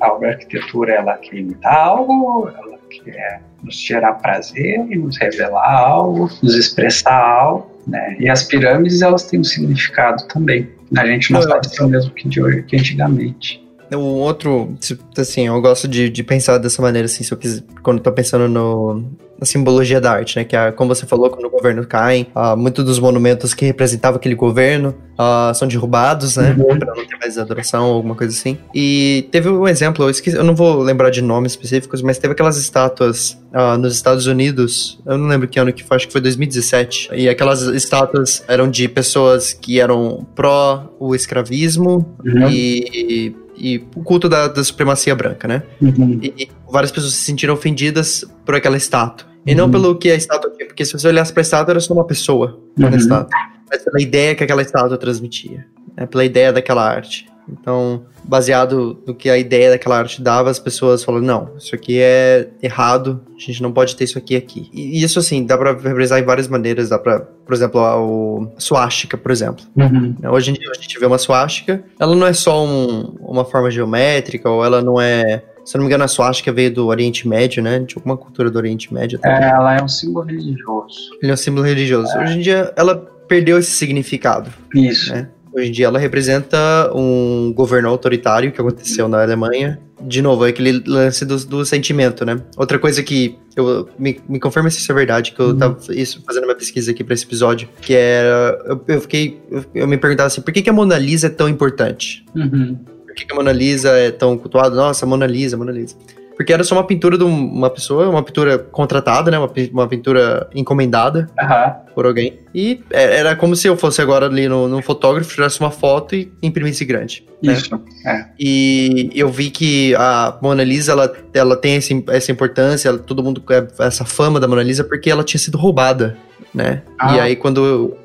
a 0.00 0.06
arquitetura 0.06 0.94
ela 0.94 1.16
quer 1.18 1.36
imitar 1.36 1.76
algo, 1.76 2.48
ela 2.48 2.79
quer 2.98 3.42
nos 3.62 3.76
gerar 3.76 4.14
prazer 4.14 4.86
e 4.90 4.96
nos 4.96 5.16
revelar 5.18 5.70
algo, 5.70 6.30
nos 6.42 6.54
expressar 6.54 7.14
algo. 7.14 7.70
Né? 7.86 8.16
E 8.18 8.28
as 8.28 8.42
pirâmides 8.42 9.02
elas 9.02 9.24
têm 9.24 9.40
um 9.40 9.44
significado 9.44 10.26
também. 10.28 10.68
A 10.96 11.06
gente 11.06 11.32
não, 11.32 11.42
sabe 11.42 11.68
é 11.78 11.82
o 11.82 11.88
mesmo 11.88 12.12
que 12.12 12.28
de 12.28 12.42
hoje, 12.42 12.62
que 12.62 12.76
antigamente. 12.76 13.59
O 13.96 14.18
outro, 14.18 14.74
assim, 15.16 15.46
eu 15.46 15.60
gosto 15.60 15.88
de, 15.88 16.08
de 16.08 16.22
pensar 16.22 16.58
dessa 16.58 16.80
maneira, 16.80 17.06
assim, 17.06 17.24
se 17.24 17.32
eu 17.32 17.38
quiser, 17.38 17.62
quando 17.82 17.98
eu 17.98 18.02
tô 18.02 18.12
pensando 18.12 18.48
no, 18.48 19.04
na 19.40 19.46
simbologia 19.46 20.00
da 20.00 20.12
arte, 20.12 20.36
né? 20.36 20.44
Que, 20.44 20.54
é, 20.54 20.70
como 20.70 20.94
você 20.94 21.06
falou, 21.06 21.30
quando 21.30 21.46
o 21.46 21.50
governo 21.50 21.86
cai, 21.86 22.26
uh, 22.36 22.54
muitos 22.56 22.84
dos 22.84 22.98
monumentos 22.98 23.54
que 23.54 23.64
representavam 23.64 24.18
aquele 24.18 24.34
governo 24.34 24.94
uh, 25.18 25.54
são 25.54 25.66
derrubados, 25.66 26.36
né? 26.36 26.54
Uhum. 26.58 26.78
Pra 26.78 26.94
não 26.94 27.06
ter 27.06 27.16
mais 27.16 27.38
adoração 27.38 27.88
ou 27.88 27.94
alguma 27.94 28.14
coisa 28.14 28.36
assim. 28.36 28.58
E 28.74 29.26
teve 29.32 29.48
um 29.48 29.66
exemplo, 29.66 30.04
eu 30.04 30.10
esqueci, 30.10 30.36
eu 30.36 30.44
não 30.44 30.54
vou 30.54 30.82
lembrar 30.82 31.08
de 31.08 31.22
nomes 31.22 31.52
específicos, 31.52 32.02
mas 32.02 32.18
teve 32.18 32.32
aquelas 32.32 32.58
estátuas 32.58 33.40
uh, 33.54 33.78
nos 33.78 33.94
Estados 33.94 34.26
Unidos, 34.26 35.00
eu 35.06 35.16
não 35.16 35.26
lembro 35.26 35.48
que 35.48 35.58
ano 35.58 35.72
que 35.72 35.82
foi, 35.82 35.96
acho 35.96 36.06
que 36.06 36.12
foi 36.12 36.20
2017. 36.20 37.08
E 37.14 37.26
aquelas 37.26 37.62
estátuas 37.62 38.44
eram 38.46 38.68
de 38.70 38.88
pessoas 38.88 39.54
que 39.54 39.80
eram 39.80 40.26
pró 40.34 40.94
o 41.00 41.14
escravismo 41.14 42.14
uhum. 42.22 42.50
e 42.50 43.34
e 43.60 43.86
o 43.94 44.02
culto 44.02 44.28
da, 44.28 44.48
da 44.48 44.64
supremacia 44.64 45.14
branca, 45.14 45.46
né? 45.46 45.62
Uhum. 45.80 46.18
E, 46.22 46.34
e, 46.44 46.48
várias 46.70 46.90
pessoas 46.90 47.12
se 47.12 47.22
sentiram 47.22 47.54
ofendidas 47.54 48.24
por 48.44 48.54
aquela 48.54 48.76
estátua. 48.76 49.28
E 49.46 49.52
uhum. 49.52 49.58
não 49.58 49.70
pelo 49.70 49.96
que 49.96 50.10
a 50.10 50.14
estátua 50.14 50.50
tinha, 50.50 50.66
porque 50.66 50.84
se 50.84 50.92
você 50.92 51.08
olhasse 51.08 51.32
pra 51.32 51.42
estátua, 51.42 51.72
era 51.72 51.80
só 51.80 51.92
uma 51.92 52.06
pessoa 52.06 52.58
uhum. 52.78 52.88
na 52.88 52.96
estátua. 52.96 53.30
Mas 53.70 53.84
pela 53.84 54.00
ideia 54.00 54.34
que 54.34 54.42
aquela 54.42 54.62
estátua 54.62 54.96
transmitia. 54.96 55.66
Né? 55.96 56.06
Pela 56.06 56.24
ideia 56.24 56.52
daquela 56.52 56.88
arte. 56.88 57.29
Então, 57.52 58.04
baseado 58.24 59.02
no 59.06 59.14
que 59.14 59.28
a 59.28 59.38
ideia 59.38 59.70
daquela 59.70 59.98
arte 59.98 60.22
dava, 60.22 60.50
as 60.50 60.58
pessoas 60.58 61.02
falaram: 61.02 61.24
não, 61.24 61.50
isso 61.58 61.74
aqui 61.74 61.98
é 62.00 62.48
errado, 62.62 63.20
a 63.36 63.40
gente 63.40 63.62
não 63.62 63.72
pode 63.72 63.96
ter 63.96 64.04
isso 64.04 64.18
aqui 64.18 64.36
aqui. 64.36 64.68
E 64.72 65.02
isso, 65.02 65.18
assim, 65.18 65.44
dá 65.44 65.56
pra 65.56 65.72
representar 65.72 66.20
em 66.20 66.24
várias 66.24 66.48
maneiras. 66.48 66.88
Dá 66.88 66.98
pra, 66.98 67.20
por 67.20 67.54
exemplo, 67.54 67.80
a, 67.80 68.00
o 68.00 68.52
suástica, 68.58 69.16
por 69.16 69.30
exemplo. 69.30 69.64
Uhum. 69.76 70.14
Hoje 70.30 70.50
em 70.50 70.54
dia, 70.54 70.70
a 70.70 70.80
gente 70.80 70.98
vê 70.98 71.06
uma 71.06 71.18
suástica, 71.18 71.82
ela 71.98 72.14
não 72.14 72.26
é 72.26 72.32
só 72.32 72.64
um, 72.64 73.16
uma 73.20 73.44
forma 73.44 73.70
geométrica, 73.70 74.48
ou 74.48 74.64
ela 74.64 74.80
não 74.80 75.00
é. 75.00 75.44
Se 75.64 75.76
eu 75.76 75.78
não 75.78 75.84
me 75.84 75.88
engano, 75.88 76.04
a 76.04 76.08
suástica 76.08 76.50
veio 76.50 76.72
do 76.72 76.86
Oriente 76.86 77.28
Médio, 77.28 77.62
né? 77.62 77.78
De 77.80 77.94
alguma 77.94 78.16
cultura 78.16 78.50
do 78.50 78.56
Oriente 78.56 78.92
Médio. 78.92 79.18
Também. 79.18 79.44
É, 79.44 79.50
ela 79.50 79.76
é 79.76 79.82
um 79.82 79.88
símbolo 79.88 80.26
religioso. 80.26 81.10
Ele 81.22 81.30
é 81.30 81.34
um 81.34 81.36
símbolo 81.36 81.66
religioso. 81.66 82.10
É. 82.16 82.22
Hoje 82.22 82.38
em 82.38 82.40
dia, 82.40 82.72
ela 82.76 82.96
perdeu 83.28 83.58
esse 83.58 83.70
significado. 83.70 84.50
Isso. 84.74 85.14
Né? 85.14 85.28
Hoje 85.52 85.68
em 85.68 85.72
dia 85.72 85.86
ela 85.86 85.98
representa 85.98 86.56
um 86.94 87.52
governo 87.52 87.88
autoritário 87.88 88.52
que 88.52 88.60
aconteceu 88.60 89.08
na 89.08 89.22
Alemanha. 89.22 89.80
De 90.00 90.22
novo, 90.22 90.46
é 90.46 90.48
aquele 90.48 90.82
lance 90.86 91.24
do, 91.26 91.36
do 91.44 91.64
sentimento, 91.64 92.24
né? 92.24 92.40
Outra 92.56 92.78
coisa 92.78 93.02
que 93.02 93.38
eu 93.54 93.88
me, 93.98 94.18
me 94.28 94.40
confirma 94.40 94.70
se 94.70 94.78
isso 94.78 94.90
é 94.90 94.94
verdade, 94.94 95.32
que 95.32 95.40
eu 95.40 95.48
uhum. 95.48 95.58
tava 95.58 95.78
isso, 95.90 96.22
fazendo 96.24 96.44
uma 96.44 96.54
pesquisa 96.54 96.90
aqui 96.90 97.04
para 97.04 97.12
esse 97.12 97.24
episódio, 97.24 97.68
que 97.82 97.94
era. 97.94 98.58
Eu, 98.64 98.82
eu 98.88 99.00
fiquei. 99.00 99.40
Eu, 99.50 99.64
eu, 99.74 99.88
me 99.88 99.98
perguntava 99.98 100.28
assim, 100.28 100.40
por 100.40 100.52
que, 100.52 100.62
que 100.62 100.70
a 100.70 100.72
Mona 100.72 100.96
Lisa 100.96 101.26
é 101.26 101.30
tão 101.30 101.48
importante? 101.48 102.24
Uhum. 102.34 102.78
Por 103.06 103.14
que, 103.14 103.26
que 103.26 103.32
a 103.32 103.36
Mona 103.36 103.52
Lisa 103.52 103.90
é 103.90 104.10
tão 104.10 104.38
cultuada? 104.38 104.74
Nossa, 104.74 105.04
Mona 105.04 105.26
Lisa, 105.26 105.56
Mona 105.56 105.72
Lisa 105.72 105.96
porque 106.40 106.54
era 106.54 106.64
só 106.64 106.74
uma 106.74 106.86
pintura 106.86 107.18
de 107.18 107.24
uma 107.24 107.68
pessoa, 107.68 108.08
uma 108.08 108.22
pintura 108.22 108.56
contratada, 108.56 109.30
né? 109.30 109.38
Uma, 109.38 109.52
uma 109.72 109.86
pintura 109.86 110.48
encomendada 110.54 111.28
uhum. 111.38 111.92
por 111.94 112.06
alguém. 112.06 112.38
E 112.54 112.82
é, 112.90 113.18
era 113.18 113.36
como 113.36 113.54
se 113.54 113.68
eu 113.68 113.76
fosse 113.76 114.00
agora 114.00 114.24
ali 114.24 114.48
no, 114.48 114.66
no 114.66 114.80
fotógrafo, 114.80 115.34
tirasse 115.34 115.60
uma 115.60 115.70
foto 115.70 116.14
e 116.14 116.32
imprimisse 116.42 116.82
grande. 116.86 117.26
Né? 117.42 117.52
Isso, 117.52 117.78
é. 118.06 118.24
E 118.40 119.10
eu 119.14 119.28
vi 119.28 119.50
que 119.50 119.94
a 119.96 120.38
Mona 120.40 120.64
Lisa, 120.64 120.92
ela, 120.92 121.12
ela 121.34 121.56
tem 121.58 121.76
esse, 121.76 122.02
essa 122.08 122.32
importância, 122.32 122.88
ela, 122.88 122.98
todo 122.98 123.22
mundo, 123.22 123.44
essa 123.78 124.06
fama 124.06 124.40
da 124.40 124.48
Mona 124.48 124.62
Lisa, 124.62 124.82
porque 124.82 125.10
ela 125.10 125.22
tinha 125.22 125.38
sido 125.38 125.58
roubada, 125.58 126.16
né? 126.54 126.80
Ah. 126.98 127.16
E 127.16 127.20
aí, 127.20 127.36
quando 127.36 127.98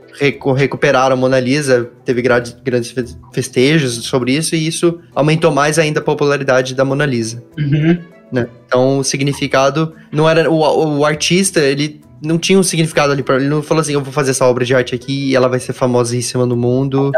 recuperaram 0.57 1.13
a 1.13 1.17
Mona 1.17 1.39
Lisa, 1.39 1.89
teve 2.03 2.21
grandes 2.21 2.93
festejos 3.31 3.93
sobre 4.05 4.33
isso, 4.33 4.55
e 4.57 4.67
isso 4.67 4.99
aumentou 5.15 5.53
mais 5.53 5.79
ainda 5.79 6.01
a 6.01 6.03
popularidade 6.03 6.75
da 6.75 6.83
Mona 6.83 7.05
Lisa. 7.05 7.41
Uhum. 7.57 8.13
Né? 8.31 8.47
Então 8.65 8.99
o 8.99 9.03
significado 9.03 9.93
não 10.11 10.27
era. 10.27 10.49
O, 10.49 10.97
o 10.97 11.05
artista, 11.05 11.59
ele 11.59 12.01
não 12.21 12.37
tinha 12.37 12.57
um 12.57 12.63
significado 12.63 13.11
ali 13.11 13.23
para 13.23 13.35
ele 13.35 13.47
não 13.47 13.61
falou 13.61 13.81
assim 13.81 13.93
eu 13.93 14.01
vou 14.01 14.11
fazer 14.11 14.31
essa 14.31 14.45
obra 14.45 14.65
de 14.65 14.73
arte 14.73 14.95
aqui 14.95 15.29
e 15.29 15.35
ela 15.35 15.47
vai 15.47 15.59
ser 15.59 15.73
famosíssima 15.73 16.45
no 16.45 16.55
mundo 16.55 17.11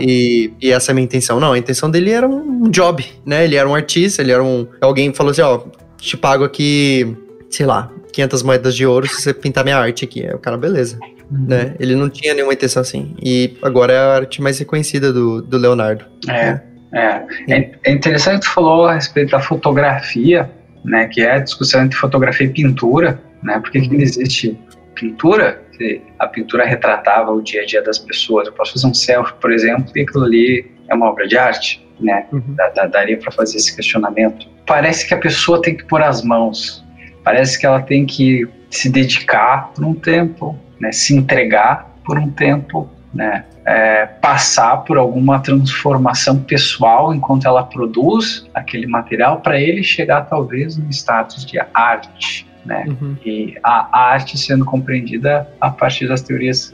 E, 0.00 0.52
e 0.60 0.70
essa 0.70 0.90
é 0.90 0.92
a 0.92 0.94
minha 0.94 1.04
intenção 1.04 1.38
não 1.38 1.52
a 1.52 1.58
intenção 1.58 1.90
dele 1.90 2.10
era 2.10 2.26
um 2.26 2.70
job 2.70 3.04
né 3.26 3.44
ele 3.44 3.56
era 3.56 3.68
um 3.68 3.74
artista 3.74 4.22
ele 4.22 4.32
era 4.32 4.42
um 4.42 4.66
alguém 4.80 5.12
falou 5.12 5.32
assim 5.32 5.42
ó 5.42 5.60
te 5.98 6.16
pago 6.16 6.44
aqui 6.44 7.16
sei 7.50 7.66
lá 7.66 7.90
500 8.12 8.42
moedas 8.42 8.74
de 8.74 8.86
ouro 8.86 9.06
se 9.06 9.22
você 9.22 9.34
pintar 9.34 9.64
minha 9.64 9.76
arte 9.76 10.04
aqui 10.04 10.24
é 10.24 10.34
o 10.34 10.38
cara 10.38 10.56
beleza 10.56 10.98
uhum. 11.30 11.46
né 11.48 11.74
ele 11.78 11.94
não 11.94 12.08
tinha 12.08 12.32
nenhuma 12.32 12.52
intenção 12.52 12.82
assim 12.82 13.14
e 13.22 13.56
agora 13.62 13.92
é 13.92 13.98
a 13.98 14.14
arte 14.14 14.40
mais 14.40 14.58
reconhecida 14.58 15.12
do, 15.12 15.42
do 15.42 15.58
Leonardo 15.58 16.04
é 16.28 16.32
né? 16.32 16.62
É. 16.94 17.22
é, 17.48 17.70
é 17.84 17.92
interessante 17.92 18.40
que 18.40 18.46
tu 18.46 18.54
falou 18.54 18.86
a 18.86 18.94
respeito 18.94 19.30
da 19.30 19.40
fotografia, 19.40 20.50
né, 20.84 21.08
que 21.08 21.22
é 21.22 21.32
a 21.32 21.38
discussão 21.38 21.82
entre 21.82 21.96
fotografia 21.96 22.46
e 22.46 22.50
pintura, 22.50 23.20
né, 23.42 23.58
porque 23.60 23.80
que 23.80 23.94
uhum. 23.94 24.00
existe 24.00 24.58
pintura, 24.94 25.62
que 25.76 26.02
a 26.18 26.26
pintura 26.26 26.64
retratava 26.64 27.32
o 27.32 27.40
dia 27.40 27.62
a 27.62 27.66
dia 27.66 27.82
das 27.82 27.98
pessoas, 27.98 28.46
eu 28.46 28.52
posso 28.52 28.74
fazer 28.74 28.86
um 28.86 28.94
selfie, 28.94 29.34
por 29.40 29.52
exemplo, 29.52 29.90
e 29.96 30.02
aquilo 30.02 30.24
ali 30.24 30.70
é 30.88 30.94
uma 30.94 31.06
obra 31.06 31.26
de 31.26 31.36
arte, 31.36 31.86
né, 31.98 32.26
uhum. 32.32 32.54
da, 32.54 32.68
da, 32.70 32.86
daria 32.86 33.16
para 33.16 33.30
fazer 33.30 33.56
esse 33.56 33.74
questionamento. 33.74 34.46
Parece 34.66 35.06
que 35.06 35.14
a 35.14 35.18
pessoa 35.18 35.62
tem 35.62 35.76
que 35.76 35.84
pôr 35.84 36.02
as 36.02 36.22
mãos, 36.22 36.84
parece 37.24 37.58
que 37.58 37.64
ela 37.64 37.80
tem 37.80 38.04
que 38.04 38.46
se 38.70 38.90
dedicar 38.90 39.72
por 39.72 39.84
um 39.84 39.94
tempo, 39.94 40.58
né, 40.80 40.92
se 40.92 41.14
entregar 41.14 41.90
por 42.04 42.18
um 42.18 42.30
tempo, 42.30 42.90
né, 43.14 43.44
é, 43.66 44.06
passar 44.06 44.78
por 44.78 44.96
alguma 44.96 45.40
transformação 45.40 46.38
pessoal 46.42 47.14
enquanto 47.14 47.46
ela 47.46 47.62
produz 47.62 48.46
aquele 48.54 48.86
material 48.86 49.40
para 49.40 49.60
ele 49.60 49.82
chegar 49.82 50.22
talvez 50.22 50.76
no 50.76 50.88
status 50.90 51.44
de 51.44 51.60
arte. 51.74 52.46
Né? 52.64 52.84
Uhum. 52.88 53.16
E 53.24 53.58
a 53.62 54.12
arte 54.12 54.38
sendo 54.38 54.64
compreendida 54.64 55.48
a 55.60 55.68
partir 55.68 56.06
das 56.06 56.22
teorias, 56.22 56.72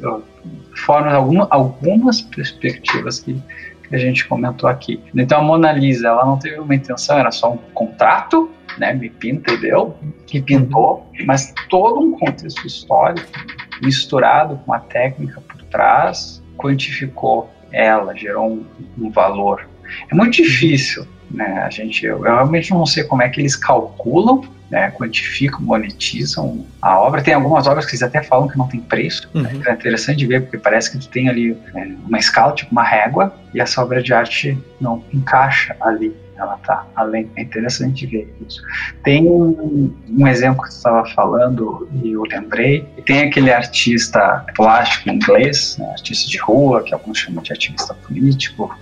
formas 0.77 1.15
alguma, 1.15 1.49
algumas 1.51 2.21
perspectivas 2.21 3.19
que, 3.21 3.43
que, 3.89 3.95
a 3.95 3.99
gente 3.99 4.27
comentou 4.29 4.69
aqui. 4.69 5.03
Então 5.15 5.41
a 5.41 5.43
Mona 5.43 5.73
Lisa, 5.73 6.09
ela 6.09 6.27
não 6.27 6.39
teve 6.39 6.61
uma 6.61 6.75
intenção, 6.75 7.19
era 7.19 7.31
só 7.31 7.55
um 7.55 7.57
contrato, 7.73 8.51
né? 8.79 8.93
Me 8.93 9.09
pinta 9.09 9.53
e 9.55 9.57
deu, 9.57 9.97
que 10.27 10.43
pintou, 10.43 11.09
uhum. 11.19 11.27
mas 11.27 11.55
todo 11.71 12.01
um 12.01 12.19
contexto 12.19 12.67
histórico 12.67 13.27
misturado 13.83 14.61
com 14.65 14.73
a 14.73 14.79
técnica 14.79 15.41
trás 15.71 16.43
quantificou 16.57 17.51
ela, 17.73 18.15
gerou 18.17 18.51
um, 18.51 18.67
um 18.99 19.11
valor. 19.11 19.69
É 20.11 20.15
muito 20.15 20.43
difícil, 20.43 21.07
né? 21.31 21.63
A 21.63 21.71
gente, 21.71 22.05
eu, 22.05 22.17
eu, 22.19 22.23
realmente 22.23 22.71
não 22.71 22.87
sei 22.87 23.05
como 23.05 23.23
é 23.23 23.29
que 23.29 23.41
eles 23.41 23.57
calculam, 23.57 24.43
né? 24.71 24.91
Quantificam, 24.91 25.61
monetizam 25.61 26.67
a 26.81 26.99
obra. 26.99 27.23
Tem 27.23 27.35
algumas 27.35 27.67
obras 27.67 27.87
que 27.87 27.93
eles 27.93 28.03
até 28.03 28.23
falam 28.23 28.49
que 28.49 28.59
não 28.59 28.69
tem 28.69 28.81
preço. 28.81 29.29
Né? 29.35 29.51
Uhum. 29.53 29.59
Né? 29.59 29.65
É 29.67 29.73
interessante 29.73 30.27
ver 30.27 30.43
porque 30.43 30.59
parece 30.59 30.91
que 30.91 30.99
tu 30.99 31.09
tem 31.09 31.29
ali 31.29 31.57
né, 31.73 31.97
uma 32.07 32.19
escala, 32.19 32.53
tipo 32.53 32.73
uma 32.73 32.85
régua, 32.85 33.35
e 33.55 33.61
essa 33.61 33.83
obra 33.83 34.03
de 34.03 34.13
arte 34.13 34.59
não 34.81 35.03
encaixa 35.13 35.77
ali 35.81 36.15
ela 36.39 36.55
está 36.55 36.87
além. 36.95 37.31
É 37.37 37.43
interessante 37.43 38.07
ver 38.07 38.33
isso. 38.47 38.63
Tem 39.03 39.27
um, 39.27 39.95
um 40.09 40.27
exemplo 40.27 40.63
que 40.63 40.71
você 40.71 40.79
estava 40.79 41.07
falando 41.11 41.89
e 42.03 42.13
eu 42.13 42.23
lembrei. 42.23 42.87
Tem 43.05 43.23
aquele 43.23 43.53
artista 43.53 44.45
plástico 44.55 45.11
inglês, 45.11 45.77
né, 45.79 45.91
artista 45.91 46.29
de 46.29 46.39
rua, 46.39 46.83
que 46.83 46.95
alguns 46.95 47.19
chamam 47.19 47.43
de 47.43 47.53
ativista 47.53 47.95
político, 47.95 48.75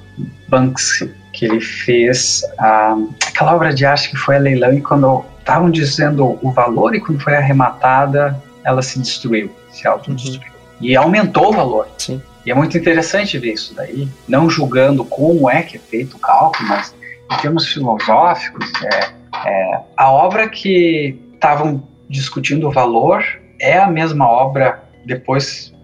Banksy, 0.48 1.12
que 1.32 1.44
ele 1.44 1.60
fez 1.60 2.42
aquela 2.58 3.54
obra 3.54 3.74
de 3.74 3.84
arte 3.84 4.10
que 4.10 4.16
foi 4.16 4.36
a 4.36 4.38
leilão 4.38 4.72
e 4.72 4.80
quando 4.80 5.24
estavam 5.38 5.70
dizendo 5.70 6.38
o 6.42 6.50
valor 6.50 6.94
e 6.94 7.00
quando 7.00 7.20
foi 7.20 7.36
arrematada, 7.36 8.40
ela 8.64 8.82
se 8.82 8.98
destruiu, 8.98 9.54
se 9.70 9.86
autodestruiu. 9.86 10.50
Uhum. 10.50 10.56
E 10.80 10.96
aumentou 10.96 11.48
o 11.48 11.52
valor. 11.52 11.88
Sim. 11.98 12.20
E 12.44 12.50
é 12.50 12.54
muito 12.54 12.78
interessante 12.78 13.38
ver 13.38 13.54
isso 13.54 13.74
daí, 13.74 14.08
não 14.28 14.48
julgando 14.48 15.04
como 15.04 15.50
é 15.50 15.62
que 15.62 15.76
é 15.76 15.80
feito 15.80 16.16
o 16.16 16.20
cálculo, 16.20 16.68
mas 16.68 16.94
em 17.32 17.36
termos 17.38 17.66
filosóficos, 17.66 18.70
é, 18.84 19.48
é, 19.48 19.80
a 19.96 20.10
obra 20.10 20.48
que 20.48 21.20
estavam 21.34 21.82
discutindo 22.08 22.68
o 22.68 22.70
valor 22.70 23.24
é 23.60 23.78
a 23.78 23.88
mesma 23.88 24.28
obra 24.28 24.82
depois. 25.04 25.74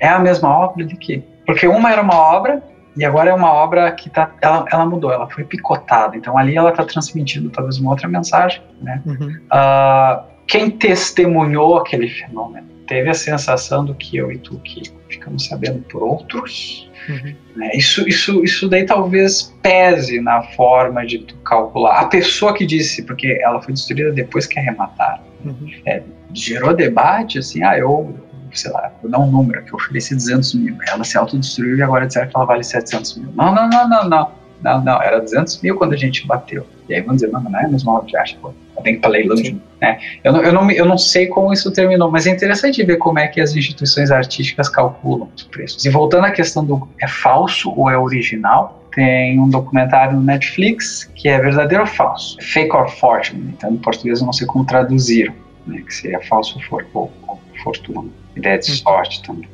É 0.00 0.08
a 0.08 0.18
mesma 0.18 0.48
obra 0.48 0.84
de 0.84 0.96
que? 0.96 1.22
Porque 1.46 1.66
uma 1.66 1.92
era 1.92 2.02
uma 2.02 2.16
obra 2.16 2.62
e 2.96 3.04
agora 3.04 3.30
é 3.30 3.34
uma 3.34 3.52
obra 3.52 3.90
que 3.92 4.10
tá, 4.10 4.30
ela, 4.40 4.64
ela 4.70 4.86
mudou, 4.86 5.12
ela 5.12 5.28
foi 5.30 5.44
picotada. 5.44 6.16
Então 6.16 6.36
ali 6.36 6.56
ela 6.56 6.70
está 6.70 6.84
transmitindo 6.84 7.48
talvez 7.50 7.78
uma 7.78 7.90
outra 7.90 8.08
mensagem. 8.08 8.62
Né? 8.80 9.02
Uhum. 9.06 9.38
Uh, 9.52 10.22
quem 10.46 10.70
testemunhou 10.70 11.78
aquele 11.78 12.08
fenômeno 12.08 12.68
teve 12.86 13.08
a 13.08 13.14
sensação 13.14 13.84
do 13.84 13.94
que 13.94 14.16
eu 14.16 14.30
e 14.30 14.38
tu 14.38 14.58
que 14.58 14.82
ficamos 15.08 15.46
sabendo 15.46 15.80
por 15.84 16.02
outros 16.02 16.90
Uhum. 17.08 17.34
Né? 17.56 17.70
Isso, 17.74 18.06
isso, 18.08 18.42
isso 18.44 18.68
daí 18.68 18.86
talvez 18.86 19.54
pese 19.62 20.20
na 20.20 20.42
forma 20.42 21.04
de 21.04 21.26
calcular. 21.44 22.00
A 22.00 22.04
pessoa 22.06 22.54
que 22.54 22.64
disse, 22.66 23.02
porque 23.02 23.38
ela 23.42 23.60
foi 23.60 23.74
destruída 23.74 24.12
depois 24.12 24.46
que 24.46 24.58
arremataram, 24.58 25.22
uhum. 25.44 25.70
é, 25.86 26.02
gerou 26.32 26.74
debate, 26.74 27.38
assim, 27.38 27.62
ah, 27.62 27.78
eu 27.78 28.14
sei 28.52 28.70
lá, 28.70 28.92
vou 29.00 29.10
dar 29.10 29.18
um 29.18 29.30
número, 29.30 29.64
que 29.64 29.72
eu 29.72 29.76
ofereci 29.76 30.14
200 30.14 30.54
mil. 30.54 30.76
Ela 30.86 31.04
se 31.04 31.16
autodestruiu 31.16 31.76
e 31.76 31.82
agora 31.82 32.06
disseram 32.06 32.28
que 32.28 32.36
ela 32.36 32.44
vale 32.44 32.62
700 32.62 33.16
mil. 33.16 33.32
Não, 33.34 33.54
não, 33.54 33.68
não, 33.68 33.88
não, 33.88 34.08
não. 34.08 34.41
Não, 34.62 34.82
não, 34.82 35.02
era 35.02 35.20
200 35.20 35.60
mil 35.60 35.76
quando 35.76 35.92
a 35.92 35.96
gente 35.96 36.26
bateu. 36.26 36.66
E 36.88 36.94
aí 36.94 37.00
vão 37.00 37.14
dizer, 37.14 37.28
não, 37.28 37.40
não 37.40 37.58
é 37.58 37.64
a 37.64 37.68
mesma 37.68 37.92
obra 37.94 38.06
de 38.06 38.16
arte, 38.16 38.38
pô. 38.40 38.52
Tem 38.82 38.94
que 38.94 39.00
para 39.00 39.10
leilão. 39.10 39.36
Né? 39.80 39.98
Eu, 40.24 40.32
não, 40.32 40.42
eu, 40.42 40.52
não, 40.52 40.70
eu 40.70 40.84
não 40.84 40.98
sei 40.98 41.28
como 41.28 41.52
isso 41.52 41.70
terminou, 41.70 42.10
mas 42.10 42.26
é 42.26 42.30
interessante 42.30 42.82
ver 42.82 42.96
como 42.96 43.18
é 43.18 43.28
que 43.28 43.40
as 43.40 43.54
instituições 43.54 44.10
artísticas 44.10 44.68
calculam 44.68 45.28
os 45.36 45.44
preços. 45.44 45.84
E 45.84 45.90
voltando 45.90 46.26
à 46.26 46.30
questão 46.30 46.64
do 46.64 46.88
é 47.00 47.06
falso 47.06 47.72
ou 47.76 47.88
é 47.88 47.96
original, 47.96 48.82
tem 48.92 49.38
um 49.38 49.48
documentário 49.48 50.16
no 50.16 50.22
Netflix 50.22 51.10
que 51.14 51.28
é 51.28 51.38
verdadeiro 51.40 51.84
ou 51.84 51.88
falso. 51.88 52.36
Fake 52.40 52.74
or 52.74 52.88
fortune. 52.88 53.54
Então, 53.56 53.70
em 53.70 53.78
português 53.78 54.20
eu 54.20 54.26
não 54.26 54.32
sei 54.32 54.46
como 54.46 54.64
traduziram, 54.64 55.34
né? 55.66 55.82
que 55.86 55.94
seria 55.94 56.20
falso 56.20 56.58
ou, 56.70 56.82
ou, 56.92 57.12
ou 57.28 57.40
fortuna. 57.62 58.10
Ideia 58.36 58.58
de 58.58 58.72
hum. 58.72 58.74
sorte 58.74 59.22
também. 59.22 59.48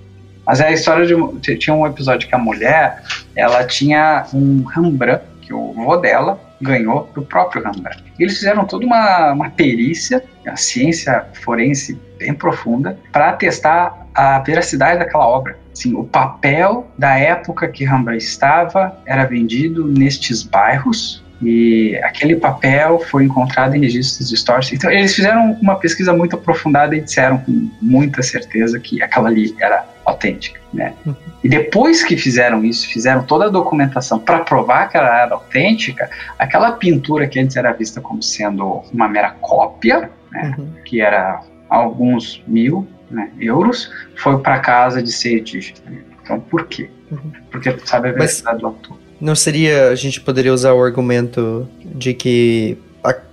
Mas 0.48 0.60
é 0.60 0.68
a 0.68 0.72
história 0.72 1.04
de. 1.06 1.56
Tinha 1.58 1.76
um 1.76 1.86
episódio 1.86 2.26
que 2.26 2.34
a 2.34 2.38
mulher 2.38 3.02
ela 3.36 3.64
tinha 3.64 4.24
um 4.32 4.64
Rembrandt, 4.64 5.22
que 5.42 5.52
o 5.52 5.74
avô 5.78 5.98
dela 5.98 6.40
ganhou 6.58 7.06
do 7.14 7.20
próprio 7.20 7.62
Rembrandt. 7.62 8.02
E 8.18 8.22
eles 8.22 8.38
fizeram 8.38 8.64
toda 8.64 8.86
uma, 8.86 9.32
uma 9.32 9.50
perícia, 9.50 10.24
a 10.46 10.56
ciência 10.56 11.26
forense 11.44 12.00
bem 12.18 12.32
profunda, 12.32 12.98
para 13.12 13.34
testar 13.34 14.06
a 14.14 14.38
veracidade 14.38 14.98
daquela 14.98 15.26
obra. 15.28 15.58
Assim, 15.70 15.94
o 15.94 16.02
papel 16.02 16.90
da 16.96 17.18
época 17.18 17.68
que 17.68 17.84
Rembrandt 17.84 18.24
estava 18.24 18.98
era 19.04 19.26
vendido 19.26 19.86
nestes 19.86 20.42
bairros 20.42 21.22
e 21.42 21.96
aquele 22.02 22.34
papel 22.34 22.98
foi 22.98 23.24
encontrado 23.24 23.76
em 23.76 23.80
registros 23.80 24.32
históricos. 24.32 24.72
Então, 24.72 24.90
eles 24.90 25.14
fizeram 25.14 25.52
uma 25.60 25.76
pesquisa 25.76 26.12
muito 26.12 26.34
aprofundada 26.34 26.96
e 26.96 27.00
disseram 27.00 27.38
com 27.38 27.70
muita 27.80 28.22
certeza 28.22 28.80
que 28.80 29.00
aquela 29.00 29.28
ali 29.28 29.54
era 29.60 29.86
autêntica, 30.08 30.60
né? 30.72 30.94
Uhum. 31.04 31.14
E 31.42 31.48
depois 31.48 32.02
que 32.02 32.16
fizeram 32.16 32.64
isso, 32.64 32.88
fizeram 32.88 33.22
toda 33.22 33.46
a 33.46 33.48
documentação 33.48 34.18
para 34.18 34.40
provar 34.40 34.88
que 34.88 34.96
ela 34.96 35.22
era 35.22 35.34
autêntica, 35.34 36.10
aquela 36.38 36.72
pintura 36.72 37.26
que 37.26 37.38
antes 37.38 37.56
era 37.56 37.72
vista 37.72 38.00
como 38.00 38.22
sendo 38.22 38.82
uma 38.92 39.08
mera 39.08 39.30
cópia, 39.40 40.10
né? 40.30 40.54
Uhum. 40.58 40.72
Que 40.84 41.00
era 41.00 41.42
alguns 41.68 42.42
mil 42.46 42.86
né, 43.10 43.30
euros, 43.38 43.90
foi 44.16 44.38
para 44.38 44.58
casa 44.58 45.02
de 45.02 45.12
ser 45.12 45.36
edígena. 45.36 45.78
Então, 46.22 46.40
por 46.40 46.66
quê? 46.66 46.90
Uhum. 47.10 47.32
Porque 47.50 47.72
tu 47.72 47.88
sabe 47.88 48.08
a 48.08 48.12
veracidade 48.12 48.60
do 48.60 48.66
autor. 48.66 48.98
Não 49.20 49.34
seria. 49.34 49.88
A 49.88 49.94
gente 49.94 50.20
poderia 50.20 50.52
usar 50.52 50.74
o 50.74 50.82
argumento 50.82 51.68
de 51.84 52.14
que, 52.14 52.78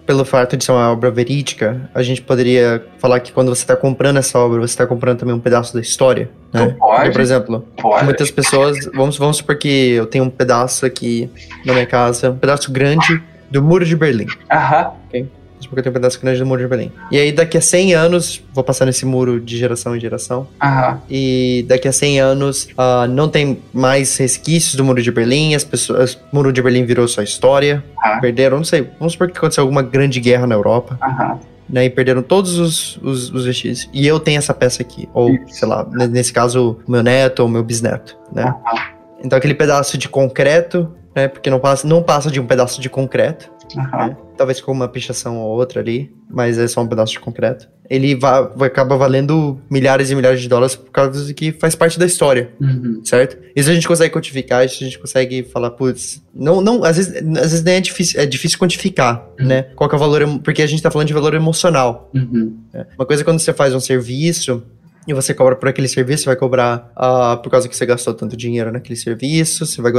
pelo 0.06 0.24
fato 0.24 0.56
de 0.56 0.64
ser 0.64 0.72
uma 0.72 0.92
obra 0.92 1.10
verídica, 1.10 1.90
a 1.94 2.04
gente 2.04 2.22
poderia 2.22 2.86
falar 3.00 3.20
que 3.20 3.32
quando 3.32 3.54
você 3.54 3.62
está 3.62 3.76
comprando 3.76 4.18
essa 4.18 4.38
obra, 4.38 4.60
você 4.60 4.66
está 4.74 4.86
comprando 4.86 5.20
também 5.20 5.34
um 5.34 5.40
pedaço 5.40 5.74
da 5.74 5.82
história. 5.82 6.30
Né? 6.54 6.76
Pode. 6.78 6.96
Porque, 6.96 7.12
por 7.12 7.22
exemplo, 7.22 7.68
pode. 7.82 8.06
muitas 8.06 8.30
pessoas. 8.30 8.78
Vamos, 8.94 9.18
vamos 9.18 9.38
supor 9.38 9.58
que 9.58 9.92
eu 9.92 10.06
tenho 10.06 10.24
um 10.24 10.30
pedaço 10.30 10.86
aqui 10.86 11.30
na 11.66 11.74
minha 11.74 11.86
casa, 11.86 12.30
um 12.30 12.38
pedaço 12.38 12.72
grande 12.72 13.22
do 13.50 13.62
Muro 13.62 13.86
de 13.86 13.96
Berlim. 13.96 14.28
Aham. 14.52 14.92
Okay? 15.08 15.26
Porque 15.68 15.80
eu 15.80 15.84
tenho 15.84 15.92
um 15.92 16.00
pedaço 16.00 16.20
grande 16.20 16.40
do 16.40 16.46
muro 16.46 16.62
de 16.62 16.68
Berlim. 16.68 16.92
E 17.12 17.18
aí, 17.18 17.32
daqui 17.32 17.58
a 17.58 17.62
100 17.62 17.94
anos, 17.94 18.44
vou 18.54 18.64
passar 18.64 18.86
nesse 18.86 19.06
muro 19.06 19.40
de 19.40 19.58
geração 19.58 19.96
em 19.96 20.00
geração. 20.00 20.48
Aham. 20.62 21.02
E 21.10 21.66
daqui 21.68 21.88
a 21.88 21.92
100 21.92 22.20
anos, 22.20 22.68
uh, 22.72 23.08
não 23.10 23.28
tem 23.30 23.60
mais 23.74 24.16
resquícios 24.18 24.76
do 24.76 24.84
muro 24.84 25.02
de 25.02 25.12
Berlim, 25.12 25.56
as 25.56 25.64
pessoas. 25.64 26.16
O 26.16 26.36
muro 26.36 26.52
de 26.52 26.62
Berlim 26.62 26.86
virou 26.86 27.08
sua 27.08 27.24
história. 27.24 27.84
Aham. 28.04 28.20
Perderam, 28.20 28.58
não 28.58 28.66
sei, 28.66 28.90
vamos 29.00 29.14
supor 29.14 29.30
que 29.30 29.38
aconteceu 29.38 29.64
alguma 29.64 29.82
grande 29.82 30.20
guerra 30.20 30.48
na 30.48 30.56
Europa. 30.56 30.98
Aham. 31.02 31.40
Né, 31.68 31.86
e 31.86 31.90
perderam 31.90 32.22
todos 32.22 32.60
os, 32.60 32.98
os, 32.98 33.32
os 33.32 33.44
vestígios. 33.44 33.90
E 33.92 34.06
eu 34.06 34.20
tenho 34.20 34.38
essa 34.38 34.54
peça 34.54 34.84
aqui. 34.84 35.10
Ou, 35.16 35.32
Isso. 35.32 35.56
sei 35.56 35.68
lá, 35.68 35.84
nesse 36.12 36.32
caso, 36.32 36.78
meu 36.88 37.02
neto 37.02 37.40
ou 37.40 37.50
meu 37.50 37.64
bisneto, 37.64 38.16
né? 38.32 38.44
Aham. 38.44 38.96
Então 39.24 39.36
aquele 39.36 39.56
pedaço 39.56 39.98
de 39.98 40.08
concreto, 40.08 40.92
né? 41.16 41.28
Porque 41.28 41.50
não 41.50 41.60
passa, 41.60 41.88
não 41.88 42.04
passa 42.04 42.30
de 42.30 42.40
um 42.40 42.46
pedaço 42.46 42.80
de 42.80 42.90
concreto. 42.90 43.50
Aham. 43.78 44.08
Né? 44.10 44.18
Talvez 44.38 44.60
com 44.62 44.72
uma 44.72 44.88
pichação 44.88 45.38
ou 45.38 45.58
outra 45.58 45.80
ali, 45.80 46.14
mas 46.30 46.58
é 46.58 46.68
só 46.68 46.82
um 46.82 46.88
pedaço 46.88 47.14
de 47.14 47.20
concreto. 47.20 47.70
Ele 47.90 48.16
vai, 48.16 48.42
acaba 48.62 48.98
valendo 48.98 49.60
milhares 49.70 50.10
e 50.10 50.16
milhares 50.16 50.42
de 50.42 50.50
dólares 50.50 50.76
por 50.76 50.90
causa 50.92 51.24
de 51.26 51.34
que 51.36 51.52
faz 51.52 51.76
parte 51.76 52.00
da 52.00 52.06
história, 52.06 52.50
Uhum. 52.60 53.00
certo? 53.04 53.38
Isso 53.56 53.70
a 53.70 53.74
gente 53.74 53.88
consegue 53.88 54.12
quantificar, 54.14 54.66
isso 54.66 54.84
a 54.84 54.86
gente 54.86 54.98
consegue 55.00 55.44
falar, 55.44 55.70
putz, 55.72 56.22
não, 56.34 56.62
não, 56.62 56.84
às 56.84 56.98
vezes, 56.98 57.16
às 57.16 57.52
vezes 57.52 57.64
nem 57.64 57.76
é 57.76 57.80
difícil, 57.82 58.20
é 58.20 58.26
difícil 58.26 58.58
quantificar, 58.58 59.28
Uhum. 59.40 59.46
né? 59.46 59.62
Qual 59.76 59.88
que 59.88 59.96
é 59.96 59.98
o 59.98 60.00
valor, 60.00 60.40
porque 60.44 60.64
a 60.64 60.68
gente 60.68 60.82
tá 60.82 60.90
falando 60.90 61.08
de 61.08 61.14
valor 61.14 61.34
emocional. 61.36 62.10
Uhum. 62.14 62.58
né? 62.74 62.88
Uma 62.98 63.06
coisa 63.06 63.22
é 63.22 63.26
quando 63.26 63.40
você 63.40 63.54
faz 63.54 63.74
um 63.76 63.80
serviço 63.80 64.64
e 65.08 65.14
você 65.14 65.34
cobra 65.34 65.56
por 65.56 65.70
aquele 65.70 65.88
serviço, 65.88 66.24
você 66.24 66.30
vai 66.30 66.36
cobrar 66.36 66.92
ah, 66.96 67.38
por 67.44 67.50
causa 67.50 67.68
que 67.70 67.76
você 67.76 67.86
gastou 67.86 68.14
tanto 68.14 68.36
dinheiro 68.36 68.72
naquele 68.72 68.96
serviço, 68.96 69.66
você 69.66 69.82
vai 69.82 69.92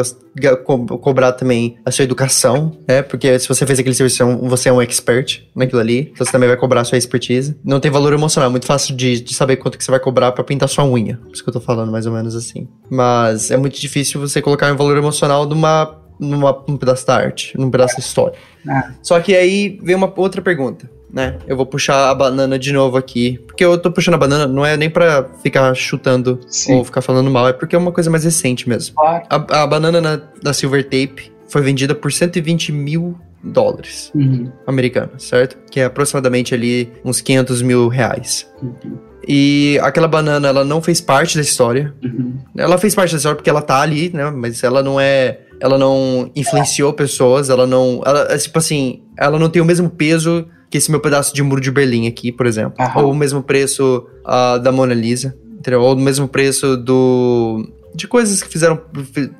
co- 0.64 0.98
cobrar 0.98 1.32
também 1.32 1.76
a 1.84 1.90
sua 1.90 2.02
educação, 2.04 2.76
né? 2.88 3.02
Porque 3.02 3.38
se 3.38 3.48
você 3.48 3.64
fez 3.66 3.78
aquele 3.78 3.94
serviço, 3.94 4.16
você 4.16 4.22
é 4.22 4.26
um- 4.26 4.48
você 4.48 4.68
é 4.68 4.72
um 4.72 4.82
expert 4.82 5.42
naquilo 5.54 5.80
ali, 5.80 6.10
então 6.12 6.24
você 6.26 6.32
também 6.32 6.48
vai 6.48 6.56
cobrar 6.56 6.80
a 6.80 6.84
sua 6.84 6.98
expertise. 6.98 7.56
Não 7.64 7.78
tem 7.80 7.90
valor 7.90 8.12
emocional, 8.12 8.48
é 8.48 8.50
muito 8.50 8.66
fácil 8.66 8.96
de, 8.96 9.20
de 9.20 9.34
saber 9.34 9.56
quanto 9.56 9.78
que 9.78 9.84
você 9.84 9.90
vai 9.90 10.00
cobrar 10.00 10.32
pra 10.32 10.42
pintar 10.44 10.68
sua 10.68 10.84
unha. 10.84 11.16
Por 11.22 11.32
isso 11.32 11.42
que 11.42 11.48
eu 11.48 11.52
tô 11.52 11.60
falando 11.60 11.90
mais 11.92 12.06
ou 12.06 12.12
menos 12.12 12.34
assim. 12.34 12.68
Mas 12.90 13.50
é 13.50 13.56
muito 13.56 13.80
difícil 13.80 14.20
você 14.20 14.40
colocar 14.42 14.72
um 14.72 14.76
valor 14.76 14.96
emocional 14.96 15.46
numa, 15.46 16.02
numa, 16.18 16.64
num 16.66 16.76
pedaço 16.76 17.06
da 17.06 17.14
arte, 17.16 17.56
num 17.58 17.70
pedaço 17.70 17.94
da 17.96 18.00
história. 18.00 18.36
É. 18.68 18.90
Só 19.02 19.20
que 19.20 19.34
aí 19.36 19.78
vem 19.82 19.94
uma 19.94 20.12
outra 20.16 20.42
pergunta, 20.42 20.90
né? 21.12 21.36
Eu 21.46 21.56
vou 21.56 21.64
puxar 21.66 22.10
a 22.10 22.14
banana 22.14 22.58
de 22.58 22.72
novo 22.72 22.96
aqui. 22.96 23.38
Porque 23.46 23.64
eu 23.64 23.78
tô 23.78 23.90
puxando 23.90 24.14
a 24.14 24.18
banana, 24.18 24.46
não 24.46 24.64
é 24.64 24.76
nem 24.76 24.90
pra 24.90 25.24
ficar 25.42 25.72
chutando 25.74 26.40
Sim. 26.48 26.74
ou 26.74 26.84
ficar 26.84 27.00
falando 27.00 27.30
mal, 27.30 27.48
é 27.48 27.52
porque 27.52 27.74
é 27.74 27.78
uma 27.78 27.92
coisa 27.92 28.10
mais 28.10 28.24
recente 28.24 28.68
mesmo. 28.68 28.94
Claro. 28.96 29.24
A, 29.30 29.62
a 29.62 29.66
banana 29.66 30.00
na, 30.00 30.20
da 30.42 30.52
Silver 30.52 30.84
Tape 30.84 31.32
foi 31.48 31.62
vendida 31.62 31.94
por 31.94 32.12
120 32.12 32.72
mil 32.72 33.16
dólares 33.42 34.10
Uhum. 34.14 34.50
americanos, 34.66 35.22
certo? 35.22 35.56
Que 35.70 35.80
é 35.80 35.84
aproximadamente 35.84 36.52
ali 36.54 36.92
uns 37.04 37.20
500 37.20 37.62
mil 37.62 37.86
reais. 37.88 38.46
Uhum. 38.60 38.98
E 39.28 39.78
aquela 39.82 40.06
banana, 40.08 40.48
ela 40.48 40.64
não 40.64 40.80
fez 40.80 41.00
parte 41.00 41.36
da 41.36 41.42
história. 41.42 41.92
Uhum. 42.02 42.34
Ela 42.56 42.78
fez 42.78 42.94
parte 42.94 43.10
da 43.12 43.16
história 43.16 43.36
porque 43.36 43.50
ela 43.50 43.62
tá 43.62 43.80
ali, 43.80 44.10
né? 44.12 44.30
Mas 44.30 44.62
ela 44.62 44.82
não 44.82 45.00
é. 45.00 45.40
Ela 45.60 45.78
não 45.78 46.30
influenciou 46.36 46.92
pessoas, 46.92 47.48
ela 47.50 47.66
não. 47.66 48.02
Ela, 48.04 48.26
é 48.32 48.38
tipo 48.38 48.58
assim, 48.58 49.02
ela 49.18 49.38
não 49.38 49.48
tem 49.48 49.60
o 49.62 49.64
mesmo 49.64 49.88
peso 49.90 50.46
que 50.70 50.76
esse 50.78 50.90
meu 50.90 51.00
pedaço 51.00 51.34
de 51.34 51.42
muro 51.42 51.60
de 51.60 51.70
Berlim 51.70 52.06
aqui, 52.06 52.30
por 52.32 52.44
exemplo. 52.46 52.74
Aham. 52.78 53.02
Ou 53.04 53.12
o 53.12 53.14
mesmo 53.14 53.42
preço 53.42 54.06
ah, 54.24 54.58
da 54.58 54.70
Mona 54.72 54.92
Lisa, 54.94 55.36
entendeu? 55.58 55.80
Ou 55.80 55.94
o 55.94 55.98
mesmo 55.98 56.28
preço 56.28 56.76
do. 56.76 57.66
De 57.94 58.06
coisas 58.06 58.42
que 58.42 58.48
fizeram. 58.48 58.78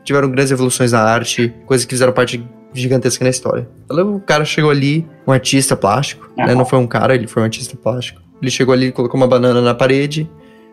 tiveram 0.05 0.31
grandes 0.31 0.51
evoluções 0.53 0.93
na 0.93 1.01
arte, 1.03 1.53
coisas 1.67 1.85
que 1.85 1.95
fizeram 1.95 2.12
parte 2.12 2.43
gigantesca 2.73 3.25
na 3.25 3.31
história. 3.31 3.69
Ela- 3.91 4.05
O 4.05 4.21
cara 4.21 4.45
chegou 4.45 4.71
ali, 4.71 5.07
um 5.27 5.33
artista 5.33 5.77
plástico, 5.77 6.31
né? 6.37 6.55
Não 6.55 6.64
foi 6.64 6.79
um 6.79 6.87
cara, 6.87 7.14
ele 7.14 7.27
foi 7.27 7.43
um 7.43 7.45
artista 7.45 7.77
plástico. 7.77 8.21
Ele 8.41 8.51
chegou 8.51 8.73
ali, 8.75 8.93
colocou 8.93 9.19
uma 9.19 9.27
banana 9.27 9.61
na 9.61 9.75
parede, 9.75 10.29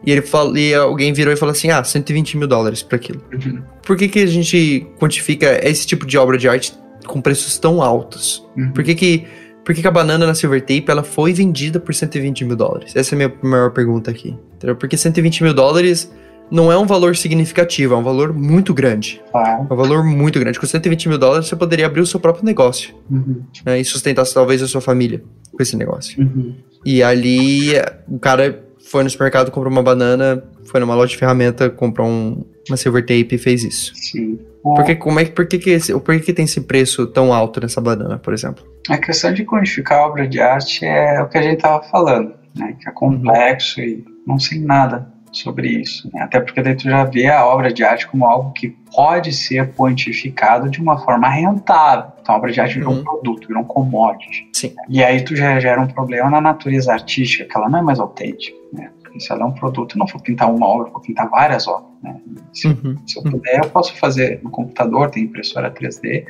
e 0.05 0.11
ele 0.11 0.21
falou, 0.21 0.57
e 0.57 0.73
alguém 0.73 1.13
virou 1.13 1.33
e 1.33 1.37
falou 1.37 1.51
assim: 1.51 1.69
ah, 1.69 1.83
120 1.83 2.37
mil 2.37 2.47
dólares 2.47 2.83
pra 2.83 2.95
aquilo. 2.97 3.21
Uhum. 3.33 3.61
Por 3.85 3.95
que, 3.95 4.07
que 4.07 4.19
a 4.19 4.25
gente 4.27 4.85
quantifica 4.99 5.59
esse 5.67 5.85
tipo 5.87 6.05
de 6.05 6.17
obra 6.17 6.37
de 6.37 6.47
arte 6.47 6.73
com 7.05 7.21
preços 7.21 7.57
tão 7.57 7.81
altos? 7.81 8.45
Uhum. 8.57 8.71
Por 8.71 8.83
que, 8.83 8.95
que, 8.95 9.25
por 9.63 9.73
que, 9.73 9.81
que 9.81 9.87
a 9.87 9.91
banana 9.91 10.27
na 10.27 10.33
Silver 10.33 10.61
Tape 10.61 10.85
ela 10.87 11.03
foi 11.03 11.33
vendida 11.33 11.79
por 11.79 11.93
120 11.95 12.45
mil 12.45 12.55
dólares? 12.55 12.95
Essa 12.95 13.13
é 13.13 13.15
a 13.15 13.17
minha 13.17 13.33
maior 13.41 13.71
pergunta 13.71 14.11
aqui. 14.11 14.37
Entendeu? 14.55 14.75
Porque 14.75 14.97
120 14.97 15.43
mil 15.43 15.53
dólares 15.53 16.11
não 16.51 16.71
é 16.71 16.77
um 16.77 16.85
valor 16.85 17.15
significativo, 17.15 17.93
é 17.93 17.97
um 17.97 18.03
valor 18.03 18.33
muito 18.33 18.73
grande. 18.73 19.21
Claro. 19.31 19.67
É 19.69 19.73
um 19.73 19.75
valor 19.75 20.03
muito 20.03 20.39
grande. 20.39 20.59
Com 20.59 20.67
120 20.67 21.09
mil 21.09 21.17
dólares 21.17 21.47
você 21.47 21.55
poderia 21.55 21.85
abrir 21.85 22.01
o 22.01 22.05
seu 22.05 22.19
próprio 22.19 22.45
negócio 22.45 22.93
Uhum. 23.09 23.41
né, 23.65 23.79
e 23.79 23.85
sustentar 23.85 24.25
talvez 24.27 24.61
a 24.61 24.67
sua 24.67 24.81
família 24.81 25.23
com 25.51 25.63
esse 25.63 25.75
negócio. 25.75 26.21
Uhum. 26.21 26.53
E 26.85 27.01
ali 27.01 27.71
o 28.07 28.19
cara 28.19 28.63
foi 28.93 29.03
no 29.03 29.09
supermercado, 29.09 29.49
comprou 29.49 29.71
uma 29.71 29.81
banana, 29.81 30.43
foi 30.65 30.79
numa 30.79 30.93
loja 30.93 31.09
de 31.09 31.17
ferramenta, 31.17 31.67
comprou 31.67 32.07
um- 32.07 32.45
uma 32.69 32.77
silver 32.77 33.01
tape 33.01 33.27
e 33.33 33.37
fez 33.39 33.63
isso. 33.63 33.91
Sim. 33.95 34.37
Por 34.61 34.83
que, 34.85 34.95
como 34.95 35.19
é, 35.19 35.25
por 35.25 35.47
que, 35.47 35.57
que, 35.57 35.71
esse, 35.71 35.91
por 35.99 36.13
que, 36.15 36.19
que 36.21 36.31
tem 36.31 36.45
esse 36.45 36.61
preço 36.61 37.07
tão 37.07 37.33
alto 37.33 37.59
nessa 37.59 37.81
banana, 37.81 38.19
por 38.19 38.35
exemplo? 38.35 38.63
A 38.87 38.97
questão 38.99 39.33
de 39.33 39.43
quantificar 39.45 39.97
a 39.99 40.05
obra 40.05 40.27
de 40.27 40.39
arte 40.39 40.85
é 40.85 41.19
o 41.23 41.27
que 41.27 41.39
a 41.39 41.41
gente 41.41 41.55
estava 41.55 41.81
falando, 41.83 42.33
né? 42.55 42.75
Que 42.79 42.87
é 42.87 42.91
complexo 42.91 43.81
e 43.81 44.05
não 44.27 44.37
sei 44.37 44.59
nada 44.59 45.11
sobre 45.33 45.67
isso. 45.67 46.09
né? 46.13 46.21
Até 46.21 46.39
porque 46.39 46.61
daí 46.61 46.75
tu 46.75 46.83
já 46.83 47.03
vê 47.03 47.27
a 47.27 47.45
obra 47.45 47.71
de 47.73 47.83
arte 47.83 48.07
como 48.07 48.25
algo 48.25 48.51
que 48.53 48.69
pode 48.95 49.33
ser 49.33 49.73
quantificado 49.73 50.69
de 50.69 50.79
uma 50.81 50.97
forma 50.99 51.27
rentável. 51.27 52.11
Então 52.21 52.35
a 52.35 52.37
obra 52.37 52.51
de 52.51 52.61
arte 52.61 52.75
virou 52.75 52.93
Uhum. 52.93 52.99
um 52.99 53.03
produto, 53.03 53.47
virou 53.47 53.63
um 53.63 53.65
commodity. 53.65 54.47
Sim. 54.53 54.73
E 54.89 55.03
aí 55.03 55.21
tu 55.23 55.35
já 55.35 55.59
gera 55.59 55.81
um 55.81 55.87
problema 55.87 56.29
na 56.29 56.39
natureza 56.39 56.93
artística, 56.93 57.45
que 57.45 57.57
ela 57.57 57.69
não 57.69 57.79
é 57.79 57.81
mais 57.81 57.99
autêntica, 57.99 58.57
né? 58.71 58.89
Porque 59.01 59.19
se 59.19 59.31
ela 59.31 59.41
é 59.43 59.45
um 59.45 59.51
produto, 59.51 59.95
eu 59.95 59.99
não 59.99 60.07
vou 60.07 60.21
pintar 60.21 60.49
uma 60.53 60.65
obra, 60.67 60.89
vou 60.91 61.01
pintar 61.01 61.29
várias 61.29 61.67
obras, 61.67 61.91
né? 62.01 62.15
Se 62.53 62.67
Uhum. 62.67 62.97
se 63.05 63.17
eu 63.19 63.23
puder, 63.23 63.59
eu 63.63 63.69
posso 63.69 63.95
fazer 63.97 64.39
no 64.43 64.49
computador, 64.49 65.09
tem 65.09 65.23
impressora 65.23 65.69
3D, 65.71 66.25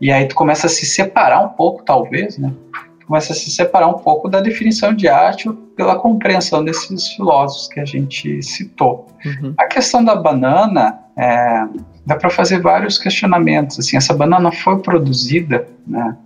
e 0.00 0.10
aí 0.12 0.26
tu 0.26 0.34
começa 0.34 0.66
a 0.66 0.70
se 0.70 0.86
separar 0.86 1.40
um 1.44 1.48
pouco, 1.50 1.82
talvez, 1.84 2.38
né? 2.38 2.52
Começa 3.06 3.32
a 3.32 3.36
se 3.36 3.50
separar 3.50 3.88
um 3.88 3.98
pouco 3.98 4.28
da 4.28 4.40
definição 4.40 4.94
de 4.94 5.08
arte 5.08 5.50
pela 5.76 5.96
compreensão 5.96 6.64
desses 6.64 7.08
filósofos 7.08 7.68
que 7.68 7.80
a 7.80 7.84
gente 7.84 8.42
citou. 8.42 9.06
Uhum. 9.24 9.54
A 9.58 9.66
questão 9.66 10.04
da 10.04 10.14
banana, 10.14 10.98
é, 11.16 11.66
dá 12.06 12.16
para 12.16 12.30
fazer 12.30 12.60
vários 12.60 12.98
questionamentos. 12.98 13.78
Assim, 13.78 13.96
essa 13.96 14.14
banana 14.14 14.52
foi 14.52 14.78
produzida, 14.80 15.66
né? 15.86 16.16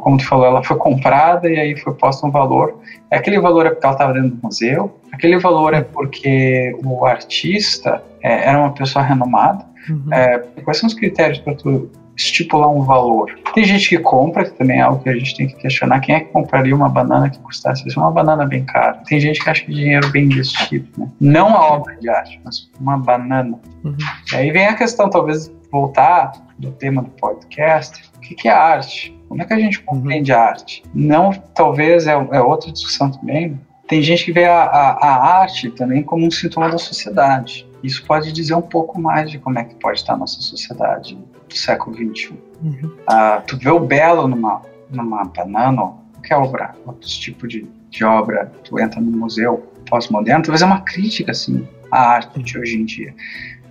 como 0.00 0.16
tu 0.16 0.26
falou, 0.26 0.46
ela 0.46 0.62
foi 0.62 0.76
comprada 0.76 1.48
e 1.48 1.58
aí 1.58 1.76
foi 1.76 1.94
posto 1.94 2.26
um 2.26 2.30
valor. 2.30 2.78
Aquele 3.10 3.40
valor 3.40 3.66
é 3.66 3.70
porque 3.70 3.86
ela 3.86 3.94
estava 3.94 4.12
dentro 4.12 4.30
do 4.30 4.42
museu, 4.42 4.98
aquele 5.12 5.38
valor 5.38 5.74
é 5.74 5.82
porque 5.82 6.76
o 6.84 7.04
artista 7.04 8.02
é, 8.22 8.48
era 8.48 8.58
uma 8.58 8.72
pessoa 8.72 9.04
renomada. 9.04 9.64
Uhum. 9.88 10.12
É, 10.12 10.38
quais 10.64 10.78
são 10.78 10.86
os 10.86 10.94
critérios 10.94 11.38
para 11.38 11.54
tu 11.54 11.90
estipular 12.16 12.68
um 12.68 12.82
valor. 12.82 13.38
Tem 13.54 13.64
gente 13.64 13.88
que 13.88 13.98
compra, 13.98 14.44
que 14.44 14.52
também 14.52 14.78
é 14.78 14.82
algo 14.82 15.02
que 15.02 15.08
a 15.08 15.14
gente 15.14 15.36
tem 15.36 15.46
que 15.46 15.56
questionar. 15.56 16.00
Quem 16.00 16.14
é 16.14 16.20
que 16.20 16.32
compraria 16.32 16.74
uma 16.74 16.88
banana 16.88 17.30
que 17.30 17.38
custasse 17.40 17.86
isso? 17.86 17.98
Uma 17.98 18.10
banana 18.10 18.44
bem 18.46 18.64
cara. 18.64 18.94
Tem 19.06 19.20
gente 19.20 19.42
que 19.42 19.50
acha 19.50 19.64
que 19.64 19.72
dinheiro 19.72 20.08
bem 20.10 20.24
investido, 20.24 20.88
né? 20.96 21.08
Não 21.20 21.56
a 21.56 21.72
obra 21.72 21.96
de 21.96 22.08
arte, 22.08 22.40
mas 22.44 22.70
uma 22.78 22.98
banana. 22.98 23.58
Uhum. 23.84 23.96
E 24.32 24.36
aí 24.36 24.50
vem 24.50 24.66
a 24.66 24.74
questão, 24.74 25.08
talvez, 25.08 25.52
voltar 25.70 26.32
do 26.58 26.70
tema 26.72 27.02
do 27.02 27.10
podcast. 27.10 28.02
O 28.16 28.20
que, 28.20 28.34
que 28.34 28.48
é 28.48 28.52
arte? 28.52 29.16
Como 29.28 29.40
é 29.42 29.44
que 29.44 29.52
a 29.52 29.58
gente 29.58 29.80
compreende 29.80 30.32
uhum. 30.32 30.38
a 30.38 30.40
arte? 30.42 30.82
Não, 30.94 31.32
talvez, 31.54 32.06
é, 32.06 32.12
é 32.12 32.40
outra 32.40 32.70
discussão 32.70 33.10
também. 33.10 33.58
Tem 33.88 34.02
gente 34.02 34.24
que 34.24 34.32
vê 34.32 34.44
a, 34.44 34.62
a, 34.62 34.90
a 34.90 35.40
arte 35.40 35.70
também 35.70 36.02
como 36.02 36.24
um 36.24 36.30
sintoma 36.30 36.70
da 36.70 36.78
sociedade. 36.78 37.68
Isso 37.82 38.04
pode 38.06 38.32
dizer 38.32 38.54
um 38.54 38.62
pouco 38.62 39.00
mais 39.00 39.30
de 39.30 39.38
como 39.38 39.58
é 39.58 39.64
que 39.64 39.74
pode 39.74 39.98
estar 39.98 40.12
a 40.12 40.16
nossa 40.16 40.40
sociedade 40.40 41.18
do 41.50 41.56
século 41.56 41.94
XXI. 41.94 42.32
Uhum. 42.62 42.96
Ah, 43.06 43.42
tu 43.46 43.58
vê 43.58 43.68
o 43.68 43.80
belo 43.80 44.26
numa, 44.26 44.62
numa 44.90 45.24
banana, 45.24 45.92
qualquer 46.14 46.36
obra, 46.36 46.74
outros 46.86 47.16
tipos 47.18 47.48
de, 47.48 47.66
de 47.90 48.04
obra, 48.04 48.50
tu 48.64 48.78
entra 48.78 49.00
no 49.00 49.10
museu 49.10 49.66
pós-moderno, 49.88 50.44
talvez 50.44 50.62
é 50.62 50.66
uma 50.66 50.80
crítica 50.80 51.32
assim, 51.32 51.66
à 51.90 52.12
arte 52.12 52.42
de 52.42 52.58
hoje 52.58 52.76
em 52.76 52.84
dia. 52.84 53.14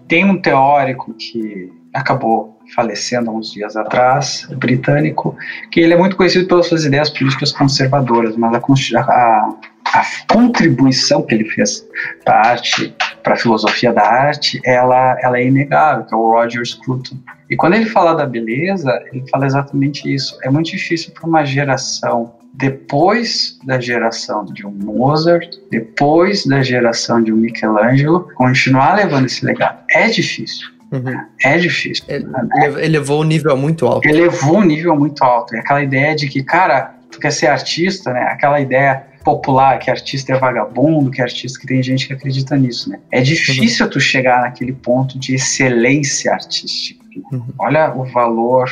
Tem 0.08 0.26
um 0.26 0.40
teórico 0.42 1.14
que 1.14 1.72
acabou 1.94 2.60
falecendo 2.76 3.32
há 3.32 3.34
uns 3.34 3.52
dias 3.52 3.76
atrás, 3.76 4.48
britânico, 4.58 5.36
que 5.72 5.80
ele 5.80 5.94
é 5.94 5.98
muito 5.98 6.16
conhecido 6.16 6.48
pelas 6.48 6.68
suas 6.68 6.86
ideias 6.86 7.10
políticas 7.10 7.52
conservadoras, 7.52 8.36
mas 8.36 8.54
a, 8.54 8.58
a, 9.00 9.56
a 9.94 10.06
contribuição 10.32 11.24
que 11.24 11.34
ele 11.34 11.46
fez 11.46 11.86
para 12.24 12.36
a 12.36 12.48
arte, 12.50 12.94
para 13.30 13.36
a 13.36 13.38
filosofia 13.38 13.94
da 13.94 14.02
arte, 14.02 14.60
ela, 14.66 15.16
ela 15.22 15.38
é 15.38 15.46
inegável, 15.46 16.04
que 16.04 16.16
é 16.16 16.18
o 16.18 16.32
Roger 16.32 16.66
Scruton. 16.66 17.16
E 17.48 17.56
quando 17.56 17.76
ele 17.76 17.86
fala 17.86 18.16
da 18.16 18.26
beleza, 18.26 18.92
ele 19.14 19.24
fala 19.30 19.46
exatamente 19.46 20.12
isso. 20.12 20.36
É 20.44 20.50
muito 20.50 20.72
difícil 20.72 21.14
para 21.14 21.30
uma 21.30 21.46
geração 21.46 22.34
depois 22.56 23.60
da 23.64 23.80
geração 23.80 24.46
de 24.46 24.66
um 24.66 24.72
Mozart, 24.72 25.48
depois 25.70 26.44
da 26.48 26.64
geração 26.64 27.22
de 27.22 27.32
um 27.32 27.36
Michelangelo, 27.36 28.28
continuar 28.34 28.96
levando 28.96 29.28
esse 29.28 29.46
legado. 29.46 29.78
É 29.92 30.08
difícil. 30.08 30.68
Uhum. 30.92 31.22
É 31.44 31.56
difícil. 31.60 32.04
Ele, 32.08 32.26
ele 32.64 32.86
elevou 32.86 33.22
o 33.22 33.24
nível 33.24 33.56
muito 33.56 33.86
alto. 33.86 34.08
Elevou 34.08 34.58
o 34.58 34.64
nível 34.64 34.96
muito 34.96 35.24
alto. 35.24 35.54
E 35.54 35.60
aquela 35.60 35.84
ideia 35.84 36.16
de 36.16 36.28
que, 36.28 36.42
cara, 36.42 36.96
tu 37.12 37.20
quer 37.20 37.32
ser 37.32 37.46
artista, 37.46 38.12
né? 38.12 38.24
Aquela 38.24 38.60
ideia 38.60 39.06
popular 39.24 39.80
que 39.80 39.90
artista 39.90 40.34
é 40.34 40.40
vagabundo, 40.40 41.12
que 41.12 41.22
artista 41.22 41.60
que 41.60 41.68
tem 41.68 41.82
gente 41.84 42.08
que 42.08 42.14
acredita 42.14 42.56
nisso, 42.56 42.90
né? 42.90 43.00
É 43.12 43.22
difícil 43.22 43.86
uhum. 43.86 43.92
tu 43.92 44.00
chegar 44.00 44.42
naquele 44.42 44.74
ponto 44.74 45.18
de 45.20 45.36
excelência 45.36 46.32
artística. 46.34 47.04
Uhum. 47.32 47.44
Olha 47.60 47.94
o 47.94 48.06
valor 48.06 48.70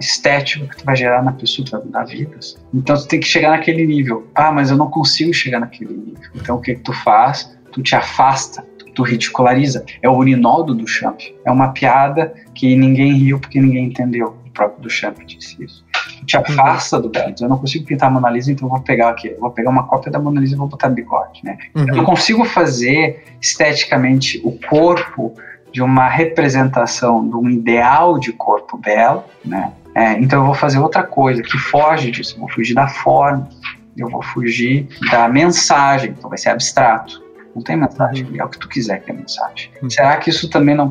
estético 0.00 0.66
que 0.68 0.78
tu 0.78 0.84
vai 0.84 0.96
gerar 0.96 1.22
na 1.22 1.32
pessoa, 1.32 1.64
tu 1.64 1.72
vai 1.72 1.80
mudar 1.82 2.04
vidas. 2.04 2.56
Então 2.72 2.96
tu 2.96 3.06
tem 3.06 3.20
que 3.20 3.26
chegar 3.26 3.50
naquele 3.50 3.86
nível. 3.86 4.26
Ah, 4.34 4.50
mas 4.50 4.70
eu 4.70 4.76
não 4.76 4.90
consigo 4.90 5.32
chegar 5.32 5.60
naquele 5.60 5.94
nível. 5.94 6.30
Então 6.34 6.56
o 6.56 6.60
que, 6.60 6.74
que 6.74 6.80
tu 6.80 6.92
faz? 6.92 7.56
Tu 7.72 7.82
te 7.82 7.94
afasta 7.94 8.64
tu 8.94 9.02
ridiculariza. 9.02 9.84
É 10.02 10.08
o 10.08 10.16
urinaldo 10.16 10.74
do 10.74 10.86
Champ. 10.86 11.20
É 11.44 11.50
uma 11.50 11.72
piada 11.72 12.32
que 12.54 12.74
ninguém 12.76 13.12
riu 13.12 13.38
porque 13.38 13.60
ninguém 13.60 13.86
entendeu. 13.86 14.36
O 14.46 14.50
próprio 14.50 14.82
do 14.82 14.90
Champ 14.90 15.18
disse 15.26 15.62
isso. 15.62 15.84
Te 16.26 16.36
afasta 16.36 16.96
uhum. 16.96 17.02
do 17.02 17.08
Belo. 17.08 17.34
Eu 17.40 17.48
não 17.48 17.58
consigo 17.58 17.84
pintar 17.84 18.08
a 18.08 18.12
Mona 18.12 18.30
Lisa, 18.30 18.50
então 18.50 18.66
eu 18.66 18.70
vou 18.70 18.80
pegar 18.80 19.10
aqui. 19.10 19.34
Vou 19.38 19.50
pegar 19.50 19.70
uma 19.70 19.86
cópia 19.86 20.10
da 20.10 20.18
Mona 20.18 20.40
Lisa 20.40 20.54
e 20.54 20.58
vou 20.58 20.66
botar 20.66 20.88
bigode, 20.88 21.40
né? 21.44 21.58
Uhum. 21.74 21.88
Eu 21.88 21.96
não 21.96 22.04
consigo 22.04 22.44
fazer 22.44 23.24
esteticamente 23.40 24.40
o 24.44 24.52
corpo 24.52 25.34
de 25.72 25.82
uma 25.82 26.08
representação 26.08 27.28
de 27.28 27.34
um 27.34 27.50
ideal 27.50 28.18
de 28.18 28.32
corpo 28.32 28.78
belo, 28.78 29.24
né? 29.44 29.72
É, 29.94 30.12
então 30.14 30.40
eu 30.40 30.46
vou 30.46 30.54
fazer 30.54 30.78
outra 30.78 31.02
coisa 31.02 31.42
que 31.42 31.58
foge 31.58 32.10
disso. 32.10 32.36
Eu 32.36 32.40
vou 32.40 32.48
fugir 32.48 32.74
da 32.74 32.88
forma, 32.88 33.48
eu 33.96 34.08
vou 34.08 34.22
fugir 34.22 34.88
da 35.10 35.28
mensagem, 35.28 36.10
então 36.10 36.28
vai 36.28 36.38
ser 36.38 36.50
abstrato. 36.50 37.22
Não 37.54 37.62
tem 37.62 37.76
mensagem, 37.76 38.24
uhum. 38.24 38.40
é 38.40 38.44
o 38.44 38.48
que 38.48 38.58
tu 38.58 38.68
quiser 38.68 39.00
que 39.02 39.10
é 39.10 39.14
mensagem. 39.14 39.70
Uhum. 39.80 39.88
Será 39.88 40.16
que 40.16 40.30
isso 40.30 40.50
também 40.50 40.74
não. 40.74 40.90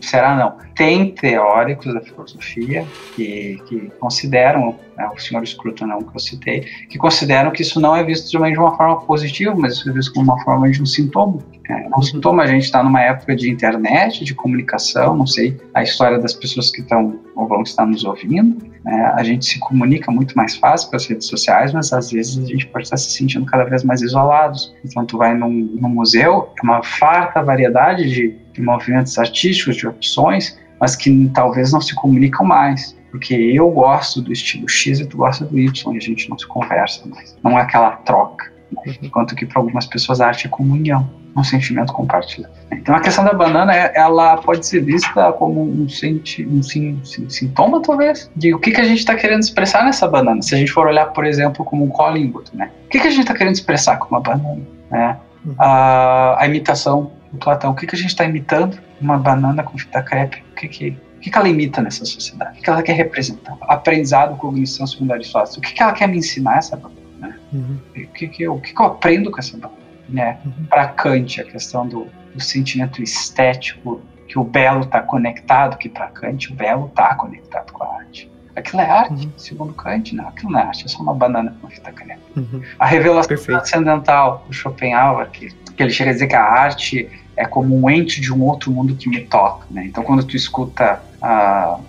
Será 0.00 0.36
não? 0.36 0.56
Tem 0.74 1.12
teóricos 1.12 1.92
da 1.92 2.00
filosofia 2.00 2.84
que, 3.14 3.60
que 3.66 3.92
consideram, 3.98 4.78
né, 4.96 5.10
o 5.14 5.18
senhor 5.18 5.46
Scruton 5.46 5.86
não 5.86 6.02
que 6.02 6.14
eu 6.14 6.20
citei, 6.20 6.60
que 6.88 6.98
consideram 6.98 7.50
que 7.50 7.62
isso 7.62 7.80
não 7.80 7.94
é 7.94 8.04
visto 8.04 8.30
de 8.30 8.36
uma, 8.36 8.50
de 8.50 8.58
uma 8.58 8.76
forma 8.76 9.00
positiva, 9.00 9.54
mas 9.56 9.74
isso 9.74 9.88
é 9.88 9.92
visto 9.92 10.12
como 10.12 10.32
uma 10.32 10.42
forma 10.44 10.70
de 10.70 10.82
um 10.82 10.86
sintoma. 10.86 11.38
É, 11.68 11.88
um 11.96 12.02
sintoma, 12.02 12.42
a 12.42 12.46
gente 12.46 12.64
está 12.64 12.82
numa 12.82 13.00
época 13.02 13.36
de 13.36 13.50
internet, 13.50 14.24
de 14.24 14.34
comunicação, 14.34 15.16
não 15.16 15.26
sei 15.26 15.60
a 15.74 15.82
história 15.82 16.18
das 16.18 16.32
pessoas 16.32 16.70
que 16.70 16.80
estão 16.80 17.20
ou 17.36 17.46
vão 17.46 17.62
estar 17.62 17.86
nos 17.86 18.04
ouvindo. 18.04 18.58
Né? 18.84 19.12
A 19.14 19.22
gente 19.22 19.44
se 19.44 19.58
comunica 19.60 20.10
muito 20.10 20.36
mais 20.36 20.56
fácil 20.56 20.90
pelas 20.90 21.06
redes 21.06 21.26
sociais, 21.26 21.72
mas 21.72 21.92
às 21.92 22.10
vezes 22.10 22.42
a 22.42 22.46
gente 22.46 22.66
pode 22.66 22.84
estar 22.84 22.96
se 22.96 23.10
sentindo 23.10 23.46
cada 23.46 23.64
vez 23.64 23.84
mais 23.84 24.00
isolados. 24.02 24.74
Então, 24.84 25.04
tu 25.04 25.18
vai 25.18 25.34
num, 25.34 25.50
num 25.50 25.88
museu, 25.88 26.50
é 26.58 26.64
uma 26.64 26.82
farta 26.82 27.42
variedade 27.42 28.08
de, 28.08 28.36
de 28.58 28.64
movimentos 28.64 29.18
artísticos, 29.18 29.76
de 29.76 29.86
opções, 29.86 30.58
mas 30.80 30.96
que 30.96 31.30
talvez 31.34 31.72
não 31.72 31.80
se 31.80 31.94
comunicam 31.94 32.44
mais 32.44 32.96
porque 33.10 33.34
eu 33.34 33.70
gosto 33.70 34.20
do 34.20 34.32
estilo 34.32 34.68
X 34.68 35.00
e 35.00 35.06
tu 35.06 35.16
gosta 35.16 35.44
do 35.44 35.58
Y 35.58 35.94
e 35.94 35.96
a 35.96 36.00
gente 36.00 36.28
não 36.28 36.38
se 36.38 36.46
conversa 36.46 37.06
mais. 37.08 37.36
Não 37.42 37.58
é 37.58 37.62
aquela 37.62 37.92
troca. 37.92 38.52
Né? 38.70 38.96
Enquanto 39.02 39.34
que 39.34 39.46
para 39.46 39.60
algumas 39.60 39.86
pessoas 39.86 40.20
a 40.20 40.26
arte 40.26 40.46
é 40.46 40.50
comunhão 40.50 41.08
um 41.36 41.44
sentimento 41.44 41.92
compartilhado. 41.92 42.52
Então 42.72 42.94
a 42.94 43.00
questão 43.00 43.24
da 43.24 43.32
banana, 43.32 43.74
é, 43.74 43.92
ela 43.94 44.38
pode 44.38 44.66
ser 44.66 44.80
vista 44.80 45.32
como 45.32 45.62
um, 45.62 45.88
senti, 45.88 46.44
um 46.44 46.62
sim, 46.62 47.00
sim, 47.04 47.28
sintoma, 47.30 47.80
talvez, 47.80 48.30
de 48.34 48.52
o 48.52 48.58
que, 48.58 48.72
que 48.72 48.80
a 48.80 48.84
gente 48.84 48.98
está 48.98 49.14
querendo 49.14 49.40
expressar 49.40 49.84
nessa 49.84 50.08
banana. 50.08 50.42
Se 50.42 50.54
a 50.54 50.58
gente 50.58 50.72
for 50.72 50.86
olhar, 50.86 51.06
por 51.06 51.24
exemplo, 51.24 51.64
como 51.64 51.84
um 51.84 51.88
Collingwood, 51.88 52.50
né? 52.54 52.70
O 52.86 52.88
que, 52.88 52.98
que 52.98 53.06
a 53.06 53.10
gente 53.10 53.20
está 53.20 53.34
querendo 53.34 53.54
expressar 53.54 53.98
com 53.98 54.08
uma 54.08 54.20
banana? 54.20 54.60
Né? 54.90 55.16
Uhum. 55.44 55.54
A, 55.58 56.42
a, 56.42 56.46
imitação 56.46 57.12
do 57.32 57.38
Platão. 57.38 57.70
O 57.70 57.74
que, 57.74 57.86
que 57.86 57.94
a 57.94 57.98
gente 57.98 58.10
está 58.10 58.24
imitando? 58.24 58.78
Uma 59.00 59.18
banana 59.18 59.62
com 59.62 59.76
fita 59.76 60.02
crepe. 60.02 60.42
O 60.52 60.54
que, 60.54 60.68
que, 60.68 60.88
o 61.16 61.20
que, 61.20 61.30
que 61.30 61.38
ela 61.38 61.48
imita 61.48 61.82
nessa 61.82 62.04
sociedade? 62.04 62.58
O 62.58 62.62
que 62.62 62.70
ela 62.70 62.82
quer 62.82 62.94
representar? 62.94 63.56
Aprendizado, 63.62 64.36
cognição, 64.36 64.86
segundo 64.86 65.12
Aristóteles. 65.12 65.56
O 65.56 65.60
que, 65.60 65.72
que 65.72 65.82
ela 65.82 65.92
quer 65.92 66.08
me 66.08 66.18
ensinar 66.18 66.58
essa 66.58 66.76
banana? 66.76 66.98
Né? 67.18 67.34
Uhum. 67.52 67.78
O, 67.96 68.12
que, 68.12 68.28
que, 68.28 68.42
eu, 68.42 68.54
o 68.54 68.60
que, 68.60 68.72
que 68.72 68.80
eu 68.80 68.86
aprendo 68.86 69.30
com 69.30 69.38
essa 69.38 69.56
banana? 69.56 69.78
né? 70.08 70.38
Uhum. 70.44 70.64
Para 70.66 70.88
Kant, 70.88 71.40
a 71.40 71.44
questão 71.44 71.86
do, 71.86 72.06
do, 72.34 72.40
sentimento 72.40 73.02
estético, 73.02 74.00
que 74.26 74.38
o 74.38 74.44
belo 74.44 74.80
está 74.80 75.00
conectado, 75.02 75.76
que 75.76 75.88
para 75.88 76.08
Kant 76.08 76.52
o 76.52 76.54
belo 76.54 76.86
está 76.86 77.14
conectado 77.14 77.72
com 77.72 77.84
a 77.84 77.96
arte. 77.96 78.30
Aquilo 78.56 78.82
é 78.82 78.90
arte, 78.90 79.26
uhum. 79.26 79.32
segundo 79.36 79.72
Kant, 79.74 80.14
não, 80.14 80.28
aquilo 80.28 80.50
não 80.50 80.58
é 80.58 80.62
arte, 80.64 80.84
é 80.84 80.88
só 80.88 81.02
uma 81.02 81.14
banana 81.14 81.56
com 81.60 81.68
fita 81.68 81.92
caneta. 81.92 82.20
Uhum. 82.36 82.62
A 82.78 82.86
revelação 82.86 83.28
Perfeito. 83.28 83.58
transcendental 83.58 84.44
do 84.46 84.52
Schopenhauer, 84.52 85.30
que, 85.30 85.54
que 85.78 85.82
ele 85.84 85.92
chega 85.92 86.10
a 86.10 86.12
dizer 86.12 86.26
que 86.26 86.34
a 86.34 86.42
arte 86.42 87.08
é 87.36 87.46
como 87.46 87.80
um 87.80 87.88
ente 87.88 88.20
de 88.20 88.34
um 88.34 88.42
outro 88.42 88.70
mundo 88.70 88.96
que 88.96 89.08
me 89.08 89.20
toca, 89.20 89.64
né? 89.70 89.84
Então 89.86 90.02
quando 90.02 90.24
tu 90.24 90.34
escuta 90.34 91.00
uh, 91.22 91.80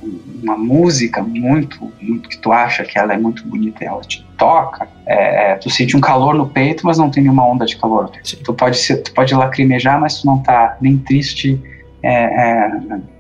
uma 0.44 0.56
música 0.56 1.24
muito, 1.24 1.92
muito 2.00 2.30
que 2.30 2.38
tu 2.38 2.52
acha 2.52 2.84
que 2.84 3.00
ela 3.00 3.16
é 3.16 3.18
muito 3.18 3.46
bonita 3.48 3.84
e 3.84 3.88
ela 3.88 4.02
te 4.02 4.24
toca, 4.38 4.88
é, 5.08 5.52
é, 5.52 5.56
tu 5.56 5.68
sente 5.72 5.98
um 5.98 6.00
calor 6.00 6.36
no 6.36 6.48
peito, 6.48 6.86
mas 6.86 7.00
não 7.00 7.10
tem 7.10 7.24
nenhuma 7.24 7.46
onda 7.48 7.66
de 7.66 7.76
calor. 7.78 8.12
Tu 8.44 8.54
pode, 8.54 8.78
ser, 8.78 8.98
tu 8.98 9.12
pode 9.12 9.34
lacrimejar, 9.34 10.00
mas 10.00 10.22
tu 10.22 10.28
não 10.28 10.38
tá 10.38 10.78
nem 10.80 11.00
triste, 11.00 11.60
é, 12.02 12.14
é, 12.14 12.72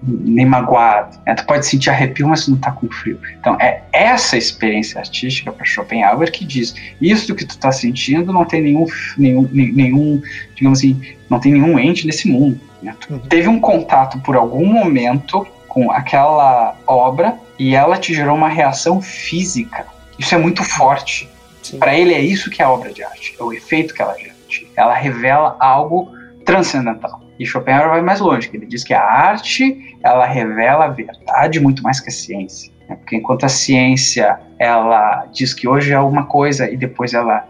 nem 0.04 0.46
magoado. 0.46 1.18
É, 1.26 1.34
tu 1.34 1.46
pode 1.46 1.66
sentir 1.66 1.90
arrepio, 1.90 2.28
mas 2.28 2.46
tu 2.46 2.52
não 2.52 2.58
tá 2.58 2.72
com 2.72 2.90
frio. 2.90 3.20
Então, 3.40 3.58
é 3.60 3.82
essa 3.92 4.38
experiência 4.38 5.00
artística 5.00 5.52
para 5.52 5.66
Schopenhauer 5.66 6.32
que 6.32 6.46
diz: 6.46 6.74
isso 7.02 7.36
que 7.36 7.46
tu 7.46 7.58
tá 7.58 7.72
sentindo 7.72 8.32
não 8.32 8.46
tem 8.46 8.62
nenhum, 8.62 8.86
nenhum, 9.18 9.50
nenhum 9.52 10.22
digamos 10.56 10.80
assim, 10.80 11.02
não 11.30 11.40
tem 11.40 11.54
nenhum 11.54 11.78
ente 11.78 12.06
nesse 12.06 12.28
mundo. 12.28 12.60
Né? 12.82 12.96
Tu 13.00 13.14
uhum. 13.14 13.20
teve 13.20 13.48
um 13.48 13.60
contato 13.60 14.20
por 14.20 14.36
algum 14.36 14.66
momento 14.66 15.46
com 15.68 15.92
aquela 15.92 16.76
obra 16.88 17.38
e 17.58 17.76
ela 17.76 17.98
te 17.98 18.14
gerou 18.14 18.36
uma 18.36 18.50
reação 18.50 19.02
física. 19.02 19.86
Isso 20.18 20.34
é 20.34 20.38
muito 20.38 20.64
forte. 20.64 21.30
Para 21.78 21.96
ele 21.96 22.14
é 22.14 22.20
isso 22.20 22.50
que 22.50 22.62
é 22.62 22.66
a 22.66 22.70
obra 22.70 22.92
de 22.92 23.04
arte, 23.04 23.36
é 23.40 23.44
o 23.44 23.54
efeito 23.54 23.94
que 23.94 24.02
ela 24.02 24.18
gera. 24.18 24.40
Ela 24.76 24.96
revela 24.96 25.56
algo 25.60 26.12
transcendental. 26.44 27.29
E 27.40 27.46
Schopenhauer 27.46 27.90
vai 27.90 28.02
mais 28.02 28.20
longe, 28.20 28.50
que 28.50 28.58
ele 28.58 28.66
diz 28.66 28.84
que 28.84 28.94
a 28.94 29.02
arte 29.02 29.98
ela 30.04 30.26
revela 30.26 30.86
a 30.86 30.90
verdade 30.90 31.60
muito 31.60 31.82
mais 31.82 32.00
que 32.00 32.10
a 32.10 32.12
ciência. 32.12 32.72
Né? 32.88 32.96
Porque 32.96 33.16
enquanto 33.16 33.46
a 33.46 33.50
ciência 33.50 34.40
ela 34.60 35.26
diz 35.32 35.54
que 35.54 35.68
hoje 35.68 35.94
é 35.94 36.00
uma 36.00 36.26
coisa 36.26 36.70
e 36.70 36.76
depois 36.76 37.14
ela 37.14 37.48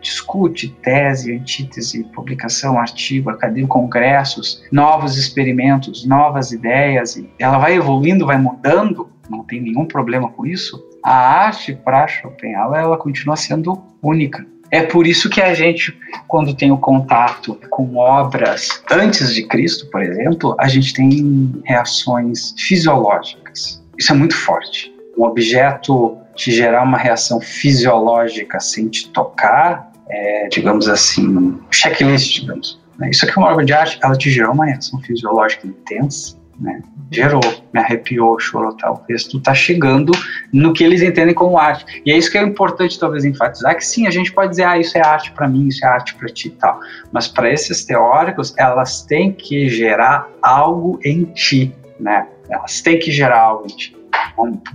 discute 0.00 0.68
tese, 0.82 1.32
antítese, 1.32 2.04
publicação, 2.04 2.78
artigo, 2.78 3.30
academia, 3.30 3.66
congressos, 3.68 4.62
novos 4.70 5.16
experimentos, 5.16 6.04
novas 6.04 6.50
ideias, 6.50 7.22
ela 7.38 7.58
vai 7.58 7.74
evoluindo, 7.74 8.26
vai 8.26 8.36
mudando, 8.36 9.08
não 9.30 9.44
tem 9.44 9.60
nenhum 9.60 9.86
problema 9.86 10.28
com 10.28 10.44
isso. 10.44 10.82
A 11.04 11.44
arte 11.44 11.72
para 11.72 12.06
Schopenhauer 12.06 12.80
ela 12.80 12.96
continua 12.96 13.36
sendo 13.36 13.80
única. 14.02 14.44
É 14.72 14.82
por 14.82 15.06
isso 15.06 15.28
que 15.28 15.38
a 15.38 15.52
gente, 15.52 15.94
quando 16.26 16.54
tem 16.54 16.72
o 16.72 16.78
contato 16.78 17.60
com 17.68 17.94
obras 17.96 18.82
antes 18.90 19.34
de 19.34 19.46
Cristo, 19.46 19.86
por 19.90 20.02
exemplo, 20.02 20.56
a 20.58 20.66
gente 20.66 20.94
tem 20.94 21.52
reações 21.66 22.54
fisiológicas. 22.56 23.84
Isso 23.98 24.12
é 24.12 24.14
muito 24.14 24.34
forte. 24.34 24.90
Um 25.18 25.24
objeto 25.24 26.16
te 26.34 26.50
gerar 26.50 26.84
uma 26.84 26.96
reação 26.96 27.38
fisiológica 27.38 28.58
sem 28.60 28.88
te 28.88 29.10
tocar, 29.10 29.92
é, 30.08 30.48
digamos 30.48 30.88
assim, 30.88 31.60
checklist, 31.70 32.40
digamos. 32.40 32.80
Né? 32.98 33.10
Isso 33.10 33.26
aqui 33.26 33.38
é 33.38 33.42
uma 33.42 33.52
obra 33.52 33.66
de 33.66 33.74
arte, 33.74 33.98
ela 34.02 34.16
te 34.16 34.30
gerou 34.30 34.54
uma 34.54 34.64
reação 34.64 34.98
fisiológica 35.00 35.66
intensa, 35.66 36.34
né? 36.60 36.82
Gerou, 37.10 37.42
me 37.72 37.80
arrepiou, 37.80 38.38
chorou, 38.40 38.74
talvez 38.76 39.24
tu 39.24 39.40
tá 39.40 39.54
chegando 39.54 40.12
no 40.52 40.72
que 40.72 40.82
eles 40.82 41.02
entendem 41.02 41.34
como 41.34 41.58
arte. 41.58 42.02
E 42.06 42.12
é 42.12 42.16
isso 42.16 42.30
que 42.30 42.38
é 42.38 42.42
importante 42.42 42.98
talvez 42.98 43.24
enfatizar, 43.24 43.76
que 43.76 43.84
sim, 43.84 44.06
a 44.06 44.10
gente 44.10 44.32
pode 44.32 44.50
dizer, 44.50 44.64
ah, 44.64 44.78
isso 44.78 44.96
é 44.96 45.04
arte 45.04 45.32
para 45.32 45.48
mim, 45.48 45.68
isso 45.68 45.84
é 45.84 45.88
arte 45.88 46.14
para 46.14 46.28
ti 46.28 46.50
tal. 46.50 46.80
Mas 47.10 47.28
para 47.28 47.52
esses 47.52 47.84
teóricos, 47.84 48.54
elas 48.56 49.02
têm 49.02 49.32
que 49.32 49.68
gerar 49.68 50.28
algo 50.40 50.98
em 51.04 51.24
ti, 51.24 51.74
né? 52.00 52.26
Elas 52.48 52.80
têm 52.80 52.98
que 52.98 53.10
gerar 53.10 53.40
algo 53.40 53.64
em 53.64 53.76
ti. 53.76 54.01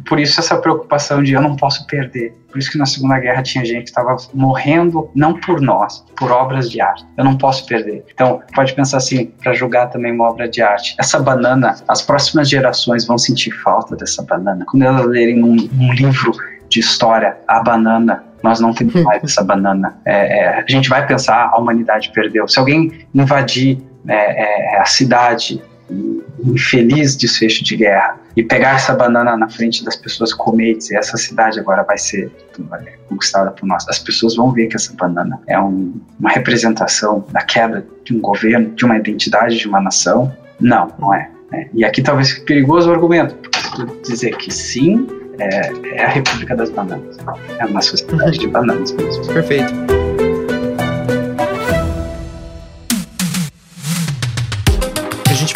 Por 0.08 0.20
isso 0.20 0.40
essa 0.40 0.58
preocupação 0.58 1.22
de 1.22 1.34
eu 1.34 1.42
não 1.42 1.56
posso 1.56 1.86
perder. 1.88 2.36
Por 2.50 2.58
isso 2.60 2.72
que 2.72 2.78
na 2.78 2.86
Segunda 2.86 3.20
Guerra 3.20 3.42
tinha 3.44 3.64
gente 3.66 3.84
que 3.84 3.90
estava 3.90 4.16
morrendo 4.34 5.10
não 5.14 5.34
por 5.40 5.62
nós, 5.62 6.04
por 6.16 6.32
obras 6.32 6.70
de 6.70 6.82
arte. 6.82 7.06
Eu 7.18 7.26
não 7.26 7.38
posso 7.38 7.66
perder. 7.66 8.06
Então, 8.14 8.42
pode 8.56 8.74
pensar 8.74 8.98
assim, 8.98 9.26
para 9.42 9.54
julgar 9.54 9.88
também 9.88 10.12
uma 10.12 10.30
obra 10.30 10.48
de 10.48 10.62
arte. 10.62 10.96
Essa 11.00 11.20
banana, 11.20 11.76
as 11.88 12.02
próximas 12.02 12.50
gerações 12.50 13.06
vão 13.06 13.18
sentir 13.18 13.52
falta 13.52 13.96
dessa 13.96 14.24
banana. 14.24 14.66
Quando 14.70 14.84
elas 14.84 15.06
lerem 15.06 15.44
um, 15.44 15.70
um 15.80 15.94
livro 15.94 16.32
de 16.70 16.80
história, 16.80 17.38
a 17.48 17.62
banana, 17.62 18.24
nós 18.44 18.60
não 18.60 18.74
temos 18.74 18.96
mais 19.04 19.24
essa 19.24 19.44
banana. 19.44 19.98
É, 20.06 20.40
é, 20.40 20.60
a 20.60 20.66
gente 20.68 20.90
vai 20.90 21.06
pensar, 21.06 21.50
a 21.54 21.60
humanidade 21.60 22.12
perdeu. 22.14 22.48
Se 22.48 22.60
alguém 22.60 23.06
invadir 23.14 23.80
é, 24.08 24.76
é 24.76 24.80
a 24.80 24.86
cidade 24.86 25.62
infeliz 26.46 27.16
desfecho 27.16 27.64
de 27.64 27.78
guerra 27.78 28.20
e 28.36 28.44
pegar 28.44 28.76
essa 28.76 28.94
banana 28.94 29.36
na 29.38 29.50
frente 29.50 29.84
das 29.84 29.96
pessoas 29.96 30.34
comer 30.34 30.72
e 30.72 30.78
dizer 30.78 30.98
essa 30.98 31.18
cidade 31.18 31.60
agora 31.60 31.84
vai 31.84 31.98
ser 31.98 32.32
conquistada 33.08 33.52
por 33.52 33.66
nós. 33.66 33.86
As 33.88 34.00
pessoas 34.00 34.36
vão 34.36 34.52
ver 34.52 34.68
que 34.68 34.76
essa 34.76 34.94
banana 34.94 35.40
é 35.48 35.60
um, 35.60 35.94
uma 36.20 36.30
representação 36.30 37.26
da 37.32 37.42
queda 37.42 37.86
de 38.04 38.16
um 38.16 38.20
governo, 38.20 38.70
de 38.76 38.86
uma 38.86 38.98
identidade 38.98 39.58
de 39.58 39.68
uma 39.68 39.82
nação. 39.82 40.32
Não, 40.60 40.92
não 41.00 41.14
é. 41.14 41.30
é. 41.54 41.68
E 41.74 41.86
aqui 41.86 42.02
talvez 42.02 42.32
fique 42.32 42.46
perigoso 42.46 42.90
o 42.90 42.94
argumento, 42.94 43.36
dizer 44.04 44.36
que 44.38 44.54
sim, 44.54 45.08
é, 45.40 45.72
é, 45.96 46.06
a 46.06 46.10
República 46.10 46.56
das 46.56 46.70
Bananas. 46.70 47.18
É 47.60 47.66
uma 47.66 47.82
sociedade 47.82 48.40
de 48.40 48.48
bananas 48.48 48.92
mesmo. 48.92 49.26
Perfeito. 49.28 49.74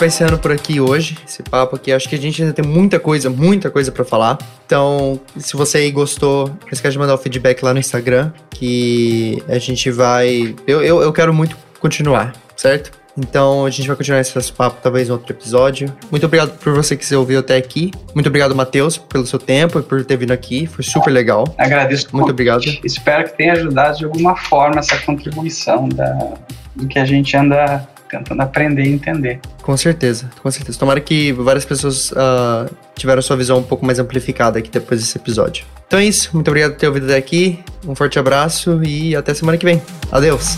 Vai 0.02 0.08
encerrando 0.08 0.40
por 0.40 0.52
aqui 0.52 0.82
hoje, 0.82 1.16
esse 1.28 1.44
papo 1.44 1.76
aqui. 1.76 1.92
Acho 1.92 2.10
que 2.10 2.16
a 2.16 2.18
gente 2.18 2.42
ainda 2.42 2.54
tem 2.54 2.66
muita 2.66 3.00
coisa, 3.00 3.30
muita 3.30 3.70
coisa 3.70 3.92
para 3.92 4.04
falar. 4.04 4.38
Então, 4.66 5.20
se 5.38 5.56
você 5.56 5.78
aí 5.78 5.92
gostou, 5.92 6.48
não 6.48 6.72
esquece 6.72 6.94
de 6.94 7.00
mandar 7.00 7.14
o 7.14 7.18
feedback 7.20 7.62
lá 7.62 7.72
no 7.72 7.80
Instagram, 7.80 8.32
que 8.50 9.44
a 9.48 9.60
gente 9.60 9.92
vai. 9.92 10.56
Eu, 10.66 10.82
eu, 10.82 11.02
eu 11.04 11.14
quero 11.14 11.32
muito 11.32 11.56
continuar, 11.80 12.34
certo? 12.56 13.00
Então 13.16 13.66
a 13.66 13.70
gente 13.70 13.88
vai 13.88 13.96
continuar 13.96 14.22
esse 14.22 14.54
papo 14.54 14.78
talvez 14.82 15.08
em 15.08 15.12
outro 15.12 15.32
episódio. 15.32 15.94
Muito 16.10 16.26
obrigado 16.26 16.58
por 16.58 16.74
você 16.74 16.96
que 16.98 17.06
você 17.06 17.16
ouviu 17.16 17.40
até 17.40 17.58
aqui. 17.58 17.92
Muito 18.16 18.28
obrigado, 18.28 18.56
Matheus, 18.56 18.98
pelo 18.98 19.28
seu 19.28 19.38
tempo 19.38 19.80
e 19.80 19.84
por 19.84 20.04
ter 20.04 20.18
vindo 20.18 20.32
aqui. 20.32 20.66
Foi 20.66 20.84
super 20.84 21.12
legal. 21.12 21.44
Agradeço. 21.58 22.08
Muito 22.12 22.32
obrigado. 22.32 22.64
Espero 22.84 23.26
que 23.26 23.38
tenha 23.38 23.54
ajudado 23.54 23.98
de 24.00 24.06
alguma 24.06 24.36
forma 24.36 24.80
essa 24.80 24.98
contribuição 24.98 25.90
da, 25.90 26.34
do 26.76 26.88
que 26.88 26.98
a 26.98 27.06
gente 27.06 27.36
anda 27.38 27.88
tentando 28.12 28.42
aprender 28.42 28.84
e 28.84 28.90
entender. 28.90 29.40
Com 29.62 29.76
certeza, 29.78 30.30
com 30.44 30.52
certeza. 30.52 30.78
Tomara 30.78 31.00
que 31.00 31.32
várias 31.32 31.66
pessoas 31.66 32.12
uh, 32.12 32.70
tiveram 32.96 33.22
sua 33.22 33.38
visão 33.38 33.60
um 33.60 33.64
pouco 33.64 33.86
mais 33.86 33.98
amplificada 33.98 34.60
aqui 34.60 34.70
depois 34.70 35.00
desse 35.00 35.18
episódio. 35.18 35.66
Então 35.88 36.00
é 36.00 36.06
isso, 36.06 36.30
muito 36.34 36.48
obrigado 36.48 36.72
por 36.74 36.80
ter 36.80 36.88
ouvido 36.88 37.06
até 37.06 37.18
aqui. 37.18 37.60
Um 37.88 37.96
forte 37.96 38.20
abraço 38.20 38.84
e 38.84 39.16
até 39.16 39.34
semana 39.34 39.58
que 39.58 39.66
vem. 39.66 39.82
Adeus! 40.12 40.58